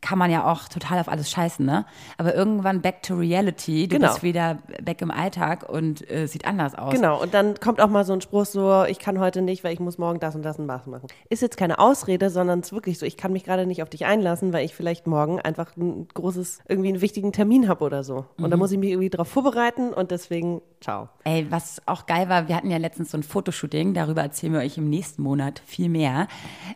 kann 0.00 0.18
man 0.18 0.30
ja 0.30 0.44
auch 0.50 0.68
total 0.68 0.98
auf 1.00 1.08
alles 1.08 1.30
scheißen, 1.30 1.64
ne? 1.64 1.84
Aber 2.18 2.34
irgendwann 2.34 2.80
back 2.80 3.02
to 3.02 3.14
reality, 3.14 3.88
du 3.88 3.96
Genau. 3.96 4.08
bist 4.08 4.22
wieder 4.22 4.58
back 4.82 5.02
im 5.02 5.10
Alltag 5.10 5.68
und 5.68 6.08
äh, 6.10 6.26
sieht 6.26 6.46
anders 6.46 6.74
aus. 6.76 6.94
Genau, 6.94 7.20
und 7.20 7.34
dann 7.34 7.58
kommt 7.60 7.80
auch 7.80 7.88
mal 7.88 8.04
so 8.04 8.12
ein 8.12 8.20
Spruch 8.20 8.44
so, 8.46 8.84
ich 8.84 8.98
kann 8.98 9.18
heute 9.18 9.42
nicht, 9.42 9.64
weil 9.64 9.72
ich 9.72 9.80
muss 9.80 9.98
morgen 9.98 10.20
das 10.20 10.34
und 10.34 10.42
das 10.42 10.58
und 10.58 10.68
das 10.68 10.86
machen. 10.86 11.08
Ist 11.28 11.42
jetzt 11.42 11.56
keine 11.56 11.78
Ausrede, 11.78 12.30
sondern 12.30 12.60
es 12.60 12.68
ist 12.68 12.72
wirklich 12.72 12.98
so, 12.98 13.06
ich 13.06 13.16
kann 13.16 13.32
mich 13.32 13.44
gerade 13.44 13.66
nicht 13.66 13.82
auf 13.82 13.90
dich 13.90 14.06
einlassen, 14.06 14.52
weil 14.52 14.64
ich 14.64 14.74
vielleicht 14.74 15.06
morgen 15.06 15.40
einfach 15.40 15.76
ein 15.76 16.06
großes, 16.14 16.60
irgendwie 16.68 16.90
einen 16.90 17.00
wichtigen 17.00 17.32
Termin 17.32 17.68
habe 17.68 17.84
oder 17.84 18.04
so. 18.04 18.26
Und 18.36 18.50
da 18.50 18.56
muss 18.56 18.70
ich 18.72 18.78
mich 18.78 18.90
irgendwie 18.90 19.10
darauf 19.10 19.28
vorbereiten 19.28 19.92
und 19.92 20.10
deswegen, 20.10 20.60
ciao. 20.80 21.08
Ey, 21.24 21.46
was 21.50 21.82
auch 21.86 22.06
geil 22.06 22.28
war, 22.28 22.48
wir 22.48 22.56
hatten 22.56 22.70
ja 22.70 22.78
letztens 22.78 23.10
so 23.10 23.18
ein 23.18 23.22
Fotoshooting, 23.22 23.94
darüber 23.94 24.22
erzählen 24.22 24.52
wir 24.52 24.60
euch 24.60 24.78
im 24.78 24.88
nächsten 24.88 25.22
Monat 25.22 25.60
viel 25.66 25.88
mehr. 25.88 26.28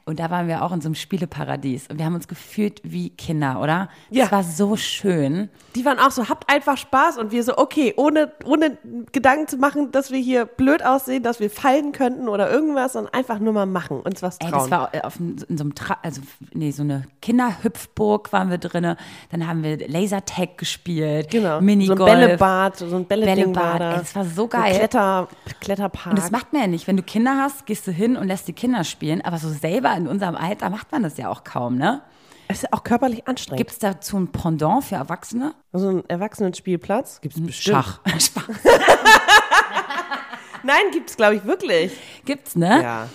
Und 0.05 0.19
da 0.19 0.31
waren 0.31 0.49
wir 0.49 0.65
auch 0.65 0.73
in 0.73 0.81
so 0.81 0.89
einem 0.89 0.95
Spieleparadies 0.95 1.89
und 1.89 1.99
wir 1.99 2.05
haben 2.05 2.15
uns 2.15 2.29
gefühlt 2.29 2.81
wie 2.85 3.12
Kinder, 3.17 3.61
oder? 3.61 3.89
Ja. 4.11 4.25
Das 4.25 4.33
war 4.33 4.43
so 4.43 4.77
schön. 4.77 5.49
Die 5.75 5.85
waren 5.85 5.99
auch 5.99 6.11
so, 6.11 6.29
habt 6.29 6.53
einfach 6.53 6.77
Spaß 6.77 7.19
und 7.19 7.33
wir 7.33 7.43
so, 7.45 7.57
okay, 7.57 7.95
ohne, 7.97 8.33
ohne 8.45 8.77
Gedanken 9.13 9.49
zu 9.49 9.57
machen, 9.57 9.91
dass 9.93 10.11
wir 10.11 10.19
hier 10.19 10.45
blöd 10.45 10.85
aussehen, 10.85 11.23
dass 11.23 11.41
wir 11.41 11.49
fallen 11.51 11.93
könnten 11.93 12.29
oder 12.29 12.51
irgendwas, 12.51 12.93
sondern 12.93 13.15
einfach 13.15 13.39
nur 13.39 13.53
mal 13.53 13.67
machen, 13.67 14.01
uns 14.01 14.23
was 14.23 14.37
Ey, 14.39 14.51
trauen. 14.51 14.69
das 14.69 14.71
war 14.71 14.91
auf, 15.07 15.19
in 15.19 15.57
so 15.57 15.65
einem, 15.65 15.75
Tra 15.75 15.97
also 16.03 16.21
nee, 16.53 16.71
so 16.73 16.83
eine 16.83 17.05
Kinderhüpfburg 17.23 18.33
waren 18.33 18.51
wir 18.51 18.59
drinne. 18.59 18.97
Dann 19.31 19.47
haben 19.47 19.63
wir 19.63 19.89
Lasertag 19.89 20.59
gespielt, 20.59 21.31
genau. 21.31 21.61
Minigolf. 21.61 21.99
So 21.99 22.05
ein 22.05 22.19
Bällebad, 22.21 22.77
so 22.77 22.97
ein 22.97 23.05
Bällebad, 23.07 23.57
war 23.57 23.79
da. 23.79 23.93
ey, 23.93 23.99
das 23.99 24.15
war 24.15 24.25
so 24.25 24.43
So 24.43 24.49
geil. 24.49 24.75
Kletter, 24.75 25.29
Kletterpark. 25.61 26.07
Und 26.11 26.19
das 26.19 26.31
macht 26.31 26.53
man 26.53 26.63
ja 26.63 26.69
nicht. 26.69 26.87
Wenn 26.89 26.97
du 26.97 27.03
Kinder 27.03 27.37
hast, 27.39 27.65
gehst 27.67 27.87
du 27.87 27.93
hin 27.93 28.17
und 28.17 28.27
lässt 28.27 28.49
die 28.49 28.53
Kinder 28.53 28.83
spielen. 28.85 29.23
Aber 29.25 29.39
so 29.39 29.49
selber 29.49 29.95
in 29.97 30.09
unserem 30.09 30.35
Alter 30.35 30.69
macht 30.69 30.91
man 30.91 31.03
das 31.03 31.17
ja 31.17 31.29
auch 31.29 31.45
kaum, 31.45 31.77
ne? 31.77 32.03
Es 32.49 32.63
ist 32.65 32.73
auch 32.73 32.85
körperlich 32.85 33.27
anstrengend. 33.27 33.59
Gibt 33.59 33.71
es 33.71 33.79
dazu 33.79 34.19
ein 34.19 34.31
Pendant 34.31 34.85
für 34.85 34.97
Erwachsene? 34.97 35.55
so 35.73 35.89
einen 35.89 36.09
Erwachsenenspielplatz? 36.09 37.21
Gibt 37.21 37.37
es 37.37 37.45
bestimmt. 37.45 37.77
Schach. 37.77 38.01
Spaß. 38.19 38.45
Nein, 40.65 40.91
gibt 40.93 41.11
es, 41.11 41.17
glaube 41.17 41.37
ich, 41.37 41.45
wirklich. 41.45 41.93
Gibt's, 42.25 42.55
ne? 42.55 42.83
Ja. 42.83 43.09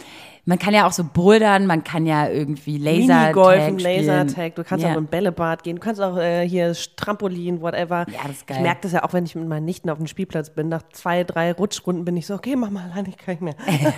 Man 0.47 0.57
kann 0.57 0.73
ja 0.73 0.87
auch 0.87 0.93
so 0.93 1.03
bouldern, 1.03 1.67
man 1.67 1.83
kann 1.83 2.05
ja 2.05 2.29
irgendwie 2.29 2.77
Lasertag 2.77 3.35
Minigolfen, 3.35 3.79
spielen. 3.81 4.05
Lasertag, 4.07 4.55
du 4.55 4.63
kannst 4.63 4.85
ja. 4.85 4.93
auch 4.93 4.97
im 4.97 5.07
Bällebad 5.07 5.61
gehen, 5.61 5.75
du 5.75 5.81
kannst 5.81 5.99
auch 5.99 6.15
äh, 6.15 6.47
hier 6.47 6.73
Trampolin, 6.95 7.59
whatever. 7.61 8.05
Ja, 8.09 8.21
das 8.23 8.37
ist 8.37 8.47
geil. 8.47 8.57
Ich 8.57 8.63
merke 8.63 8.79
das 8.83 8.93
ja 8.93 9.03
auch, 9.03 9.11
wenn 9.11 9.25
ich 9.25 9.35
mit 9.35 9.45
meinen 9.45 9.65
Nichten 9.65 9.89
auf 9.89 9.97
dem 9.97 10.07
Spielplatz 10.07 10.49
bin. 10.51 10.69
Nach 10.69 10.83
zwei, 10.93 11.25
drei 11.25 11.51
Rutschrunden 11.51 12.05
bin 12.05 12.15
ich 12.15 12.27
so, 12.27 12.35
okay, 12.35 12.55
mach 12.55 12.69
mal 12.69 12.89
alleine, 12.91 13.09
ich 13.09 13.17
kann 13.17 13.33
nicht 13.33 13.41
mehr. 13.41 13.55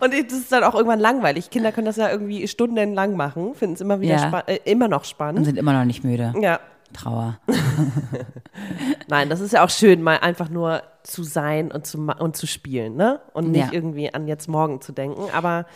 Und 0.00 0.14
das 0.14 0.32
ist 0.32 0.50
dann 0.50 0.64
auch 0.64 0.74
irgendwann 0.74 1.00
langweilig. 1.00 1.50
Kinder 1.50 1.72
können 1.72 1.84
das 1.86 1.96
ja 1.96 2.10
irgendwie 2.10 2.48
stundenlang 2.48 3.14
machen, 3.14 3.54
finden 3.54 3.74
es 3.74 3.82
immer 3.82 4.00
wieder 4.00 4.14
Ja. 4.16 4.42
äh, 4.46 4.60
immer 4.64 4.88
noch 4.88 5.00
und 5.00 5.06
spannend. 5.06 5.44
sind 5.44 5.58
immer 5.58 5.74
noch 5.74 5.84
nicht 5.84 6.04
müde. 6.04 6.32
Ja, 6.40 6.58
Trauer. 6.94 7.38
nein, 9.08 9.28
das 9.28 9.40
ist 9.40 9.52
ja 9.52 9.62
auch 9.62 9.70
schön, 9.70 10.00
mal 10.00 10.18
einfach 10.18 10.48
nur 10.48 10.82
zu 11.04 11.22
sein 11.22 11.70
und 11.70 11.86
zu, 11.86 11.98
und 11.98 12.36
zu 12.36 12.46
spielen, 12.46 12.96
ne? 12.96 13.20
Und 13.32 13.50
nicht 13.52 13.66
Ja. 13.66 13.72
irgendwie 13.72 14.12
an 14.12 14.26
jetzt 14.26 14.48
morgen 14.48 14.80
zu 14.80 14.90
denken. 14.92 15.22
Aber 15.32 15.66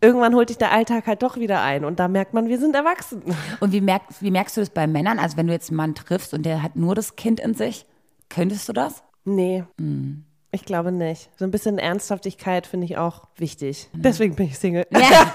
irgendwann 0.00 0.34
holt 0.34 0.50
dich 0.50 0.58
der 0.58 0.70
Alltag 0.72 1.06
halt 1.06 1.22
doch 1.22 1.36
wieder 1.36 1.62
ein 1.62 1.84
und 1.84 1.98
da 1.98 2.06
merkt 2.08 2.34
man, 2.34 2.48
wir 2.48 2.58
sind 2.58 2.76
erwachsen. 2.76 3.22
Und 3.60 3.72
wie, 3.72 3.80
merkst, 3.80 4.22
wie 4.22 4.30
merkst 4.30 4.56
du 4.56 4.60
das 4.60 4.70
bei 4.70 4.86
Männern? 4.86 5.18
Also 5.18 5.36
wenn 5.36 5.46
du 5.46 5.52
jetzt 5.52 5.70
einen 5.70 5.78
Mann 5.78 5.94
triffst 5.94 6.34
und 6.34 6.44
der 6.44 6.62
hat 6.62 6.76
nur 6.76 6.94
das 6.94 7.16
Kind 7.16 7.40
in 7.40 7.54
sich, 7.54 7.86
könntest 8.28 8.68
du 8.68 8.72
das? 8.74 9.02
Nee. 9.24 9.64
Hm. 9.78 10.24
Ich 10.50 10.64
glaube 10.64 10.92
nicht. 10.92 11.30
So 11.36 11.44
ein 11.44 11.50
bisschen 11.50 11.78
Ernsthaftigkeit 11.78 12.66
finde 12.66 12.84
ich 12.84 12.96
auch 12.96 13.22
wichtig. 13.36 13.88
Deswegen 13.94 14.36
bin 14.36 14.46
ich 14.46 14.58
Single. 14.58 14.86
Ja, 14.90 15.00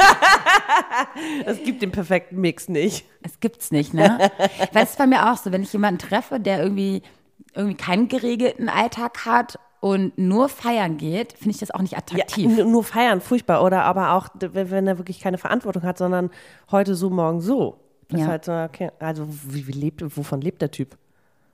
Es 1.45 1.61
gibt 1.63 1.81
den 1.81 1.91
perfekten 1.91 2.39
Mix 2.39 2.69
nicht. 2.69 3.05
es 3.23 3.39
gibt's 3.39 3.71
nicht, 3.71 3.93
ne? 3.93 4.31
Weil 4.71 4.83
es 4.83 4.91
ist 4.91 4.97
bei 4.97 5.07
mir 5.07 5.29
auch 5.31 5.37
so, 5.37 5.51
wenn 5.51 5.63
ich 5.63 5.73
jemanden 5.73 5.99
treffe, 5.99 6.39
der 6.39 6.61
irgendwie, 6.61 7.01
irgendwie 7.55 7.75
keinen 7.77 8.07
geregelten 8.07 8.69
Alltag 8.69 9.25
hat 9.25 9.59
und 9.81 10.17
nur 10.17 10.49
feiern 10.49 10.97
geht, 10.97 11.33
finde 11.33 11.51
ich 11.51 11.57
das 11.59 11.71
auch 11.71 11.81
nicht 11.81 11.93
Ja, 11.93 11.99
attraktiv. 11.99 12.57
n- 12.59 12.71
nur 12.71 12.83
feiern, 12.83 13.21
furchtbar. 13.21 13.63
Oder 13.63 13.83
aber 13.85 14.13
auch, 14.13 14.27
wenn 14.39 14.87
er 14.87 14.97
wirklich 14.97 15.19
keine 15.19 15.37
Verantwortung 15.37 15.83
hat, 15.83 15.97
sondern 15.97 16.29
heute 16.71 16.95
so, 16.95 17.09
morgen 17.09 17.41
so. 17.41 17.79
Das 18.09 18.19
Ja. 18.19 18.25
ist 18.25 18.29
halt 18.31 18.45
so, 18.45 18.51
okay, 18.53 18.91
also 18.99 19.25
wie, 19.29 19.67
wie 19.67 19.71
lebt, 19.71 20.03
wovon 20.17 20.41
lebt 20.41 20.61
der 20.61 20.71
Typ? 20.71 20.97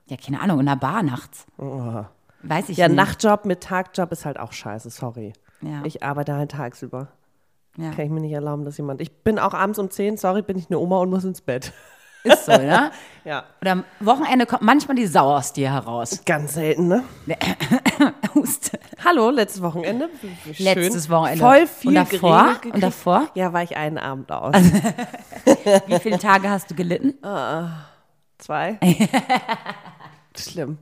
Ja, 0.08 0.17
keine 0.17 0.39
Ahnung, 0.41 0.60
in 0.60 0.67
einer 0.67 0.79
Bar 0.79 1.03
nachts. 1.03 1.45
Weiß 1.58 2.69
ich 2.69 2.77
Ja, 2.77 2.88
nicht. 2.88 2.97
Nachtjob 2.97 3.45
mit 3.45 3.62
Tagjob 3.62 4.12
ist 4.12 4.25
halt 4.25 4.39
auch 4.39 4.53
scheiße, 4.53 4.89
sorry. 4.89 5.34
Ja. 5.62 5.81
Ich 5.84 6.03
arbeite 6.03 6.36
halt 6.36 6.51
tagsüber. 6.51 7.08
ja. 7.77 7.91
Kann 7.91 8.05
ich 8.05 8.12
mir 8.12 8.21
nicht 8.21 8.31
erlauben, 8.34 8.63
dass 8.65 8.77
jemand. 8.77 9.01
Ich 9.01 9.12
bin 9.23 9.38
auch 9.39 9.53
abends 9.53 9.79
um 9.79 9.89
10, 9.89 10.17
sorry, 10.17 10.41
bin 10.43 10.58
ich 10.58 10.69
eine 10.69 10.79
Oma 10.79 10.99
und 10.99 11.10
muss 11.10 11.23
ins 11.25 11.41
Bett. 11.41 11.73
Ist 12.25 12.45
so, 12.45 12.51
ne? 12.51 12.91
Ja. 13.25 13.43
Oder 13.59 13.71
am 13.71 13.83
Wochenende 14.01 14.45
kommt 14.45 14.61
manchmal 14.61 14.95
die 14.95 15.07
Sau 15.07 15.35
aus 15.35 15.51
dir 15.51 15.73
heraus. 15.73 16.21
Ganz 16.27 16.53
selten, 16.53 16.88
ne? 16.89 17.03
Hallo, 19.03 19.31
letztes 19.31 19.63
Wochenende. 19.63 20.09
Schön. 20.53 20.63
Letztes 20.63 21.09
Wochenende. 21.09 21.39
Voll 21.43 21.65
viel 21.65 21.89
Und 21.89 21.95
davor? 21.95 22.55
Und 22.71 22.83
davor? 22.83 23.27
Ja, 23.33 23.51
war 23.51 23.63
ich 23.63 23.75
einen 23.77 23.97
Abend 23.97 24.31
aus. 24.31 24.53
Wie 25.88 25.99
viele 25.99 26.19
Tage 26.19 26.51
hast 26.51 26.69
du 26.69 26.75
gelitten? 26.75 27.15
Zwei. 28.38 28.77
Schlimm. 30.38 30.77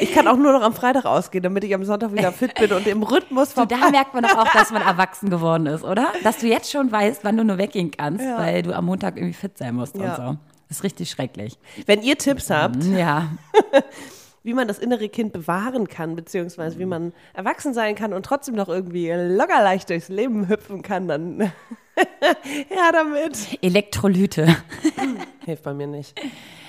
Ich 0.00 0.12
kann 0.12 0.26
auch 0.26 0.36
nur 0.36 0.52
noch 0.52 0.62
am 0.62 0.72
Freitag 0.74 1.04
ausgehen, 1.04 1.44
damit 1.44 1.62
ich 1.62 1.72
am 1.74 1.84
Sonntag 1.84 2.12
wieder 2.12 2.32
fit 2.32 2.54
bin 2.56 2.72
und 2.72 2.88
im 2.88 3.04
Rhythmus 3.04 3.52
vom 3.52 3.68
da 3.68 3.90
merkt 3.90 4.14
man 4.14 4.24
doch 4.24 4.36
auch, 4.36 4.52
dass 4.52 4.72
man 4.72 4.82
erwachsen 4.82 5.30
geworden 5.30 5.66
ist, 5.66 5.84
oder? 5.84 6.08
Dass 6.24 6.38
du 6.38 6.48
jetzt 6.48 6.72
schon 6.72 6.90
weißt, 6.90 7.22
wann 7.22 7.36
du 7.36 7.44
nur 7.44 7.56
weggehen 7.58 7.92
kannst, 7.92 8.24
weil 8.24 8.62
du 8.62 8.74
am 8.74 8.84
Montag 8.86 9.16
irgendwie 9.16 9.32
fit 9.34 9.56
sein 9.56 9.76
musst 9.76 9.96
Ja. 9.96 10.10
und 10.10 10.16
so. 10.16 10.36
Das 10.68 10.78
ist 10.78 10.84
richtig 10.84 11.10
schrecklich. 11.10 11.58
Wenn 11.86 12.02
ihr 12.02 12.18
Tipps 12.18 12.50
habt, 12.50 12.82
Ja. 12.84 13.30
wie 14.44 14.54
man 14.54 14.68
das 14.68 14.78
innere 14.78 15.08
Kind 15.08 15.32
bewahren 15.32 15.88
kann, 15.88 16.14
beziehungsweise 16.16 16.78
wie 16.78 16.86
man 16.86 17.12
erwachsen 17.34 17.74
sein 17.74 17.94
kann 17.94 18.12
und 18.14 18.24
trotzdem 18.24 18.54
noch 18.54 18.68
irgendwie 18.68 19.10
locker 19.10 19.62
leicht 19.62 19.90
durchs 19.90 20.08
Leben 20.08 20.48
hüpfen 20.48 20.80
kann, 20.82 21.08
dann 21.08 21.40
ja 22.70 22.92
damit. 22.92 23.58
Elektrolyte. 23.62 24.56
Hilft 25.44 25.64
bei 25.64 25.74
mir 25.74 25.86
nicht. 25.88 26.18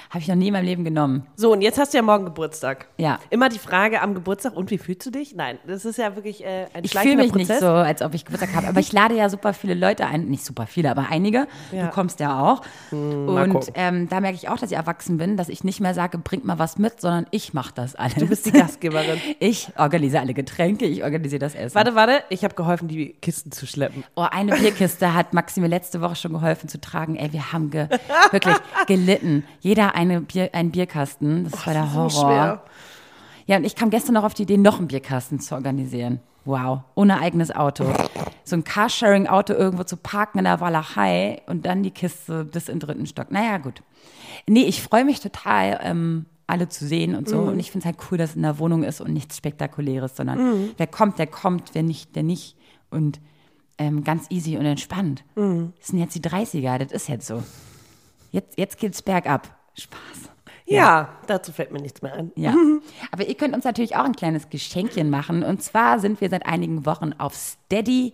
Habe 0.10 0.20
ich 0.20 0.28
noch 0.28 0.36
nie 0.36 0.48
in 0.48 0.54
meinem 0.54 0.66
Leben 0.66 0.84
genommen. 0.84 1.28
So, 1.36 1.52
und 1.52 1.62
jetzt 1.62 1.78
hast 1.78 1.94
du 1.94 1.98
ja 1.98 2.02
morgen 2.02 2.26
Geburtstag. 2.26 2.88
Ja. 2.98 3.20
Immer 3.30 3.50
die 3.50 3.60
Frage 3.60 4.02
am 4.02 4.16
Geburtstag, 4.16 4.56
und 4.56 4.72
wie 4.72 4.80
fühlst 4.80 5.06
du 5.06 5.12
dich? 5.12 5.36
Nein, 5.36 5.60
das 5.68 5.86
ist 5.86 5.98
ja 5.98 6.16
wirklich 6.16 6.44
äh, 6.44 6.66
ein 6.74 6.84
Ich 6.84 6.98
fühle 6.98 7.16
mich 7.18 7.32
Prozess. 7.32 7.50
nicht 7.50 7.60
so, 7.60 7.68
als 7.68 8.02
ob 8.02 8.16
ich 8.16 8.26
Geburtstag 8.26 8.56
habe. 8.56 8.68
Aber 8.68 8.80
ich 8.80 8.92
lade 8.92 9.16
ja 9.16 9.30
super 9.30 9.54
viele 9.54 9.76
Leute 9.76 10.08
ein. 10.08 10.26
Nicht 10.26 10.44
super 10.44 10.66
viele, 10.66 10.90
aber 10.90 11.08
einige. 11.12 11.48
Ja. 11.72 11.86
Du 11.86 11.92
kommst 11.92 12.20
ja 12.20 12.40
auch. 12.42 12.62
mal 12.92 13.50
und 13.52 13.72
ähm, 13.76 14.10
da 14.10 14.20
merke 14.20 14.36
ich 14.36 14.50
auch, 14.50 14.58
dass 14.58 14.72
ich 14.72 14.78
erwachsen 14.78 15.18
bin, 15.18 15.38
dass 15.38 15.48
ich 15.48 15.64
nicht 15.64 15.80
mehr 15.80 15.94
sage, 15.94 16.18
bringt 16.18 16.44
mal 16.44 16.58
was 16.58 16.78
mit, 16.80 17.00
sondern 17.02 17.28
ich 17.30 17.54
mache 17.54 17.74
das 17.76 17.96
alles. 17.96 18.16
Du 18.16 18.28
bist 18.28 18.46
die 18.46 18.52
Gastgeberin. 18.52 19.20
Ich 19.40 19.70
organisiere 19.78 20.24
alle 20.24 20.34
Getränke, 20.34 20.86
ich 20.86 21.04
organisiere 21.04 21.40
das 21.40 21.56
Essen. 21.56 21.76
Warte, 21.76 21.96
warte, 21.96 22.24
ich 22.30 22.44
habe 22.44 22.56
geholfen, 22.56 22.88
die 22.88 23.14
Kisten 23.22 23.52
zu 23.52 23.66
schleppen. 23.68 24.04
Oh, 24.16 24.26
eine 24.30 24.56
Bierkiste 24.56 25.14
hat 25.14 25.34
Maxi 25.34 25.62
mir 25.62 25.68
letzte 25.68 26.02
Woche 26.02 26.16
schon 26.16 26.34
geholfen 26.34 26.68
zu 26.68 26.82
tragen. 26.82 27.16
Ey, 27.16 27.32
wir 27.32 27.54
haben 27.54 27.70
ge 27.70 27.88
wirklich 28.32 28.56
gelitten. 28.88 29.44
Jeder 29.62 29.96
eine 30.00 30.22
Bier, 30.22 30.50
einen 30.54 30.72
Bierkasten. 30.72 31.44
Das 31.50 31.68
war 31.68 31.74
der 31.74 31.94
Horror. 31.94 32.64
Ja, 33.48 33.58
und 33.58 33.66
ich 33.66 33.76
kam 33.76 33.90
gestern 33.90 34.14
noch 34.14 34.24
auf 34.24 34.34
die 34.34 34.44
Idee, 34.44 34.58
noch 34.58 34.80
einen 34.80 34.88
Bierkasten 34.88 35.40
zu 35.40 35.56
organisieren. 35.56 36.22
Wow, 36.46 36.82
ohne 36.96 37.20
eigenes 37.20 37.54
Auto. 37.54 37.86
So 38.46 38.56
ein 38.56 38.64
Carsharing-Auto 38.64 39.54
irgendwo 39.54 39.84
zu 39.84 39.98
parken 39.98 40.40
in 40.40 40.46
der 40.46 40.62
Walachei 40.62 41.42
und 41.48 41.66
dann 41.66 41.84
die 41.84 41.92
Kiste 41.92 42.46
bis 42.46 42.70
in 42.70 42.76
den 42.76 42.80
dritten 42.80 43.06
Stock. 43.08 43.30
Naja, 43.30 43.58
gut. 43.58 43.84
Nee, 44.48 44.64
ich 44.64 44.82
freue 44.82 45.04
mich 45.04 45.20
total, 45.20 45.80
ähm, 45.84 46.26
alle 46.48 46.70
zu 46.70 46.88
sehen 46.88 47.14
und 47.14 47.28
so. 47.28 47.40
Und 47.40 47.60
ich 47.60 47.72
finde 47.72 47.88
es 47.88 47.94
halt 47.94 47.98
cool, 48.10 48.18
dass 48.18 48.32
es 48.32 48.36
in 48.38 48.44
der 48.44 48.58
Wohnung 48.58 48.84
ist 48.84 49.02
und 49.02 49.12
nichts 49.12 49.36
Spektakuläres, 49.38 50.16
sondern 50.16 50.70
wer 50.78 50.88
kommt, 50.88 51.20
der 51.20 51.28
kommt, 51.28 51.72
wer 51.74 51.84
nicht, 51.84 52.16
der 52.16 52.24
nicht. 52.24 52.56
Und 52.90 53.20
ähm, 53.78 54.04
ganz 54.04 54.28
easy 54.30 54.58
und 54.58 54.66
entspannt. 54.66 55.24
Das 55.80 55.88
sind 55.88 56.00
jetzt 56.00 56.16
die 56.16 56.22
30er, 56.22 56.78
das 56.78 56.92
ist 56.92 57.10
jetzt 57.10 57.28
so. 57.28 57.44
Jetzt, 58.32 58.58
jetzt 58.58 58.78
geht's 58.80 59.02
bergab. 59.02 59.59
Spaß. 59.76 60.30
Ja, 60.70 61.10
dazu 61.26 61.52
fällt 61.52 61.72
mir 61.72 61.82
nichts 61.82 62.02
mehr 62.02 62.14
ein. 62.14 62.32
Ja. 62.36 62.54
Aber 63.12 63.26
ihr 63.26 63.36
könnt 63.36 63.56
uns 63.56 63.66
natürlich 63.66 63.96
auch 63.96 64.04
ein 64.06 64.16
kleines 64.16 64.50
Geschenkchen 64.50 65.10
machen. 65.10 65.44
Und 65.44 65.64
zwar 65.64 66.00
sind 66.00 66.22
wir 66.22 66.30
seit 66.30 66.46
einigen 66.46 66.86
Wochen 66.86 67.14
auf 67.18 67.34
Steady 67.34 68.14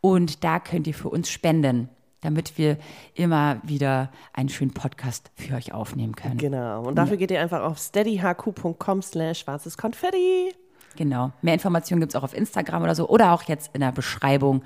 und 0.00 0.44
da 0.44 0.60
könnt 0.60 0.86
ihr 0.86 0.94
für 0.94 1.08
uns 1.08 1.28
spenden, 1.28 1.88
damit 2.20 2.56
wir 2.56 2.78
immer 3.14 3.60
wieder 3.64 4.10
einen 4.32 4.48
schönen 4.48 4.72
Podcast 4.72 5.30
für 5.34 5.56
euch 5.56 5.74
aufnehmen 5.74 6.14
können. 6.14 6.38
Genau. 6.38 6.82
Und 6.82 6.94
dafür 6.94 7.16
geht 7.16 7.32
ihr 7.32 7.40
einfach 7.40 7.62
auf 7.62 7.78
steadyhq.com 7.78 9.02
slash 9.02 9.40
schwarzes 9.40 9.76
Konfetti. 9.76 10.54
Genau. 10.96 11.32
Mehr 11.42 11.54
Informationen 11.54 12.00
gibt 12.00 12.12
es 12.12 12.16
auch 12.16 12.24
auf 12.24 12.34
Instagram 12.34 12.82
oder 12.82 12.94
so 12.94 13.08
oder 13.08 13.32
auch 13.32 13.42
jetzt 13.44 13.70
in 13.74 13.80
der 13.80 13.92
Beschreibung. 13.92 14.62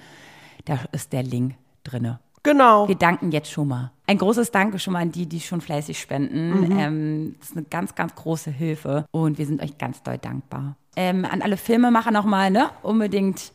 Da 0.67 0.79
ist 0.93 1.13
der 1.13 1.23
Link 1.23 1.55
drinne. 1.83 2.21
Genau. 2.43 2.89
Wir 2.89 2.97
danken 2.97 3.31
jetzt 3.33 3.51
schon 3.51 3.69
mal. 3.69 3.93
Ein 4.13 4.19
großes 4.19 4.51
Danke 4.51 4.79
schon 4.79 4.93
mal 4.93 5.01
an 5.01 5.11
die, 5.11 5.27
die 5.27 5.41
schon 5.41 5.63
fleißig 5.63 5.99
spenden. 5.99 6.71
Ähm, 6.79 7.35
das 7.41 7.49
ist 7.49 7.57
eine 7.57 7.65
ganz, 7.65 7.95
ganz 7.95 8.15
große 8.15 8.51
Hilfe 8.51 9.07
und 9.11 9.39
wir 9.39 9.47
sind 9.47 9.63
euch 9.63 9.79
ganz 9.79 10.03
doll 10.03 10.19
dankbar. 10.19 10.77
Ähm, 10.97 11.25
an 11.25 11.41
alle 11.41 11.57
Filmemacher 11.57 12.11
nochmal, 12.11 12.51
ne? 12.51 12.69
Unbedingt 12.83 13.53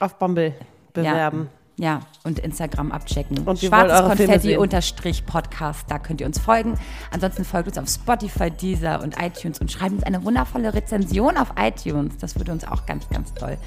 Auf 0.00 0.18
Bumble 0.18 0.54
bewerben. 0.94 1.50
Ja, 1.50 1.64
ja, 1.76 2.00
und 2.22 2.38
Instagram 2.38 2.92
abchecken. 2.92 3.38
Und 3.38 3.58
Schwarzes 3.58 4.06
Konfetti 4.06 4.56
unterstrich 4.56 5.26
Podcast, 5.26 5.90
da 5.90 5.98
könnt 5.98 6.22
ihr 6.22 6.26
uns 6.26 6.38
folgen. 6.38 6.78
Ansonsten 7.10 7.44
folgt 7.44 7.68
uns 7.68 7.76
auf 7.76 7.88
Spotify, 7.88 8.50
Deezer 8.50 9.02
und 9.02 9.20
iTunes 9.20 9.60
und 9.60 9.70
schreibt 9.70 9.92
uns 9.92 10.04
eine 10.04 10.24
wundervolle 10.24 10.72
Rezension 10.72 11.36
auf 11.36 11.48
iTunes. 11.58 12.16
Das 12.18 12.36
würde 12.36 12.52
uns 12.52 12.66
auch 12.66 12.86
ganz, 12.86 13.08
ganz 13.10 13.34
toll 13.34 13.58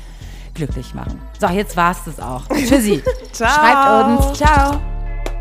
glücklich 0.53 0.93
machen. 0.93 1.21
So, 1.39 1.47
jetzt 1.47 1.77
war's 1.77 2.03
das 2.05 2.19
auch. 2.19 2.47
Tschüssi. 2.49 3.03
Ciao. 3.31 3.49
Schreibt 3.49 4.27
uns. 4.29 4.37
Ciao. 4.37 4.96